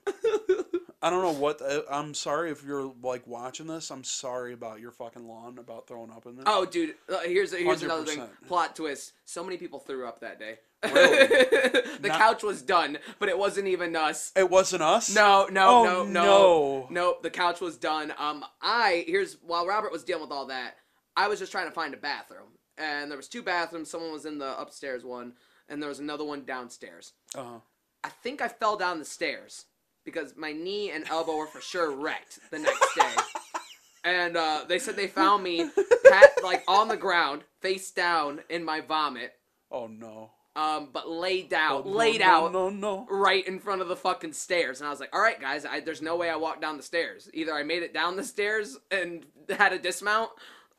I 1.02 1.10
don't 1.10 1.22
know 1.24 1.32
what. 1.40 1.62
uh, 1.62 1.82
I'm 1.90 2.14
sorry 2.14 2.52
if 2.52 2.64
you're 2.66 2.92
like 3.02 3.26
watching 3.26 3.68
this. 3.68 3.90
I'm 3.90 4.04
sorry 4.04 4.52
about 4.54 4.82
your 4.82 4.92
fucking 4.92 5.26
lawn 5.28 5.58
about 5.58 5.88
throwing 5.88 6.12
up 6.12 6.26
in 6.26 6.36
there. 6.36 6.44
Oh, 6.48 6.66
dude, 6.66 6.96
uh, 7.08 7.20
here's 7.20 7.54
here's 7.54 7.84
another 7.84 8.06
thing. 8.06 8.20
100%. 8.20 8.28
Plot 8.48 8.76
twist: 8.76 9.14
so 9.24 9.44
many 9.44 9.58
people 9.58 9.80
threw 9.80 10.06
up 10.06 10.20
that 10.20 10.40
day. 10.40 10.60
Really? 10.84 11.28
the 12.02 12.08
Not- 12.10 12.18
couch 12.18 12.44
was 12.44 12.62
done, 12.62 12.98
but 13.18 13.30
it 13.30 13.38
wasn't 13.38 13.68
even 13.68 13.96
us. 13.96 14.32
It 14.36 14.50
wasn't 14.50 14.82
us. 14.82 15.14
No, 15.14 15.48
no, 15.52 15.70
Oh, 15.70 15.84
no, 15.84 16.04
no, 16.04 16.12
no. 16.24 16.88
Nope, 16.90 17.24
the 17.24 17.30
couch 17.30 17.62
was 17.62 17.78
done. 17.78 18.14
Um, 18.18 18.44
I 18.62 19.06
here's 19.08 19.36
while 19.42 19.66
Robert 19.68 19.92
was 19.94 20.04
dealing 20.04 20.24
with 20.24 20.32
all 20.32 20.48
that, 20.48 20.76
I 21.16 21.28
was 21.30 21.40
just 21.40 21.52
trying 21.52 21.68
to 21.68 21.74
find 21.74 21.94
a 21.94 21.98
bathroom, 21.98 22.48
and 22.78 23.10
there 23.10 23.18
was 23.18 23.30
two 23.30 23.42
bathrooms. 23.44 23.90
Someone 23.90 24.12
was 24.12 24.26
in 24.26 24.38
the 24.38 24.60
upstairs 24.60 25.06
one, 25.06 25.34
and 25.70 25.82
there 25.82 25.90
was 25.90 26.00
another 26.00 26.26
one 26.26 26.44
downstairs. 26.44 27.14
Uh-huh. 27.36 27.60
I 28.04 28.10
think 28.10 28.42
I 28.42 28.48
fell 28.50 28.76
down 28.78 29.00
the 29.00 29.06
stairs 29.06 29.66
because 30.06 30.36
my 30.38 30.52
knee 30.52 30.92
and 30.92 31.08
elbow 31.10 31.36
were 31.38 31.48
for 31.48 31.62
sure 31.62 31.92
wrecked 31.92 32.40
the 32.52 32.60
next 32.60 32.96
day. 32.96 33.16
and 34.04 34.38
uh, 34.38 34.66
they 34.68 34.80
said 34.80 34.96
they 34.96 35.08
found 35.08 35.44
me 35.44 35.70
pat, 36.10 36.32
like 36.44 36.64
on 36.68 36.88
the 36.88 36.98
ground, 36.98 37.44
face 37.62 37.92
down 37.92 38.40
in 38.50 38.64
my 38.64 38.82
vomit, 38.82 39.34
oh 39.72 39.88
no. 39.88 40.32
um, 40.56 40.90
but 40.94 41.10
laid 41.10 41.54
out, 41.54 41.84
Oh, 41.86 41.90
no, 41.90 41.96
laid 41.98 42.22
no, 42.22 42.26
out 42.28 42.54
No, 42.54 42.70
no. 42.70 43.08
right 43.10 43.46
in 43.48 43.60
front 43.60 43.82
of 43.82 43.88
the 43.88 43.96
fucking 43.96 44.34
stairs. 44.34 44.80
And 44.80 44.88
I 44.88 44.92
was 44.92 45.00
like, 45.00 45.14
all 45.14 45.22
right, 45.22 45.40
guys, 45.40 45.66
I, 45.66 45.80
there's 45.82 46.02
no 46.02 46.16
way 46.16 46.30
I 46.30 46.36
walked 46.38 46.62
down 46.62 46.78
the 46.78 46.84
stairs. 46.84 47.30
Either 47.34 47.54
I 47.54 47.64
made 47.64 47.84
it 47.84 47.94
down 47.94 48.16
the 48.16 48.24
stairs 48.24 48.78
and 48.90 49.26
had 49.50 49.74
a 49.74 49.80
dismount, 49.80 50.30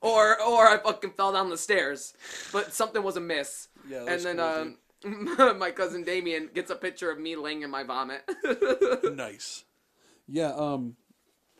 or 0.00 0.40
or 0.42 0.66
I 0.66 0.78
fucking 0.78 1.10
fell 1.12 1.32
down 1.32 1.50
the 1.50 1.58
stairs. 1.58 2.14
But 2.52 2.72
something 2.72 3.02
was 3.02 3.16
amiss. 3.16 3.68
Yeah, 3.88 4.06
and 4.08 4.22
then 4.22 4.40
um. 4.40 4.76
my 5.59 5.70
cousin 5.70 6.05
Damien 6.05 6.51
gets 6.55 6.70
a 6.70 6.76
picture 6.76 7.11
of 7.11 7.18
me 7.18 7.36
laying 7.36 7.62
in 7.62 7.70
my 7.70 7.82
vomit. 7.82 8.22
nice. 9.14 9.64
Yeah, 10.28 10.53
um 10.55 10.96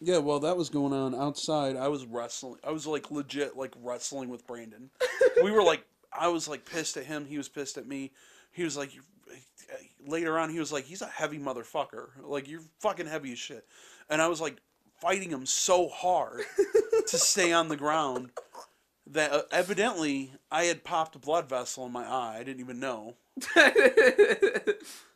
yeah, 0.01 0.19
well 0.19 0.41
that 0.41 0.57
was 0.57 0.69
going 0.69 0.93
on 0.93 1.15
outside. 1.15 1.77
I 1.77 1.89
was 1.89 2.07
wrestling. 2.07 2.61
I 2.65 2.71
was 2.71 2.87
like 2.87 3.11
legit 3.11 3.57
like 3.57 3.75
wrestling 3.83 4.29
with 4.29 4.47
Brandon. 4.47 4.91
we 5.43 5.51
were 5.51 5.63
like 5.63 5.85
I 6.13 6.29
was 6.29 6.49
like 6.49 6.65
pissed 6.65 6.97
at 6.97 7.07
him, 7.07 7.27
he 7.27 7.39
was 7.39 7.49
pissed 7.49 7.79
at 7.79 7.87
me. 7.87 8.13
He 8.53 8.65
was 8.65 8.77
like 8.77 8.91
later 10.07 10.39
on 10.39 10.51
he 10.51 10.59
was 10.59 10.73
like 10.73 10.85
he's 10.85 11.03
a 11.03 11.07
heavy 11.07 11.39
motherfucker. 11.39 12.09
Like 12.23 12.49
you're 12.49 12.63
fucking 12.81 13.07
heavy 13.07 13.33
as 13.33 13.39
shit. 13.39 13.67
And 14.09 14.21
I 14.21 14.29
was 14.29 14.41
like 14.41 14.59
fighting 15.01 15.31
him 15.31 15.47
so 15.47 15.89
hard 15.89 16.43
to 17.07 17.19
stay 17.19 17.53
on 17.53 17.69
the 17.69 17.77
ground 17.77 18.31
that 19.11 19.33
uh, 19.33 19.43
evidently 19.51 20.33
I 20.51 20.65
had 20.65 20.85
popped 20.85 21.17
a 21.17 21.19
blood 21.19 21.49
vessel 21.49 21.87
in 21.87 21.93
my 21.93 22.05
eye. 22.05 22.37
I 22.39 22.45
didn't 22.45 22.61
even 22.61 22.81
know. 22.81 23.17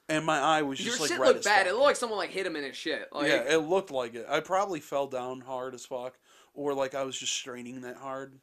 and 0.09 0.25
my 0.25 0.39
eye 0.39 0.63
was 0.63 0.81
Your 0.81 0.91
just 0.91 1.01
like 1.01 1.11
shit 1.11 1.19
red 1.19 1.27
looked 1.29 1.39
as 1.41 1.45
bad. 1.45 1.59
fuck. 1.59 1.67
It 1.67 1.73
looked 1.73 1.85
like 1.85 1.97
someone 1.97 2.19
like 2.19 2.31
hit 2.31 2.47
him 2.47 2.57
in 2.57 2.65
his 2.65 2.77
shit. 2.77 3.09
Like, 3.13 3.29
yeah, 3.29 3.55
it 3.55 3.59
looked 3.59 3.91
like 3.91 4.15
it. 4.15 4.27
I 4.29 4.41
probably 4.41 4.81
fell 4.81 5.07
down 5.07 5.41
hard 5.41 5.75
as 5.75 5.87
fuck, 5.87 6.19
or 6.55 6.75
like 6.75 6.95
I 6.95 7.05
was 7.05 7.19
just 7.19 7.33
straining 7.33 7.83
that 7.83 7.97
hard. 7.97 8.35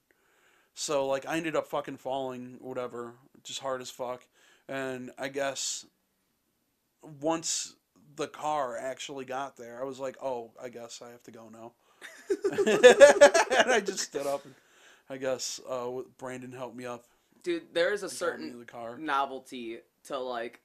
So 0.74 1.08
like 1.08 1.28
I 1.28 1.38
ended 1.38 1.56
up 1.56 1.68
fucking 1.68 1.98
falling, 1.98 2.58
whatever, 2.60 3.14
just 3.44 3.60
hard 3.60 3.82
as 3.82 3.90
fuck. 3.90 4.26
And 4.70 5.12
I 5.18 5.28
guess 5.28 5.86
once 7.20 7.76
the 8.16 8.28
car 8.28 8.78
actually 8.78 9.26
got 9.26 9.58
there, 9.58 9.82
I 9.82 9.84
was 9.84 10.00
like, 10.00 10.18
oh, 10.22 10.52
I 10.62 10.70
guess 10.70 11.02
I 11.06 11.10
have 11.10 11.24
to 11.24 11.32
go 11.32 11.50
now. 11.50 11.74
and 12.52 13.72
I 13.72 13.82
just 13.84 14.00
stood 14.00 14.26
up 14.26 14.46
and 14.46 14.56
I 15.12 15.18
guess 15.18 15.60
uh, 15.70 15.90
Brandon 16.18 16.54
helped 16.54 16.76
me 16.78 16.86
up. 16.86 17.04
dude, 17.44 17.74
there 17.74 17.92
is 17.92 18.04
a 18.04 18.06
and 18.06 18.12
got 18.12 18.40
me 18.40 18.66
certain 18.66 19.06
novelty 19.06 19.80
to 20.06 20.18
like 20.18 20.62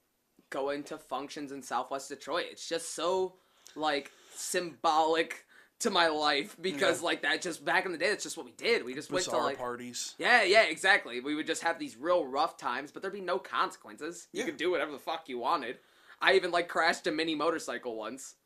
going 0.51 0.85
to 0.85 0.99
functions 0.99 1.51
in 1.51 1.63
Southwest 1.63 2.09
Detroit. 2.09 2.47
It's 2.53 2.69
just 2.69 2.95
so 2.95 3.35
like 3.75 4.13
symbolic 4.35 5.45
to 5.81 5.91
my 5.91 6.07
life 6.09 6.57
because 6.61 7.03
like 7.03 7.23
that 7.23 7.43
just 7.43 7.65
back 7.65 7.85
in 7.87 7.93
the 7.93 7.99
day 7.99 8.09
that's 8.09 8.23
just 8.23 8.37
what 8.37 8.47
we 8.47 8.53
did. 8.53 8.85
We 8.85 8.95
just 8.95 9.11
went 9.11 9.25
to 9.27 9.37
like 9.37 9.59
parties. 9.59 10.15
Yeah, 10.17 10.45
yeah, 10.45 10.63
exactly. 10.63 11.21
We 11.21 11.35
would 11.35 11.47
just 11.47 11.63
have 11.65 11.79
these 11.79 11.97
real 11.97 12.25
rough 12.25 12.57
times, 12.57 12.93
but 12.93 13.03
there'd 13.03 13.13
be 13.13 13.21
no 13.21 13.39
consequences. 13.39 14.29
You 14.33 14.41
Yeah. 14.41 14.47
could 14.47 14.57
do 14.57 14.71
whatever 14.71 14.93
the 14.93 14.99
fuck 14.99 15.29
you 15.29 15.39
wanted. 15.39 15.79
I 16.23 16.35
even 16.35 16.53
like 16.53 16.69
crashed 16.69 17.07
a 17.09 17.11
mini 17.13 17.35
motorcycle 17.35 17.97
once. 17.97 18.37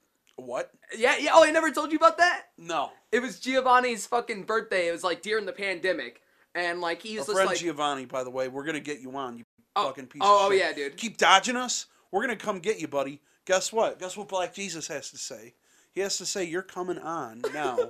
What? 0.41 0.70
Yeah, 0.97 1.16
yeah. 1.18 1.30
Oh, 1.34 1.45
I 1.45 1.51
never 1.51 1.70
told 1.70 1.93
you 1.93 1.99
about 1.99 2.18
that. 2.18 2.47
No. 2.59 2.91
It 3.12 3.20
was 3.20 3.41
Giovanni's 3.41 4.07
fucking 4.07 4.45
birthday. 4.45 4.88
It 4.88 4.93
was 4.93 5.05
like 5.05 5.22
during 5.22 5.47
the 5.47 5.53
pandemic, 5.53 6.22
and 6.55 6.80
like 6.80 7.03
he 7.03 7.18
Our 7.18 7.24
just 7.24 7.32
friend 7.32 7.49
like, 7.49 7.59
Giovanni, 7.59 8.07
by 8.07 8.24
the 8.24 8.30
way, 8.30 8.49
we're 8.49 8.64
gonna 8.64 8.80
get 8.80 9.01
you 9.01 9.16
on, 9.16 9.38
you 9.38 9.45
oh, 9.76 9.86
fucking 9.86 10.07
piece 10.07 10.22
oh, 10.24 10.47
of 10.47 10.53
oh 10.53 10.55
yeah, 10.55 10.72
dude. 10.72 10.97
keep 10.97 11.16
dodging 11.16 11.57
us, 11.57 11.86
we're 12.11 12.22
gonna 12.22 12.36
come 12.36 12.59
get 12.59 12.80
you, 12.80 12.88
buddy. 12.88 13.20
Guess 13.47 13.72
what? 13.72 13.99
Guess 13.99 14.16
what 14.16 14.28
Black 14.28 14.55
Jesus 14.55 14.86
has 14.88 15.11
to 15.11 15.18
say? 15.18 15.55
He 15.93 16.01
has 16.01 16.18
to 16.18 16.26
say, 16.26 16.45
"You're 16.45 16.62
coming 16.62 16.99
on 16.99 17.43
now." 17.53 17.78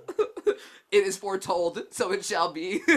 It 0.91 1.05
is 1.05 1.17
foretold, 1.17 1.81
so 1.93 2.11
it 2.11 2.25
shall 2.25 2.53
be. 2.53 2.73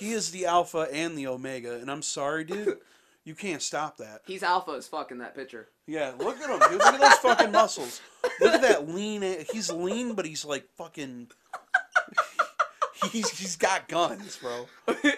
he 0.00 0.12
is 0.12 0.32
the 0.32 0.46
Alpha 0.46 0.88
and 0.92 1.16
the 1.16 1.28
Omega, 1.28 1.76
and 1.76 1.88
I'm 1.88 2.02
sorry, 2.02 2.42
dude. 2.42 2.78
You 3.24 3.34
can't 3.34 3.62
stop 3.62 3.96
that. 3.98 4.20
He's 4.26 4.42
alpha 4.42 4.72
as 4.72 4.86
fuck 4.86 5.10
in 5.10 5.18
that 5.18 5.34
picture. 5.34 5.68
Yeah, 5.86 6.12
look 6.18 6.38
at 6.40 6.50
him, 6.50 6.58
dude. 6.70 6.78
Look 6.78 6.94
at 6.94 7.00
those 7.00 7.14
fucking 7.14 7.52
muscles. 7.52 8.02
Look 8.40 8.54
at 8.54 8.62
that 8.62 8.88
lean. 8.88 9.22
He's 9.50 9.72
lean, 9.72 10.14
but 10.14 10.26
he's 10.26 10.44
like 10.44 10.68
fucking. 10.76 11.28
He's 13.12 13.28
he's 13.38 13.56
got 13.56 13.86
guns, 13.86 14.38
bro. 14.38 14.66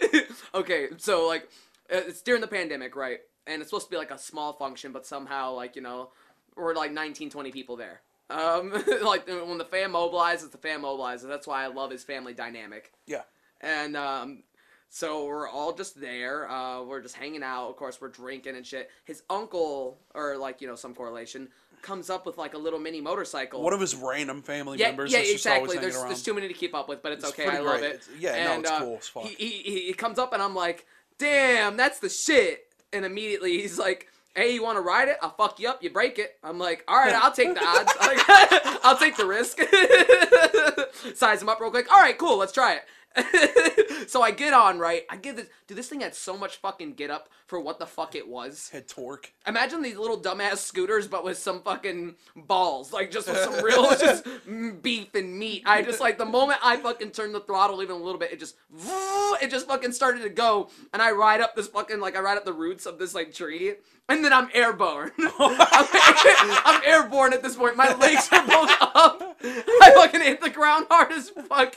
okay, 0.54 0.88
so 0.96 1.28
like 1.28 1.44
uh, 1.92 1.98
it's 2.08 2.20
during 2.20 2.40
the 2.40 2.48
pandemic, 2.48 2.96
right? 2.96 3.20
And 3.46 3.62
it's 3.62 3.70
supposed 3.70 3.86
to 3.86 3.90
be 3.90 3.96
like 3.96 4.10
a 4.10 4.18
small 4.18 4.54
function, 4.54 4.90
but 4.90 5.06
somehow 5.06 5.52
like 5.52 5.76
you 5.76 5.82
know 5.82 6.10
we're 6.56 6.74
like 6.74 6.90
19, 6.90 7.30
20 7.30 7.52
people 7.52 7.76
there. 7.76 8.00
Um, 8.28 8.72
like 9.02 9.28
when 9.28 9.58
the 9.58 9.64
fan 9.64 9.92
mobilizes, 9.92 10.50
the 10.50 10.58
fan 10.58 10.82
mobilizes. 10.82 11.28
That's 11.28 11.46
why 11.46 11.64
I 11.64 11.68
love 11.68 11.90
his 11.90 12.02
family 12.02 12.34
dynamic. 12.34 12.92
Yeah. 13.06 13.22
And 13.60 13.96
um, 13.96 14.42
so 14.88 15.26
we're 15.26 15.48
all 15.48 15.72
just 15.72 16.00
there. 16.00 16.48
Uh, 16.50 16.82
we're 16.82 17.00
just 17.02 17.16
hanging 17.16 17.42
out. 17.42 17.68
Of 17.68 17.76
course, 17.76 18.00
we're 18.00 18.08
drinking 18.08 18.56
and 18.56 18.66
shit. 18.66 18.90
His 19.04 19.22
uncle, 19.28 19.98
or 20.14 20.36
like 20.36 20.60
you 20.60 20.68
know 20.68 20.76
some 20.76 20.94
correlation, 20.94 21.48
comes 21.82 22.10
up 22.10 22.26
with 22.26 22.38
like 22.38 22.54
a 22.54 22.58
little 22.58 22.78
mini 22.78 23.00
motorcycle. 23.00 23.62
One 23.62 23.72
of 23.72 23.80
his 23.80 23.94
random 23.94 24.42
family 24.42 24.78
yeah, 24.78 24.88
members. 24.88 25.12
yeah, 25.12 25.18
that's 25.18 25.30
exactly. 25.32 25.78
There's 25.78 26.00
there's 26.02 26.22
too 26.22 26.34
many 26.34 26.48
to 26.48 26.54
keep 26.54 26.74
up 26.74 26.88
with, 26.88 27.02
but 27.02 27.12
it's, 27.12 27.24
It's 27.28 27.32
okay. 27.38 27.48
I 27.48 27.58
love 27.60 27.78
great. 27.80 27.90
it. 27.90 27.94
It's- 27.96 28.08
yeah, 28.18 28.44
no, 28.44 28.52
and, 28.52 28.62
it's 28.62 28.70
uh, 28.70 28.78
cool 28.80 28.98
fuck. 28.98 29.24
He, 29.24 29.34
he 29.34 29.50
he 29.62 29.86
he 29.88 29.92
comes 29.92 30.18
up 30.18 30.32
and 30.32 30.42
I'm 30.42 30.54
like, 30.54 30.86
damn, 31.18 31.76
that's 31.76 31.98
the 32.00 32.08
shit. 32.08 32.64
And 32.92 33.04
immediately 33.04 33.60
he's 33.60 33.78
like. 33.78 34.08
Hey, 34.38 34.52
you 34.52 34.62
want 34.62 34.76
to 34.76 34.82
ride 34.82 35.08
it? 35.08 35.16
I'll 35.22 35.30
fuck 35.30 35.58
you 35.58 35.66
up. 35.66 35.82
You 35.82 35.88
break 35.88 36.18
it. 36.18 36.32
I'm 36.44 36.58
like, 36.58 36.84
all 36.88 36.98
right, 36.98 37.14
I'll 37.14 37.32
take 37.32 37.54
the 37.54 37.64
odds. 37.66 37.90
I'll 38.84 38.98
take 38.98 39.16
the 39.16 39.24
risk. 39.24 39.58
Size 41.14 41.40
him 41.40 41.48
up 41.48 41.58
real 41.58 41.70
quick. 41.70 41.90
All 41.90 41.98
right, 41.98 42.18
cool. 42.18 42.36
Let's 42.36 42.52
try 42.52 42.74
it. 42.74 42.82
so 44.06 44.22
I 44.22 44.30
get 44.30 44.52
on 44.52 44.78
right. 44.78 45.04
I 45.10 45.16
give 45.16 45.36
this. 45.36 45.48
Dude, 45.66 45.78
this 45.78 45.88
thing 45.88 46.00
had 46.00 46.14
so 46.14 46.36
much 46.36 46.56
fucking 46.58 46.94
get 46.94 47.10
up 47.10 47.28
for 47.46 47.60
what 47.60 47.78
the 47.78 47.86
fuck 47.86 48.14
it 48.14 48.28
was. 48.28 48.68
Had 48.72 48.88
torque. 48.88 49.32
Imagine 49.46 49.82
these 49.82 49.96
little 49.96 50.20
dumbass 50.20 50.58
scooters, 50.58 51.08
but 51.08 51.24
with 51.24 51.38
some 51.38 51.62
fucking 51.62 52.16
balls, 52.34 52.92
like 52.92 53.10
just 53.10 53.28
with 53.28 53.38
some 53.38 53.64
real 53.64 53.88
just 53.98 54.26
beef 54.82 55.14
and 55.14 55.38
meat. 55.38 55.62
I 55.66 55.82
just 55.82 56.00
like 56.00 56.18
the 56.18 56.26
moment 56.26 56.60
I 56.62 56.76
fucking 56.76 57.10
turned 57.10 57.34
the 57.34 57.40
throttle 57.40 57.82
even 57.82 57.96
a 57.96 58.02
little 58.02 58.18
bit, 58.18 58.32
it 58.32 58.38
just 58.38 58.56
it 58.76 59.50
just 59.50 59.66
fucking 59.66 59.92
started 59.92 60.22
to 60.22 60.30
go, 60.30 60.68
and 60.92 61.00
I 61.00 61.12
ride 61.12 61.40
up 61.40 61.56
this 61.56 61.68
fucking 61.68 62.00
like 62.00 62.16
I 62.16 62.20
ride 62.20 62.36
up 62.36 62.44
the 62.44 62.52
roots 62.52 62.86
of 62.86 62.98
this 62.98 63.14
like 63.14 63.32
tree, 63.32 63.74
and 64.08 64.24
then 64.24 64.32
I'm 64.32 64.48
airborne. 64.54 65.12
I'm, 65.18 66.80
airborne 66.84 67.32
at 67.32 67.42
this 67.42 67.56
point. 67.56 67.76
My 67.76 67.92
legs 67.94 68.28
are 68.30 68.46
both 68.46 68.70
up. 68.80 69.36
I 69.42 69.92
fucking 69.94 70.20
hit 70.20 70.40
the 70.40 70.50
ground 70.50 70.86
hard 70.90 71.12
as 71.12 71.30
fuck, 71.30 71.74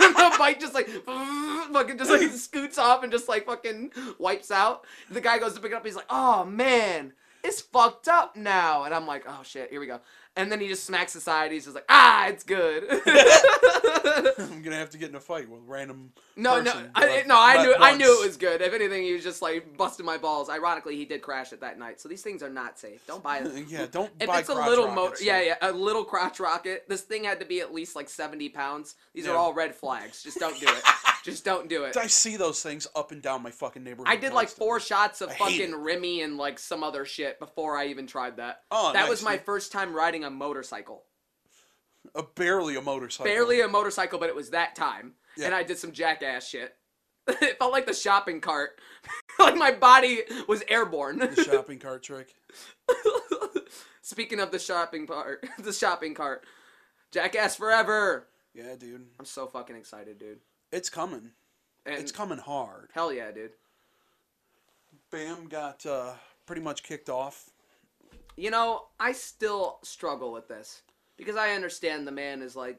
and 0.00 0.14
the 0.16 0.34
bike 0.38 0.60
just 0.60 0.74
like 0.74 0.88
fucking 1.72 1.98
just 1.98 2.10
like 2.10 2.30
scoots 2.30 2.78
off 2.78 3.02
and 3.02 3.12
just 3.12 3.28
like 3.28 3.46
fucking 3.46 3.92
wipes 4.18 4.50
out. 4.50 4.84
The 5.10 5.20
guy 5.20 5.38
goes 5.38 5.54
to 5.54 5.60
pick 5.60 5.72
it 5.72 5.74
up. 5.74 5.84
He's 5.84 5.96
like, 5.96 6.06
"Oh 6.10 6.44
man, 6.44 7.12
it's 7.42 7.60
fucked 7.60 8.08
up 8.08 8.36
now." 8.36 8.84
And 8.84 8.94
I'm 8.94 9.06
like, 9.06 9.24
"Oh 9.26 9.40
shit, 9.42 9.70
here 9.70 9.80
we 9.80 9.86
go." 9.86 10.00
And 10.34 10.50
then 10.50 10.60
he 10.60 10.68
just 10.68 10.84
smacks 10.84 11.12
the 11.12 11.20
side. 11.20 11.52
He's 11.52 11.64
just 11.64 11.74
like, 11.74 11.84
"Ah, 11.90 12.28
it's 12.28 12.42
good." 12.42 12.84
I'm 14.38 14.62
gonna 14.62 14.76
have 14.76 14.88
to 14.90 14.98
get 14.98 15.10
in 15.10 15.14
a 15.14 15.20
fight 15.20 15.48
with 15.48 15.60
random. 15.66 16.12
no, 16.36 16.60
no, 16.60 16.72
person, 16.72 16.90
I, 16.94 17.24
no. 17.26 17.36
I 17.38 17.62
knew, 17.62 17.74
I 17.78 17.96
knew 17.96 18.22
it 18.22 18.26
was 18.26 18.36
good. 18.38 18.62
If 18.62 18.72
anything, 18.72 19.02
he 19.02 19.12
was 19.12 19.22
just 19.22 19.42
like 19.42 19.76
busting 19.76 20.06
my 20.06 20.16
balls. 20.16 20.48
Ironically, 20.48 20.96
he 20.96 21.04
did 21.04 21.20
crash 21.20 21.52
it 21.52 21.60
that 21.60 21.78
night. 21.78 22.00
So 22.00 22.08
these 22.08 22.22
things 22.22 22.42
are 22.42 22.48
not 22.48 22.78
safe. 22.78 23.06
Don't 23.06 23.22
buy 23.22 23.38
it. 23.44 23.66
Yeah, 23.68 23.86
don't 23.90 24.10
If 24.18 24.26
buy 24.26 24.40
it's 24.40 24.48
a 24.48 24.54
little 24.54 24.86
rockets, 24.86 25.20
motor, 25.20 25.24
yeah, 25.24 25.42
yeah, 25.42 25.56
a 25.60 25.72
little 25.72 26.04
crotch 26.04 26.40
rocket. 26.40 26.88
This 26.88 27.02
thing 27.02 27.24
had 27.24 27.38
to 27.40 27.46
be 27.46 27.60
at 27.60 27.74
least 27.74 27.94
like 27.94 28.08
seventy 28.08 28.48
pounds. 28.48 28.94
These 29.14 29.28
are 29.28 29.36
all 29.36 29.52
red 29.52 29.74
flags. 29.74 30.22
Just 30.22 30.38
don't 30.38 30.58
do 30.58 30.66
it. 30.66 30.82
Just 31.22 31.44
don't 31.44 31.68
do 31.68 31.84
it. 31.84 31.96
I 31.96 32.08
see 32.08 32.36
those 32.36 32.62
things 32.62 32.86
up 32.96 33.12
and 33.12 33.22
down 33.22 33.42
my 33.42 33.50
fucking 33.50 33.84
neighborhood. 33.84 34.08
I 34.08 34.16
did 34.16 34.32
like 34.32 34.48
constantly. 34.48 34.66
four 34.66 34.80
shots 34.80 35.20
of 35.20 35.30
I 35.30 35.34
hate 35.34 35.38
fucking 35.60 35.72
it. 35.72 35.76
Remy 35.76 36.22
and 36.22 36.36
like 36.36 36.58
some 36.58 36.82
other 36.82 37.04
shit 37.04 37.38
before 37.38 37.76
I 37.76 37.86
even 37.86 38.06
tried 38.06 38.38
that. 38.38 38.62
Oh, 38.70 38.92
that 38.92 39.02
nice, 39.02 39.10
was 39.10 39.22
my 39.22 39.38
first 39.38 39.70
time 39.70 39.94
riding 39.94 40.24
a 40.24 40.30
motorcycle. 40.30 41.04
A 42.14 42.22
barely 42.22 42.76
a 42.76 42.82
motorcycle. 42.82 43.32
Barely 43.32 43.60
a 43.60 43.68
motorcycle, 43.68 44.18
but 44.18 44.28
it 44.28 44.34
was 44.34 44.50
that 44.50 44.74
time. 44.74 45.14
Yeah. 45.36 45.46
And 45.46 45.54
I 45.54 45.62
did 45.62 45.78
some 45.78 45.92
jackass 45.92 46.48
shit. 46.48 46.74
it 47.28 47.58
felt 47.58 47.72
like 47.72 47.86
the 47.86 47.94
shopping 47.94 48.40
cart. 48.40 48.80
like 49.38 49.56
my 49.56 49.70
body 49.70 50.22
was 50.48 50.64
airborne. 50.68 51.18
the 51.18 51.44
shopping 51.44 51.78
cart 51.78 52.02
trick. 52.02 52.34
Speaking 54.02 54.40
of 54.40 54.50
the 54.50 54.58
shopping 54.58 55.06
cart, 55.06 55.46
the 55.58 55.72
shopping 55.72 56.14
cart. 56.14 56.44
Jackass 57.12 57.56
forever. 57.56 58.26
Yeah, 58.54 58.74
dude, 58.76 59.06
I'm 59.18 59.24
so 59.24 59.46
fucking 59.46 59.76
excited, 59.76 60.18
dude. 60.18 60.40
It's 60.72 60.88
coming. 60.90 61.30
And 61.86 61.96
It's 61.96 62.12
coming 62.12 62.38
hard. 62.38 62.90
hell 62.94 63.12
yeah, 63.12 63.30
dude. 63.30 63.50
Bam 65.10 65.46
got 65.48 65.84
uh, 65.84 66.12
pretty 66.46 66.62
much 66.62 66.82
kicked 66.82 67.08
off. 67.08 67.50
You 68.36 68.50
know, 68.50 68.86
I 68.98 69.12
still 69.12 69.78
struggle 69.82 70.32
with 70.32 70.48
this 70.48 70.82
because 71.16 71.36
I 71.36 71.50
understand 71.52 72.06
the 72.06 72.12
man 72.12 72.40
is 72.40 72.56
like 72.56 72.78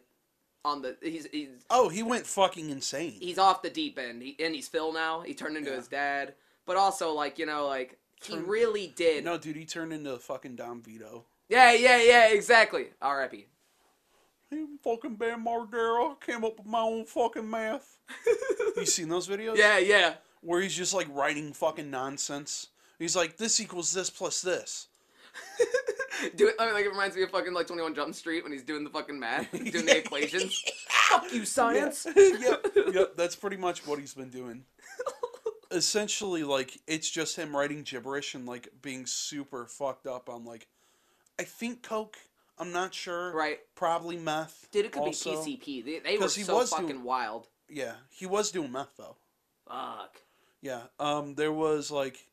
on 0.66 0.82
the 0.82 0.98
he's 1.02 1.28
he's 1.28 1.50
Oh, 1.70 1.89
he 1.89 2.02
went 2.02 2.26
fucking 2.26 2.70
insane. 2.70 3.18
he's 3.20 3.38
off 3.38 3.62
the 3.62 3.70
deep 3.70 4.00
end. 4.00 4.22
He, 4.24 4.36
and 4.39 4.56
he's 4.56 4.68
Phil 4.68 4.91
now. 4.94 5.22
He 5.22 5.34
turned 5.34 5.58
into 5.58 5.70
Yeah. 5.72 5.76
his 5.78 5.88
dad. 5.88 6.34
But 6.66 6.78
also, 6.78 7.12
like, 7.12 7.38
you 7.38 7.46
know, 7.46 7.68
like, 7.68 8.00
he 8.24 8.34
Turned- 8.36 8.48
really 8.48 8.88
did. 8.88 9.26
No, 9.26 9.38
dude, 9.38 9.58
he 9.58 9.66
turned 9.66 9.91
into 9.91 10.18
fucking 10.18 10.56
Don 10.56 10.82
Vito. 10.82 11.26
Yeah, 11.50 11.74
yeah, 11.74 11.98
yeah, 12.02 12.28
exactly. 12.30 12.88
R.I.P. 13.02 13.48
Hey, 14.54 14.66
fucking 14.84 15.16
Bam 15.16 15.45
Margera 15.45 16.20
came 16.22 16.43
up 16.43 16.58
with 16.58 16.68
my 16.68 16.82
own 16.82 17.06
fucking 17.06 17.49
math. 17.49 17.97
you 18.78 18.86
seen 18.86 19.10
those 19.10 19.28
videos? 19.28 19.58
Yeah, 19.64 19.80
yeah. 19.80 20.14
Where 20.41 20.62
he's 20.62 20.76
just 20.76 20.93
like 20.93 21.08
writing 21.10 21.54
fucking 21.54 21.89
nonsense. 21.89 22.68
He's 22.99 23.16
like, 23.16 23.38
this 23.38 23.60
equals 23.60 23.91
this 23.93 24.10
plus 24.10 24.41
this. 24.41 24.88
Do 26.36 26.47
it 26.49 26.60
like 26.60 26.86
it 26.86 26.89
reminds 26.89 27.16
me 27.16 27.24
of 27.24 27.32
fucking 27.32 27.54
like 27.54 27.66
21 27.66 27.95
Jump 27.95 28.14
Street 28.14 28.43
when 28.43 28.51
he's 28.51 28.62
doing 28.64 28.84
the 28.84 28.89
fucking 28.91 29.20
math, 29.20 29.51
doing 29.72 29.86
the 29.86 29.97
equations. 29.97 30.64
Fuck 30.88 31.34
you, 31.34 31.45
science. 31.45 32.06
yep, 32.16 32.68
yep. 32.93 33.18
That's 33.18 33.36
pretty 33.36 33.58
much 33.58 33.88
what 33.88 33.99
he's 33.99 34.14
been 34.14 34.30
doing. 34.30 34.64
essentially 35.72 36.43
like 36.43 36.80
it's 36.86 37.10
just 37.10 37.36
him 37.36 37.56
writing 37.56 37.82
gibberish 37.82 38.36
and 38.36 38.45
like 38.45 38.70
being 38.84 39.08
super 39.08 39.66
fucked 39.66 40.06
up 40.06 40.30
on 40.30 40.45
like 40.45 40.68
I 41.39 41.43
think 41.43 41.82
coke. 41.82 42.18
I'm 42.58 42.72
not 42.72 42.93
sure. 42.93 43.34
Right. 43.34 43.60
Probably 43.76 44.18
meth. 44.18 44.68
Dude, 44.72 44.86
it 44.86 44.91
could 44.91 45.01
also. 45.01 45.43
be 45.43 45.58
PCP. 45.58 45.86
They, 45.86 45.99
they 45.99 46.18
were 46.18 46.26
he 46.26 46.43
so 46.43 46.56
was 46.58 46.70
fucking 46.70 46.88
doing- 46.88 47.04
wild. 47.04 47.47
Yeah, 47.70 47.93
he 48.12 48.26
was 48.26 48.51
doing 48.51 48.72
meth 48.72 48.95
though. 48.97 49.16
Fuck. 49.68 50.22
Yeah. 50.62 50.82
Um 50.99 51.36
there 51.36 51.51
was 51.51 51.89
like 51.89 52.28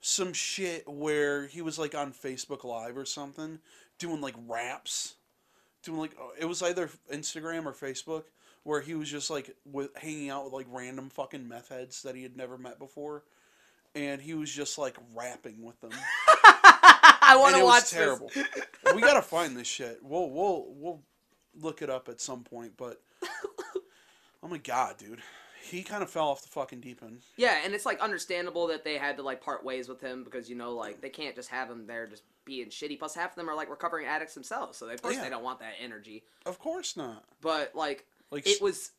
some 0.00 0.32
shit 0.32 0.88
where 0.88 1.46
he 1.46 1.60
was 1.62 1.78
like 1.78 1.94
on 1.94 2.12
Facebook 2.12 2.64
Live 2.64 2.96
or 2.96 3.04
something 3.04 3.58
doing 3.98 4.20
like 4.20 4.34
raps. 4.46 5.14
Doing 5.82 5.98
like 5.98 6.12
uh, 6.20 6.28
it 6.38 6.44
was 6.44 6.62
either 6.62 6.90
Instagram 7.12 7.66
or 7.66 7.72
Facebook 7.72 8.24
where 8.62 8.80
he 8.80 8.94
was 8.94 9.10
just 9.10 9.30
like 9.30 9.56
with 9.64 9.96
hanging 9.96 10.30
out 10.30 10.44
with 10.44 10.52
like 10.52 10.66
random 10.70 11.08
fucking 11.08 11.48
meth 11.48 11.70
heads 11.70 12.02
that 12.02 12.14
he 12.14 12.22
had 12.22 12.36
never 12.36 12.56
met 12.58 12.78
before 12.78 13.24
and 13.94 14.20
he 14.20 14.34
was 14.34 14.50
just 14.52 14.78
like 14.78 14.96
rapping 15.14 15.62
with 15.62 15.80
them. 15.80 15.90
I 17.32 17.36
want 17.36 17.56
to 17.56 17.64
watch 17.64 17.82
was 17.82 17.90
terrible. 17.90 18.30
we 18.94 19.00
gotta 19.00 19.22
find 19.22 19.56
this 19.56 19.66
shit. 19.68 19.98
We'll 20.02 20.30
we'll 20.30 20.66
we'll 20.68 21.02
look 21.60 21.82
it 21.82 21.90
up 21.90 22.08
at 22.08 22.20
some 22.20 22.42
point. 22.42 22.72
But 22.76 23.00
oh 24.42 24.48
my 24.48 24.58
god, 24.58 24.96
dude, 24.98 25.20
he 25.62 25.82
kind 25.82 26.02
of 26.02 26.10
fell 26.10 26.28
off 26.28 26.42
the 26.42 26.48
fucking 26.48 26.80
deep 26.80 27.02
end. 27.02 27.20
Yeah, 27.36 27.58
and 27.64 27.74
it's 27.74 27.86
like 27.86 28.00
understandable 28.00 28.66
that 28.68 28.84
they 28.84 28.96
had 28.98 29.16
to 29.18 29.22
like 29.22 29.40
part 29.40 29.64
ways 29.64 29.88
with 29.88 30.00
him 30.00 30.24
because 30.24 30.48
you 30.48 30.56
know 30.56 30.74
like 30.74 31.00
they 31.00 31.10
can't 31.10 31.34
just 31.36 31.50
have 31.50 31.68
him 31.70 31.86
there 31.86 32.06
just 32.06 32.22
being 32.44 32.68
shitty. 32.68 32.98
Plus, 32.98 33.14
half 33.14 33.30
of 33.30 33.36
them 33.36 33.48
are 33.48 33.54
like 33.56 33.70
recovering 33.70 34.06
addicts 34.06 34.34
themselves, 34.34 34.78
so 34.78 34.86
they, 34.86 34.94
of 34.94 35.02
course 35.02 35.16
Yeah. 35.16 35.22
they 35.24 35.30
don't 35.30 35.44
want 35.44 35.60
that 35.60 35.74
energy. 35.80 36.24
Of 36.46 36.58
course 36.58 36.96
not. 36.96 37.24
But 37.40 37.72
like 37.74 38.06
Like 38.30 38.46
it 38.46 38.60
was, 38.62 38.92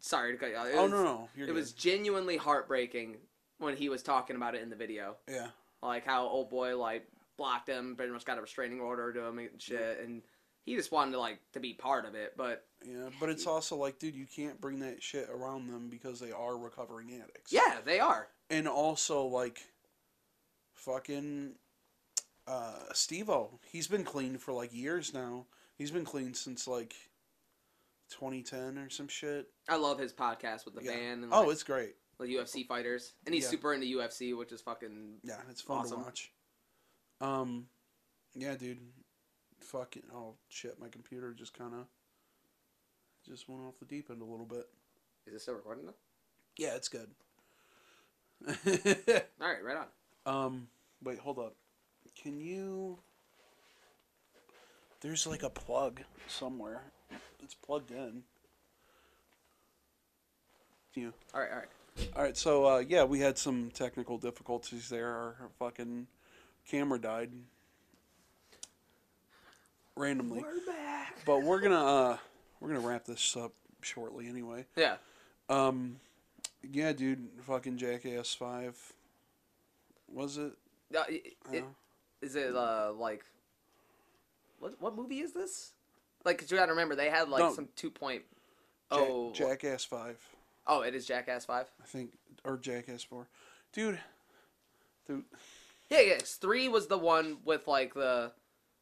sorry 0.00 0.32
to 0.32 0.38
cut 0.38 0.50
you 0.50 0.56
off. 0.56 0.66
It 0.66 0.74
oh 0.76 0.82
was, 0.82 0.90
no 0.92 1.04
no, 1.04 1.28
you're 1.36 1.46
it 1.46 1.48
good. 1.48 1.54
was 1.56 1.72
genuinely 1.72 2.36
heartbreaking 2.36 3.16
when 3.58 3.76
he 3.76 3.88
was 3.88 4.02
talking 4.02 4.36
about 4.36 4.54
it 4.54 4.62
in 4.62 4.70
the 4.70 4.76
video. 4.76 5.16
yeah 5.28 5.48
like 5.82 6.04
how 6.04 6.26
old 6.26 6.50
boy 6.50 6.76
like 6.76 7.06
blocked 7.40 7.68
him, 7.68 7.96
pretty 7.96 8.12
much 8.12 8.24
got 8.26 8.36
a 8.38 8.42
restraining 8.42 8.80
order 8.80 9.12
to 9.14 9.24
him 9.24 9.38
and 9.38 9.60
shit, 9.60 9.98
and 10.04 10.22
he 10.66 10.76
just 10.76 10.92
wanted 10.92 11.12
to 11.12 11.18
like 11.18 11.38
to 11.54 11.58
be 11.60 11.72
part 11.72 12.04
of 12.04 12.14
it. 12.14 12.34
But 12.36 12.66
yeah. 12.84 13.08
But 13.18 13.30
it's 13.30 13.46
also 13.46 13.76
like, 13.76 13.98
dude, 13.98 14.14
you 14.14 14.26
can't 14.26 14.60
bring 14.60 14.80
that 14.80 15.02
shit 15.02 15.28
around 15.30 15.68
them 15.68 15.88
because 15.88 16.20
they 16.20 16.32
are 16.32 16.56
recovering 16.58 17.10
addicts. 17.14 17.50
yeah, 17.52 17.78
they 17.84 17.98
are. 17.98 18.28
and 18.50 18.68
also 18.68 19.24
like 19.24 19.58
fucking 20.74 21.54
uh 22.46 22.78
Steve-O. 22.92 23.58
He's 23.70 23.88
been 23.88 24.04
clean 24.04 24.36
for 24.38 24.52
like 24.52 24.74
years 24.74 25.14
now. 25.14 25.46
He's 25.76 25.90
been 25.90 26.04
clean 26.04 26.34
since 26.34 26.68
like 26.68 26.94
2010 28.10 28.76
or 28.78 28.90
some 28.90 29.08
shit. 29.08 29.48
I 29.68 29.76
love 29.76 29.98
his 29.98 30.12
podcast 30.12 30.64
with 30.64 30.74
the 30.74 30.82
Yeah. 30.84 30.92
band 30.92 31.24
and 31.24 31.32
Oh, 31.32 31.48
it's 31.50 31.62
great. 31.62 31.94
the 32.18 32.26
UFC 32.26 32.64
fighters, 32.66 33.14
and 33.24 33.34
he's 33.34 33.44
Yeah. 33.44 33.50
super 33.50 33.72
into 33.72 33.86
UFC, 33.86 34.34
which 34.34 34.52
is 34.52 34.60
fucking 34.60 35.20
Yeah, 35.24 35.40
it's 35.48 35.62
fun 35.62 35.78
Awesome. 35.78 36.00
to 36.00 36.04
watch. 36.04 36.32
Um, 37.20 37.66
yeah, 38.34 38.54
dude. 38.54 38.78
Fucking 39.60 40.04
oh 40.14 40.34
shit, 40.48 40.80
my 40.80 40.88
computer 40.88 41.34
just 41.34 41.56
kind 41.56 41.74
of 41.74 41.84
just 43.28 43.48
went 43.48 43.62
off 43.62 43.78
the 43.78 43.84
deep 43.84 44.08
end 44.10 44.22
a 44.22 44.24
little 44.24 44.46
bit. 44.46 44.66
Is 45.26 45.34
it 45.34 45.40
still 45.42 45.54
recording 45.54 45.86
though? 45.86 45.94
Yeah, 46.56 46.74
it's 46.76 46.88
good. 46.88 47.08
All 48.48 49.46
right, 49.46 49.62
right 49.62 49.76
on. 49.76 50.44
um, 50.44 50.68
wait, 51.04 51.18
hold 51.18 51.38
up. 51.38 51.54
Can 52.20 52.40
you? 52.40 52.98
There's 55.02 55.26
like 55.26 55.42
a 55.42 55.50
plug 55.50 56.00
somewhere. 56.26 56.82
It's 57.42 57.54
plugged 57.54 57.90
in. 57.90 58.22
You. 60.94 61.12
All 61.32 61.40
right, 61.40 61.50
all 61.50 61.58
right. 61.58 62.08
All 62.16 62.22
right, 62.22 62.36
so 62.36 62.66
uh, 62.66 62.78
yeah, 62.86 63.04
we 63.04 63.20
had 63.20 63.38
some 63.38 63.70
technical 63.72 64.18
difficulties 64.18 64.88
there. 64.88 65.08
Our 65.08 65.36
fucking 65.58 66.06
camera 66.68 66.98
died 67.00 67.30
randomly, 69.96 70.40
We're 70.40 70.66
back. 70.72 71.16
but 71.26 71.42
we're 71.42 71.60
gonna 71.60 71.84
uh, 71.84 72.16
we're 72.60 72.68
gonna 72.68 72.86
wrap 72.86 73.04
this 73.04 73.36
up 73.36 73.52
shortly 73.82 74.28
anyway. 74.28 74.66
Yeah. 74.76 74.96
Um, 75.48 75.96
yeah, 76.70 76.92
dude, 76.92 77.28
fucking 77.42 77.76
Jackass 77.78 78.34
Five. 78.34 78.76
Was 80.12 80.36
it? 80.38 80.52
Uh, 80.96 81.02
it, 81.08 81.34
it, 81.52 81.64
is 82.20 82.34
it 82.36 82.54
uh 82.54 82.92
like 82.96 83.24
what 84.58 84.80
what 84.80 84.96
movie 84.96 85.20
is 85.20 85.32
this? 85.32 85.72
Like, 86.24 86.38
'cause 86.38 86.50
you 86.50 86.56
gotta 86.56 86.72
remember 86.72 86.94
they 86.94 87.08
had 87.10 87.28
like 87.28 87.40
No. 87.42 87.52
some 87.54 87.68
two 87.76 87.90
point. 87.90 88.22
Ja- 88.92 88.98
Oh, 88.98 89.32
Jackass 89.32 89.84
Five, 89.84 90.18
oh, 90.66 90.80
it 90.82 90.94
is 90.96 91.06
Jackass 91.06 91.44
Five. 91.44 91.66
I 91.80 91.86
think, 91.86 92.10
or 92.44 92.56
Jackass 92.56 93.04
Four, 93.04 93.28
dude. 93.72 94.00
Dude, 95.06 95.24
Yeah, 95.90 96.00
yes. 96.00 96.34
Three 96.36 96.68
was 96.68 96.86
the 96.86 96.98
one 96.98 97.38
with 97.44 97.66
like 97.66 97.94
the 97.94 98.32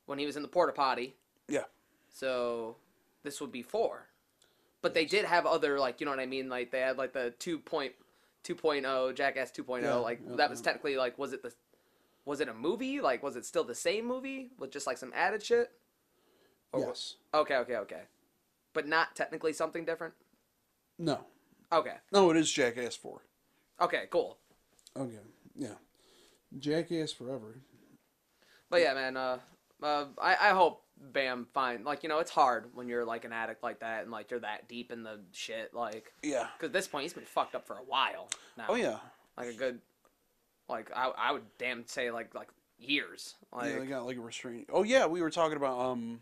when 0.06 0.18
he 0.18 0.26
was 0.26 0.36
in 0.36 0.42
the 0.42 0.48
porta 0.48 0.72
potty. 0.72 1.16
Yeah. 1.48 1.64
So 2.12 2.76
this 3.24 3.40
would 3.40 3.50
be 3.50 3.62
four. 3.62 4.06
But 4.82 4.94
they 4.94 5.06
did 5.06 5.24
have 5.24 5.46
other 5.46 5.78
like 5.80 6.00
you 6.00 6.04
know 6.04 6.12
what 6.12 6.20
I 6.20 6.26
mean 6.26 6.48
like 6.48 6.70
they 6.70 6.80
had 6.80 6.98
like 6.98 7.12
the 7.12 7.34
2.0 7.40 7.90
2.0 8.44 9.14
Jackass 9.14 9.50
2.0 9.50 9.82
Yeah, 9.82 9.94
like 9.94 10.20
yeah, 10.26 10.36
that 10.36 10.50
was 10.50 10.61
yeah. 10.61 10.64
technically 10.64 10.96
like 10.96 11.18
was 11.18 11.32
it 11.32 11.42
the 11.42 11.52
was 12.24 12.40
it 12.40 12.48
a 12.48 12.54
movie 12.54 13.00
like 13.00 13.22
was 13.22 13.36
it 13.36 13.44
still 13.44 13.64
the 13.64 13.74
same 13.74 14.06
movie 14.06 14.50
with 14.59 14.70
just 14.70 14.86
like 14.86 14.98
some 14.98 15.12
added 15.14 15.42
shit? 15.42 15.72
Or 16.72 16.80
yes. 16.80 17.14
Okay, 17.32 17.56
okay, 17.56 17.76
okay. 17.76 18.02
But 18.74 18.86
not 18.86 19.16
technically 19.16 19.54
something 19.54 19.84
different. 19.86 20.12
No. 20.98 21.24
Okay. 21.72 21.94
No, 22.12 22.30
it 22.30 22.36
is 22.36 22.50
Jackass 22.50 22.96
Four. 22.96 23.22
Okay, 23.80 24.04
cool. 24.11 24.36
Okay. 24.96 25.18
Yeah. 25.56 25.74
Jackass 26.59 27.12
Forever. 27.12 27.61
But 28.70 28.80
yeah, 28.82 28.94
man. 28.94 29.16
Uh, 29.16 29.38
uh, 29.82 30.07
I 30.20 30.36
I 30.40 30.51
hope 30.51 30.82
Bam 31.01 31.46
find 31.55 31.84
like 31.84 32.03
you 32.03 32.09
know 32.09 32.18
it's 32.18 32.30
hard 32.30 32.66
when 32.74 32.88
you're 32.88 33.05
like 33.05 33.24
an 33.24 33.32
addict 33.32 33.62
like 33.62 33.80
that 33.80 34.03
and 34.03 34.11
like 34.11 34.30
you're 34.30 34.40
that 34.40 34.68
deep 34.68 34.90
in 34.90 35.03
the 35.03 35.20
shit 35.32 35.72
like 35.72 36.12
Yeah. 36.22 36.49
because 36.57 36.68
at 36.68 36.72
this 36.72 36.88
point 36.88 37.05
he's 37.05 37.12
been 37.12 37.24
fucked 37.24 37.55
up 37.55 37.66
for 37.66 37.74
a 37.76 37.84
while 37.84 38.28
now. 38.57 38.66
Oh 38.68 38.74
yeah. 38.74 38.99
Like 39.36 39.49
a 39.49 39.53
good, 39.53 39.80
like 40.68 40.90
I 40.94 41.12
I 41.16 41.32
would 41.32 41.44
damn 41.59 41.86
say 41.86 42.11
like 42.11 42.34
like 42.34 42.49
years. 42.78 43.36
Like 43.53 43.72
yeah, 43.72 43.78
they 43.78 43.86
got 43.86 44.07
like 44.07 44.16
a 44.16 44.20
restraining. 44.20 44.66
Oh 44.72 44.82
yeah, 44.82 45.07
we 45.07 45.22
were 45.22 45.30
talking 45.30 45.57
about 45.57 45.78
um 45.78 46.20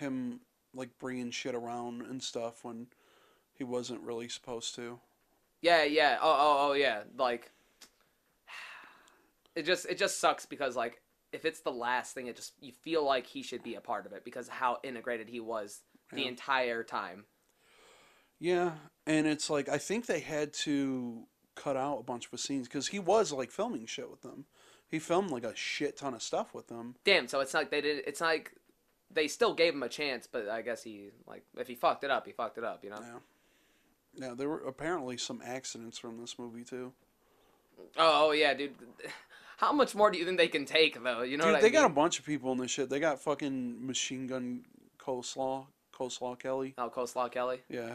him 0.00 0.40
like 0.74 0.90
bringing 0.98 1.30
shit 1.30 1.54
around 1.54 2.02
and 2.02 2.22
stuff 2.22 2.64
when 2.64 2.88
he 3.54 3.64
wasn't 3.64 4.00
really 4.02 4.28
supposed 4.28 4.74
to. 4.74 4.98
yeah 5.62 5.84
yeah 5.84 6.18
oh 6.20 6.36
oh 6.38 6.68
oh 6.68 6.72
yeah 6.72 7.02
like 7.16 7.50
it 9.56 9.64
just 9.64 9.86
it 9.86 9.98
just 9.98 10.20
sucks 10.20 10.46
because 10.46 10.76
like 10.76 11.00
if 11.32 11.44
it's 11.44 11.60
the 11.60 11.70
last 11.72 12.14
thing 12.14 12.26
it 12.26 12.36
just 12.36 12.52
you 12.60 12.72
feel 12.72 13.04
like 13.04 13.26
he 13.26 13.42
should 13.42 13.62
be 13.62 13.74
a 13.74 13.80
part 13.80 14.06
of 14.06 14.12
it 14.12 14.24
because 14.24 14.48
how 14.48 14.78
integrated 14.82 15.28
he 15.28 15.40
was 15.40 15.80
the 16.12 16.22
Yeah. 16.22 16.28
entire 16.28 16.82
time. 16.82 17.24
Yeah, 18.40 18.72
and 19.06 19.26
it's 19.26 19.50
like 19.50 19.68
I 19.68 19.78
think 19.78 20.06
they 20.06 20.20
had 20.20 20.52
to 20.64 21.24
cut 21.56 21.76
out 21.76 21.98
a 21.98 22.02
bunch 22.04 22.28
of 22.32 22.38
scenes 22.40 22.68
because 22.68 22.88
he 22.88 22.98
was 23.00 23.32
like 23.32 23.50
filming 23.50 23.84
shit 23.86 24.08
with 24.10 24.22
them. 24.22 24.44
He 24.88 24.98
filmed 25.00 25.30
like 25.30 25.44
a 25.44 25.54
shit 25.56 25.96
ton 25.96 26.14
of 26.14 26.22
stuff 26.22 26.54
with 26.54 26.68
them. 26.68 26.94
Damn, 27.04 27.26
so 27.28 27.40
it's 27.40 27.52
like 27.52 27.70
they 27.70 27.80
did. 27.80 28.04
It's 28.06 28.20
like 28.20 28.52
they 29.10 29.26
still 29.26 29.54
gave 29.54 29.74
him 29.74 29.82
a 29.82 29.88
chance, 29.88 30.28
but 30.30 30.48
I 30.48 30.62
guess 30.62 30.82
he 30.84 31.10
like 31.26 31.42
if 31.58 31.66
he 31.66 31.74
fucked 31.74 32.04
it 32.04 32.10
up, 32.10 32.26
he 32.26 32.32
fucked 32.32 32.58
it 32.58 32.64
up. 32.64 32.84
You 32.84 32.90
know. 32.90 33.00
Yeah. 33.00 33.18
Yeah, 34.28 34.34
there 34.36 34.48
were 34.48 34.60
apparently 34.66 35.16
some 35.16 35.42
accidents 35.44 35.98
from 35.98 36.18
this 36.18 36.38
movie 36.38 36.64
too. 36.64 36.92
Oh, 37.96 38.28
oh 38.28 38.30
yeah, 38.32 38.54
dude. 38.54 38.74
How 39.58 39.72
much 39.72 39.96
more 39.96 40.08
do 40.08 40.18
you 40.18 40.24
think 40.24 40.38
they 40.38 40.46
can 40.46 40.64
take 40.64 41.02
though? 41.02 41.22
You 41.22 41.36
know 41.36 41.52
Dude, 41.52 41.60
they 41.60 41.66
I 41.66 41.70
got 41.70 41.84
a 41.84 41.92
bunch 41.92 42.20
of 42.20 42.24
people 42.24 42.52
in 42.52 42.58
this 42.58 42.70
shit. 42.70 42.88
They 42.88 43.00
got 43.00 43.18
fucking 43.20 43.84
machine 43.84 44.28
gun 44.28 44.64
coleslaw, 45.00 45.66
coleslaw 45.92 46.38
Kelly. 46.38 46.74
Oh, 46.78 46.88
Coleslaw 46.88 47.30
Kelly. 47.32 47.58
Yeah, 47.68 47.94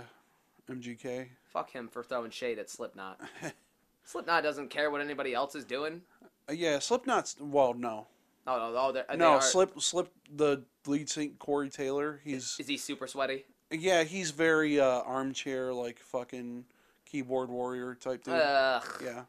MGK. 0.69 1.27
Fuck 1.53 1.71
him 1.71 1.87
for 1.87 2.03
throwing 2.03 2.31
shade 2.31 2.59
at 2.59 2.69
Slipknot. 2.69 3.17
Slipknot 4.03 4.43
doesn't 4.43 4.71
care 4.71 4.91
what 4.91 4.99
anybody 4.99 5.33
else 5.33 5.55
is 5.55 5.63
doing. 5.63 6.01
Uh, 6.49 6.51
yeah, 6.51 6.79
Slipknot's 6.79 7.37
well, 7.39 7.73
no, 7.73 8.07
Oh 8.45 8.57
no, 8.57 8.77
oh, 8.77 8.91
they're- 8.91 9.05
no, 9.15 9.35
are- 9.35 9.41
Slip, 9.41 9.79
Slip, 9.79 10.11
the 10.35 10.63
lead 10.85 11.09
singer 11.09 11.31
Corey 11.39 11.69
Taylor. 11.69 12.19
He's 12.25 12.57
Is 12.59 12.67
he 12.67 12.75
super 12.75 13.07
sweaty? 13.07 13.45
yeah, 13.71 14.03
he's 14.03 14.31
very 14.31 14.81
uh, 14.81 14.99
armchair 15.03 15.73
like 15.73 15.99
fucking 15.99 16.65
keyboard 17.05 17.49
warrior 17.49 17.95
type 17.95 18.25
dude. 18.25 18.33
Ugh. 18.33 18.83
yeah. 19.01 19.23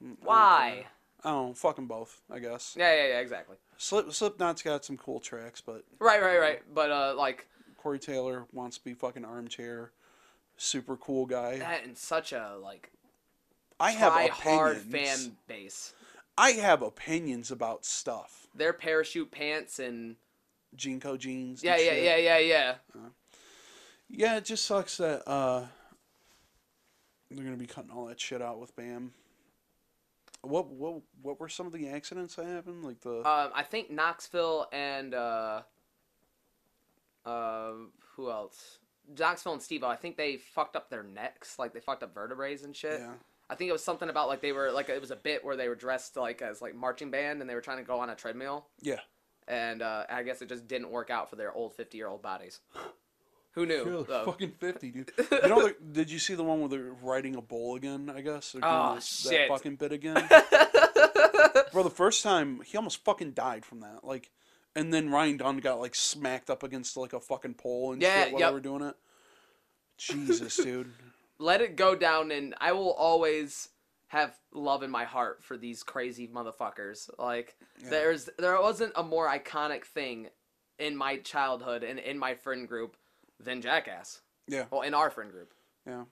Mm, 0.00 0.16
Why? 0.22 0.86
I 1.24 1.30
don't 1.30 1.48
know, 1.48 1.54
fucking 1.54 1.86
both, 1.86 2.20
I 2.30 2.38
guess. 2.38 2.74
Yeah, 2.78 2.94
yeah, 2.94 3.08
yeah, 3.08 3.18
exactly. 3.20 3.56
Slip, 3.76 4.12
Slipknot's 4.12 4.62
got 4.62 4.84
some 4.84 4.96
cool 4.96 5.20
tracks, 5.20 5.60
but 5.60 5.84
Right, 5.98 6.22
right, 6.22 6.38
right. 6.38 6.62
But 6.74 6.90
uh, 6.90 7.14
like 7.16 7.46
Corey 7.76 7.98
Taylor 7.98 8.46
wants 8.52 8.78
to 8.78 8.84
be 8.84 8.94
fucking 8.94 9.24
armchair, 9.24 9.92
super 10.56 10.96
cool 10.96 11.26
guy. 11.26 11.58
that 11.58 11.84
in 11.84 11.94
such 11.96 12.32
a 12.32 12.56
like 12.62 12.90
I 13.78 13.92
have 13.92 14.12
try 14.12 14.28
hard 14.28 14.78
fan 14.78 15.36
base. 15.46 15.94
I 16.36 16.52
have 16.52 16.82
opinions 16.82 17.50
about 17.50 17.84
stuff. 17.84 18.46
Their 18.54 18.72
parachute 18.72 19.30
pants 19.30 19.78
and 19.78 20.16
JNCO 20.76 21.18
jeans. 21.18 21.62
and 21.62 21.68
yeah, 21.68 21.76
yeah, 21.76 21.90
shit. 21.90 22.04
yeah, 22.04 22.16
yeah, 22.16 22.38
yeah. 22.38 22.74
Yeah, 24.08 24.36
it 24.38 24.44
just 24.44 24.64
sucks 24.64 24.96
that 24.96 25.22
uh 25.28 25.66
they're 27.30 27.44
gonna 27.44 27.56
be 27.56 27.66
cutting 27.66 27.90
all 27.90 28.06
that 28.06 28.20
shit 28.20 28.42
out 28.42 28.58
with 28.58 28.74
Bam. 28.74 29.12
What 30.42 30.68
what 30.68 31.02
what 31.22 31.40
were 31.40 31.48
some 31.48 31.66
of 31.66 31.72
the 31.72 31.88
accidents 31.88 32.34
that 32.36 32.46
happened? 32.46 32.84
Like 32.84 33.00
the 33.00 33.18
Um, 33.18 33.50
I 33.54 33.62
think 33.62 33.90
Knoxville 33.90 34.68
and 34.72 35.14
uh, 35.14 35.62
uh, 37.24 37.72
who 38.16 38.30
else? 38.30 38.78
Knoxville 39.18 39.54
and 39.54 39.62
Steve. 39.62 39.84
I 39.84 39.96
think 39.96 40.16
they 40.16 40.36
fucked 40.36 40.76
up 40.76 40.90
their 40.90 41.02
necks, 41.02 41.58
like 41.58 41.72
they 41.72 41.80
fucked 41.80 42.02
up 42.02 42.14
vertebrae 42.14 42.56
and 42.62 42.74
shit. 42.74 43.00
yeah 43.00 43.12
I 43.50 43.56
think 43.56 43.68
it 43.68 43.72
was 43.72 43.82
something 43.82 44.08
about 44.08 44.28
like 44.28 44.40
they 44.40 44.52
were 44.52 44.70
like 44.70 44.88
it 44.88 45.00
was 45.00 45.10
a 45.10 45.16
bit 45.16 45.44
where 45.44 45.56
they 45.56 45.68
were 45.68 45.74
dressed 45.74 46.16
like 46.16 46.40
as 46.40 46.62
like 46.62 46.74
marching 46.74 47.10
band 47.10 47.40
and 47.40 47.50
they 47.50 47.54
were 47.56 47.60
trying 47.60 47.78
to 47.78 47.84
go 47.84 47.98
on 47.98 48.08
a 48.08 48.14
treadmill. 48.14 48.66
yeah. 48.80 49.00
and 49.48 49.82
uh, 49.82 50.04
I 50.08 50.22
guess 50.22 50.40
it 50.40 50.48
just 50.48 50.68
didn't 50.68 50.90
work 50.90 51.10
out 51.10 51.28
for 51.28 51.34
their 51.34 51.52
old 51.52 51.74
fifty 51.74 51.98
year 51.98 52.06
old 52.06 52.22
bodies. 52.22 52.60
Who 53.54 53.66
knew? 53.66 54.04
Though? 54.08 54.24
fucking 54.26 54.52
fifty, 54.60 54.90
dude. 54.90 55.10
You 55.30 55.48
know, 55.48 55.62
the- 55.68 55.76
did 55.92 56.10
you 56.10 56.18
see 56.18 56.34
the 56.34 56.44
one 56.44 56.60
where 56.60 56.68
they're 56.68 56.92
riding 57.02 57.34
a 57.34 57.42
bull 57.42 57.74
again? 57.76 58.10
I 58.14 58.20
guess. 58.20 58.52
They're 58.52 58.62
Oh, 58.64 58.94
that- 58.94 59.02
shit. 59.02 59.32
That 59.32 59.48
fucking 59.48 59.76
bit 59.76 59.92
again. 59.92 60.16
For 61.72 61.82
the 61.82 61.90
first 61.90 62.22
time, 62.22 62.60
he 62.64 62.76
almost 62.76 63.04
fucking 63.04 63.32
died 63.32 63.64
from 63.64 63.80
that. 63.80 64.00
Like, 64.04 64.30
and 64.74 64.92
then 64.92 65.10
Ryan 65.10 65.36
Dunn 65.36 65.58
got 65.58 65.80
like 65.80 65.94
smacked 65.94 66.50
up 66.50 66.62
against 66.62 66.96
like 66.96 67.12
a 67.12 67.20
fucking 67.20 67.54
pole 67.54 67.92
and 67.92 68.02
Yeah, 68.02 68.24
shit 68.24 68.32
while 68.32 68.40
yep. 68.40 68.50
they 68.50 68.54
were 68.54 68.60
doing 68.60 68.82
it. 68.82 68.94
Jesus, 69.98 70.56
dude. 70.62 70.90
Let 71.38 71.60
it 71.60 71.76
go 71.76 71.94
down, 71.94 72.30
and 72.30 72.54
I 72.60 72.72
will 72.72 72.92
always 72.92 73.68
have 74.08 74.34
love 74.52 74.82
in 74.82 74.90
my 74.90 75.04
heart 75.04 75.42
for 75.44 75.56
these 75.56 75.82
crazy 75.82 76.26
motherfuckers. 76.28 77.08
Like 77.18 77.56
Yeah. 77.82 77.90
there's 77.90 78.28
there 78.38 78.60
wasn't 78.60 78.92
a 78.96 79.02
more 79.02 79.28
iconic 79.28 79.84
thing 79.84 80.28
in 80.78 80.96
my 80.96 81.18
childhood 81.18 81.82
and 81.84 81.98
in 81.98 82.18
my 82.18 82.34
friend 82.34 82.66
group 82.66 82.96
than 83.42 83.60
Jackass. 83.62 84.20
Yeah. 84.46 84.64
Well, 84.70 84.82
in 84.82 84.94
our 84.94 85.10
friend 85.10 85.30
group. 85.30 85.52
Yeah. 85.86 86.04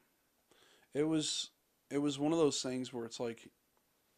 It 0.94 1.04
was 1.04 1.50
it 1.90 1.98
was 1.98 2.18
one 2.18 2.32
of 2.32 2.38
those 2.38 2.60
things 2.62 2.92
where 2.92 3.04
it's 3.04 3.20
like 3.20 3.48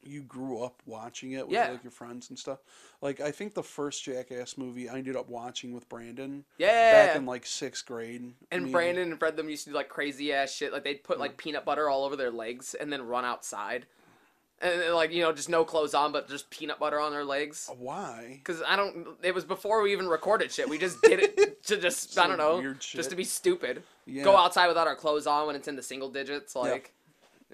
you 0.02 0.22
grew 0.22 0.62
up 0.62 0.82
watching 0.86 1.32
it 1.32 1.46
with 1.46 1.54
Yeah. 1.54 1.72
like 1.72 1.84
your 1.84 1.90
friends 1.90 2.30
and 2.30 2.38
stuff. 2.38 2.58
Like 3.02 3.20
I 3.20 3.30
think 3.30 3.54
the 3.54 3.62
first 3.62 4.02
Jackass 4.04 4.56
movie 4.56 4.88
I 4.88 4.96
ended 4.96 5.14
up 5.14 5.28
watching 5.28 5.72
with 5.74 5.88
Brandon 5.88 6.44
Yeah. 6.58 7.06
back 7.06 7.16
in 7.16 7.26
like 7.26 7.44
sixth 7.44 7.84
grade. 7.86 8.32
And 8.50 8.64
mean, 8.64 8.72
Brandon 8.72 9.10
and 9.10 9.18
Fred 9.18 9.36
them 9.36 9.50
used 9.50 9.64
to 9.64 9.70
do 9.70 9.76
like 9.76 9.88
crazy 9.90 10.32
ass 10.32 10.50
shit. 10.52 10.72
Like 10.72 10.84
they'd 10.84 11.04
put 11.04 11.18
like 11.20 11.36
peanut 11.36 11.64
butter 11.66 11.88
all 11.90 12.04
over 12.04 12.16
their 12.16 12.30
legs 12.30 12.74
and 12.74 12.90
then 12.92 13.02
run 13.02 13.24
outside. 13.24 13.86
And 14.62 14.94
like, 14.94 15.10
you 15.10 15.22
know, 15.22 15.32
just 15.32 15.48
no 15.48 15.64
clothes 15.64 15.94
on, 15.94 16.12
but 16.12 16.28
just 16.28 16.50
peanut 16.50 16.78
butter 16.78 17.00
on 17.00 17.12
their 17.12 17.24
legs. 17.24 17.70
Why? 17.78 18.40
Cause 18.44 18.62
I 18.66 18.76
don't. 18.76 19.16
It 19.22 19.34
was 19.34 19.44
before 19.44 19.80
we 19.80 19.92
even 19.92 20.06
recorded 20.06 20.52
shit. 20.52 20.68
We 20.68 20.76
just 20.76 21.00
did 21.00 21.18
it 21.20 21.62
to 21.68 21.78
just 21.78 22.18
I 22.18 22.26
don't 22.26 22.36
know, 22.36 22.58
weird 22.58 22.80
just 22.80 23.08
to 23.08 23.16
be 23.16 23.24
stupid. 23.24 23.82
Yeah. 24.04 24.22
Go 24.24 24.36
outside 24.36 24.66
without 24.68 24.86
our 24.86 24.96
clothes 24.96 25.26
on 25.26 25.46
when 25.46 25.56
it's 25.56 25.66
in 25.66 25.76
the 25.76 25.82
single 25.82 26.10
digits. 26.10 26.54
Like, 26.54 26.92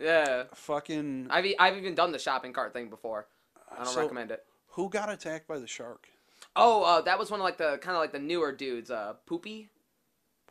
yeah. 0.00 0.44
Fucking 0.54 1.28
I've 1.30 1.46
e- 1.46 1.56
I've 1.60 1.76
even 1.76 1.94
done 1.94 2.10
the 2.10 2.18
shopping 2.18 2.52
cart 2.52 2.72
thing 2.72 2.90
before. 2.90 3.28
I 3.70 3.84
don't 3.84 3.86
So- 3.94 4.00
recommend 4.00 4.32
it. 4.32 4.44
who 4.70 4.88
got 4.90 5.08
attacked 5.08 5.46
by 5.46 5.58
the 5.60 5.66
shark? 5.68 6.08
Oh, 6.56 6.82
uh, 6.82 7.00
that 7.02 7.18
was 7.20 7.30
one 7.30 7.38
of 7.38 7.44
like 7.44 7.56
the 7.58 7.78
kind 7.78 7.94
of 7.96 8.00
like 8.00 8.10
the 8.12 8.18
newer 8.18 8.50
dudes. 8.50 8.90
Uh, 8.90 9.14
poopy. 9.26 9.68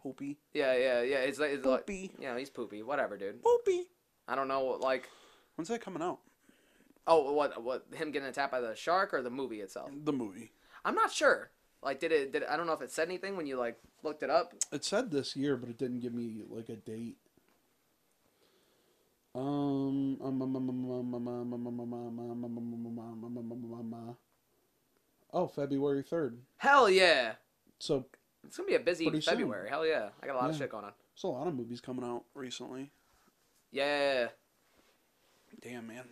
Poopy. 0.02 0.38
Yeah, 0.54 0.74
yeah, 0.78 1.02
yeah. 1.02 1.18
It's, 1.18 1.40
like- 1.40 1.52
it's 1.52 1.66
like 1.66 1.82
Poopy. 1.86 2.12
yeah, 2.20 2.38
he's 2.38 2.50
poopy. 2.50 2.82
Whatever, 2.84 3.18
dude. 3.18 3.42
Poopy. 3.44 3.88
I 4.28 4.36
don't 4.36 4.48
know. 4.48 4.78
Like, 4.80 5.10
When's 5.56 5.68
that 5.70 5.82
coming 5.82 6.02
out? 6.02 6.20
Oh, 7.08 7.32
what 7.34 7.62
what 7.64 7.86
him 7.94 8.12
getting 8.12 8.28
attacked 8.28 8.52
by 8.52 8.62
the 8.62 8.76
shark 8.76 9.14
or 9.14 9.22
the 9.22 9.30
movie 9.30 9.62
itself? 9.62 9.92
The 10.04 10.14
movie. 10.14 10.52
I'm 10.84 10.96
not 10.96 11.12
sure. 11.12 11.50
Like, 11.84 12.00
did 12.00 12.12
it? 12.12 12.32
Did 12.32 12.44
it, 12.44 12.48
I 12.50 12.58
don't 12.58 12.66
know 12.68 12.74
if 12.74 12.82
it 12.82 12.92
said 12.92 13.08
anything 13.08 13.38
when 13.38 13.46
you 13.48 13.58
like 13.58 13.78
looked 14.04 14.24
it 14.24 14.30
up. 14.30 14.54
It 14.72 14.84
said 14.84 15.12
this 15.12 15.36
year, 15.36 15.56
but 15.58 15.70
it 15.70 15.78
didn't 15.78 16.00
give 16.00 16.14
me 16.14 16.42
like 16.50 16.70
a 16.70 16.76
date. 16.76 17.18
Um, 19.36 20.18
oh, 25.34 25.48
February 25.48 26.04
third. 26.04 26.38
Hell 26.58 26.90
yeah. 26.90 27.34
So 27.80 28.06
It's 28.46 28.58
gonna 28.58 28.68
be 28.68 28.76
a 28.76 28.80
busy 28.80 29.06
Pretty 29.10 29.22
soon. 29.22 29.34
February. 29.34 29.70
Hell 29.70 29.86
yeah, 29.86 30.10
I 30.22 30.28
got 30.28 30.36
a 30.36 30.38
lot 30.40 30.50
of 30.50 30.56
Yeah. 30.56 30.60
shit 30.60 30.70
going 30.72 30.86
on. 30.86 30.94
there's 31.14 31.24
a 31.24 31.28
lot 31.28 31.48
of 31.48 31.56
movies 31.56 31.82
coming 31.82 32.06
out 32.06 32.24
recently. 32.34 32.92
Yeah, 33.72 34.30
Damn 35.62 35.88
man, 35.88 36.04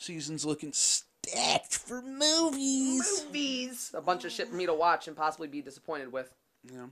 season's 0.00 0.44
looking 0.44 0.72
stacked 0.72 1.76
for 1.76 2.02
movies. 2.02 3.24
movies. 3.26 3.92
A 3.94 4.00
bunch 4.00 4.24
of 4.24 4.32
shit 4.32 4.48
for 4.48 4.56
me 4.56 4.66
to 4.66 4.74
watch 4.74 5.06
and 5.06 5.16
possibly 5.16 5.46
be 5.48 5.62
disappointed 5.62 6.12
with. 6.12 6.32
Yeah, 6.64 6.86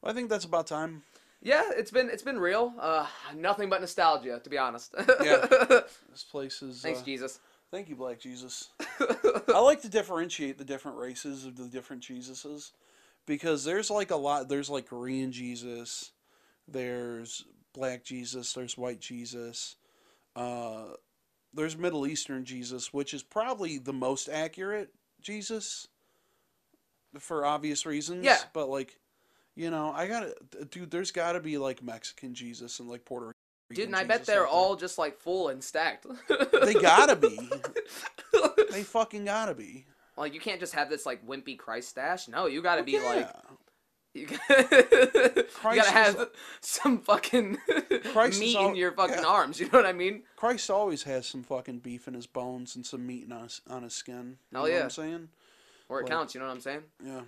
well, 0.00 0.12
I 0.12 0.12
think 0.12 0.30
that's 0.30 0.44
about 0.44 0.66
time. 0.66 1.02
Yeah, 1.42 1.64
it's 1.76 1.90
been 1.90 2.10
it's 2.10 2.22
been 2.22 2.38
real. 2.38 2.74
Uh, 2.78 3.06
nothing 3.34 3.70
but 3.70 3.80
nostalgia, 3.80 4.40
to 4.42 4.50
be 4.50 4.58
honest. 4.58 4.94
Yeah. 5.22 5.46
This 6.10 6.24
place 6.24 6.60
is. 6.60 6.82
Thanks, 6.82 7.00
uh, 7.00 7.04
Jesus. 7.04 7.38
Thank 7.70 7.88
you, 7.88 7.94
Black 7.94 8.18
Jesus. 8.18 8.70
I 9.48 9.60
like 9.60 9.80
to 9.82 9.88
differentiate 9.88 10.58
the 10.58 10.64
different 10.64 10.98
races 10.98 11.44
of 11.44 11.56
the 11.56 11.68
different 11.68 12.02
Jesuses 12.02 12.72
because 13.26 13.64
there's 13.64 13.90
like 13.90 14.10
a 14.10 14.16
lot. 14.16 14.48
There's 14.48 14.68
like 14.68 14.88
Korean 14.88 15.30
Jesus, 15.30 16.10
there's 16.66 17.44
Black 17.72 18.02
Jesus, 18.02 18.52
there's 18.52 18.76
White 18.76 19.00
Jesus, 19.00 19.76
uh, 20.34 20.86
there's 21.54 21.76
Middle 21.76 22.06
Eastern 22.06 22.44
Jesus, 22.44 22.92
which 22.92 23.12
is 23.14 23.22
probably 23.22 23.78
the 23.78 23.92
most 23.92 24.28
accurate 24.28 24.92
Jesus 25.20 25.88
for 27.18 27.44
obvious 27.44 27.84
reasons. 27.86 28.24
Yeah. 28.24 28.38
But 28.52 28.68
like, 28.68 28.98
you 29.56 29.70
know, 29.70 29.92
I 29.94 30.06
gotta, 30.06 30.34
dude. 30.70 30.90
There's 30.90 31.10
got 31.10 31.32
to 31.32 31.40
be 31.40 31.58
like 31.58 31.82
Mexican 31.82 32.34
Jesus 32.34 32.80
and 32.80 32.88
like 32.88 33.04
Puerto 33.04 33.26
Rican. 33.26 33.36
Jesus. 33.70 33.84
Dude, 33.84 33.88
and 33.88 33.96
I 33.96 34.04
bet 34.04 34.24
they're 34.26 34.46
all 34.46 34.76
just 34.76 34.98
like 34.98 35.18
full 35.18 35.48
and 35.48 35.62
stacked. 35.62 36.06
They 36.62 36.74
gotta 36.74 37.16
be. 37.16 37.38
They 38.70 38.84
fucking 38.84 39.24
gotta 39.24 39.52
be. 39.54 39.84
like 40.16 40.32
you 40.32 40.38
can't 40.38 40.60
just 40.60 40.74
have 40.74 40.88
this 40.88 41.04
like 41.04 41.26
wimpy 41.26 41.58
Christ 41.58 41.88
stash. 41.88 42.28
No, 42.28 42.46
you 42.46 42.62
gotta 42.62 42.84
be 42.84 43.00
like 43.00 43.28
Yeah. 43.28 43.32
You 44.14 44.26
gotta, 44.26 45.44
you 45.64 45.74
gotta 45.76 45.90
have 45.90 46.28
some 46.60 46.98
fucking 47.00 47.58
Christ 48.12 48.40
meat 48.40 48.56
all- 48.56 48.70
in 48.70 48.76
your 48.76 48.92
fucking 48.92 49.18
yeah. 49.22 49.24
arms. 49.26 49.60
You 49.60 49.66
know 49.66 49.78
what 49.78 49.86
I 49.86 49.92
mean? 49.92 50.22
Christ 50.36 50.70
always 50.70 51.04
has 51.04 51.26
some 51.26 51.42
fucking 51.42 51.78
beef 51.78 52.08
in 52.08 52.14
his 52.14 52.26
bones 52.26 52.74
and 52.76 52.84
some 52.84 53.06
meat 53.06 53.30
on 53.30 53.42
his, 53.44 53.60
on 53.68 53.82
his 53.82 53.94
skin. 53.94 54.14
You 54.14 54.20
Hell 54.20 54.36
know 54.52 54.60
what 54.62 54.72
yeah. 54.72 54.82
I'm 54.84 54.90
saying? 54.90 55.28
Where 55.88 56.00
it 56.00 56.04
Like- 56.04 56.12
counts. 56.12 56.34
You 56.34 56.40
know 56.40 56.46
what 56.46 56.52
I'm 56.54 56.60
saying? 56.60 56.82
Yeah. 57.04 57.20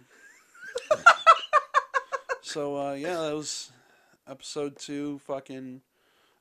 so, 2.41 2.77
uh, 2.77 2.93
yeah, 2.95 3.15
that 3.21 3.35
was 3.35 3.73
episode 4.29 4.77
two. 4.79 5.19
Fucking. 5.27 5.83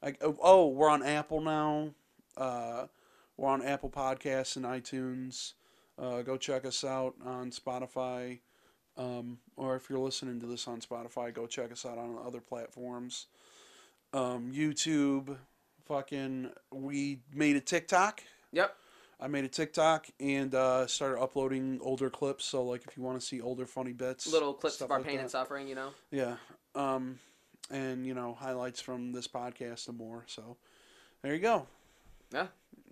Like, 0.02 0.18
oh, 0.24 0.36
oh, 0.42 0.68
we're 0.68 0.90
on 0.90 1.04
Apple 1.04 1.42
now. 1.42 1.92
Uh, 2.36 2.88
we're 3.38 3.50
on 3.50 3.62
Apple 3.62 3.90
Podcasts 3.90 4.56
and 4.56 4.66
iTunes. 4.66 5.54
Uh, 6.00 6.24
go 6.24 6.38
check 6.38 6.66
us 6.66 6.84
out 6.84 7.14
on 7.24 7.52
Spotify. 7.52 8.40
Um, 8.98 9.40
or 9.56 9.76
if 9.76 9.90
you're 9.90 10.00
listening 10.00 10.40
to 10.42 10.46
this 10.46 10.68
on 10.68 10.82
Spotify, 10.82 11.34
go 11.34 11.48
check 11.48 11.72
us 11.72 11.86
out 11.86 11.98
on 11.98 12.18
other 12.26 12.42
platforms. 12.42 13.28
Um, 14.14 14.52
YouTube. 14.54 15.38
Fucking. 15.86 16.50
We 16.72 17.20
made 17.34 17.56
a 17.56 17.62
TikTok. 17.62 18.22
Yep. 18.52 18.76
I 19.20 19.28
made 19.28 19.44
a 19.44 19.50
TikTok 19.50 20.08
and 20.20 20.54
uh, 20.56 20.88
started 20.88 21.22
uploading 21.22 21.80
older 21.82 22.10
clips. 22.10 22.44
So, 22.46 22.64
like, 22.64 22.84
if 22.88 22.98
you 22.98 23.04
want 23.04 23.20
to 23.20 23.26
see 23.26 23.40
older 23.40 23.66
funny 23.66 23.94
bits, 23.94 24.32
Little 24.32 24.54
clips 24.54 24.82
of 24.82 24.90
our 24.92 24.98
like 24.98 25.08
pain 25.08 25.18
that. 25.18 25.24
and 25.24 25.32
suffering. 25.32 25.68
You 25.68 25.76
know. 25.76 25.90
Yeah. 26.12 26.36
Um, 26.76 27.20
and 27.70 28.06
you 28.06 28.14
know 28.14 28.34
highlights 28.34 28.82
from 28.82 29.12
this 29.14 29.28
podcast 29.28 29.88
and 29.88 29.98
more. 29.98 30.24
So, 30.28 30.58
there 31.22 31.34
you 31.34 31.40
go. 31.40 31.68
Yeah. 32.34 32.48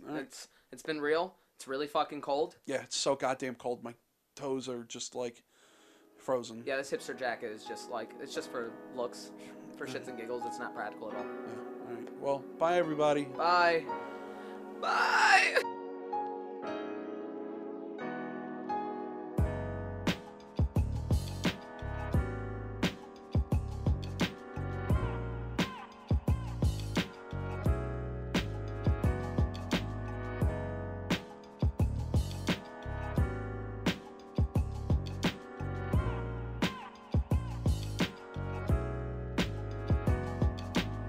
Right. 0.05 0.21
It's 0.21 0.47
it's 0.71 0.83
been 0.83 1.01
real. 1.01 1.33
It's 1.55 1.67
really 1.67 1.87
fucking 1.87 2.21
cold. 2.21 2.55
Yeah, 2.65 2.83
it's 2.83 2.95
so 2.95 3.15
goddamn 3.15 3.55
cold. 3.55 3.83
My 3.83 3.93
toes 4.35 4.69
are 4.69 4.83
just 4.83 5.15
like 5.15 5.43
frozen. 6.30 6.61
Yeah, 6.63 6.77
this 6.77 6.91
hipster 6.91 7.17
jacket 7.17 7.51
is 7.51 7.63
just 7.63 7.89
like 7.89 8.11
it's 8.21 8.36
just 8.36 8.51
for 8.51 8.71
looks, 8.95 9.32
for 9.75 9.88
shits 9.88 10.09
and 10.09 10.15
giggles. 10.15 10.43
It's 10.45 10.59
not 10.59 10.75
practical 10.75 11.09
at 11.09 11.17
all. 11.17 11.23
Yeah. 11.23 11.89
All 11.89 11.95
right. 11.95 12.21
Well, 12.21 12.43
bye 12.59 12.77
everybody. 12.77 13.23
Bye. 13.25 13.84
Bye. 14.80 15.59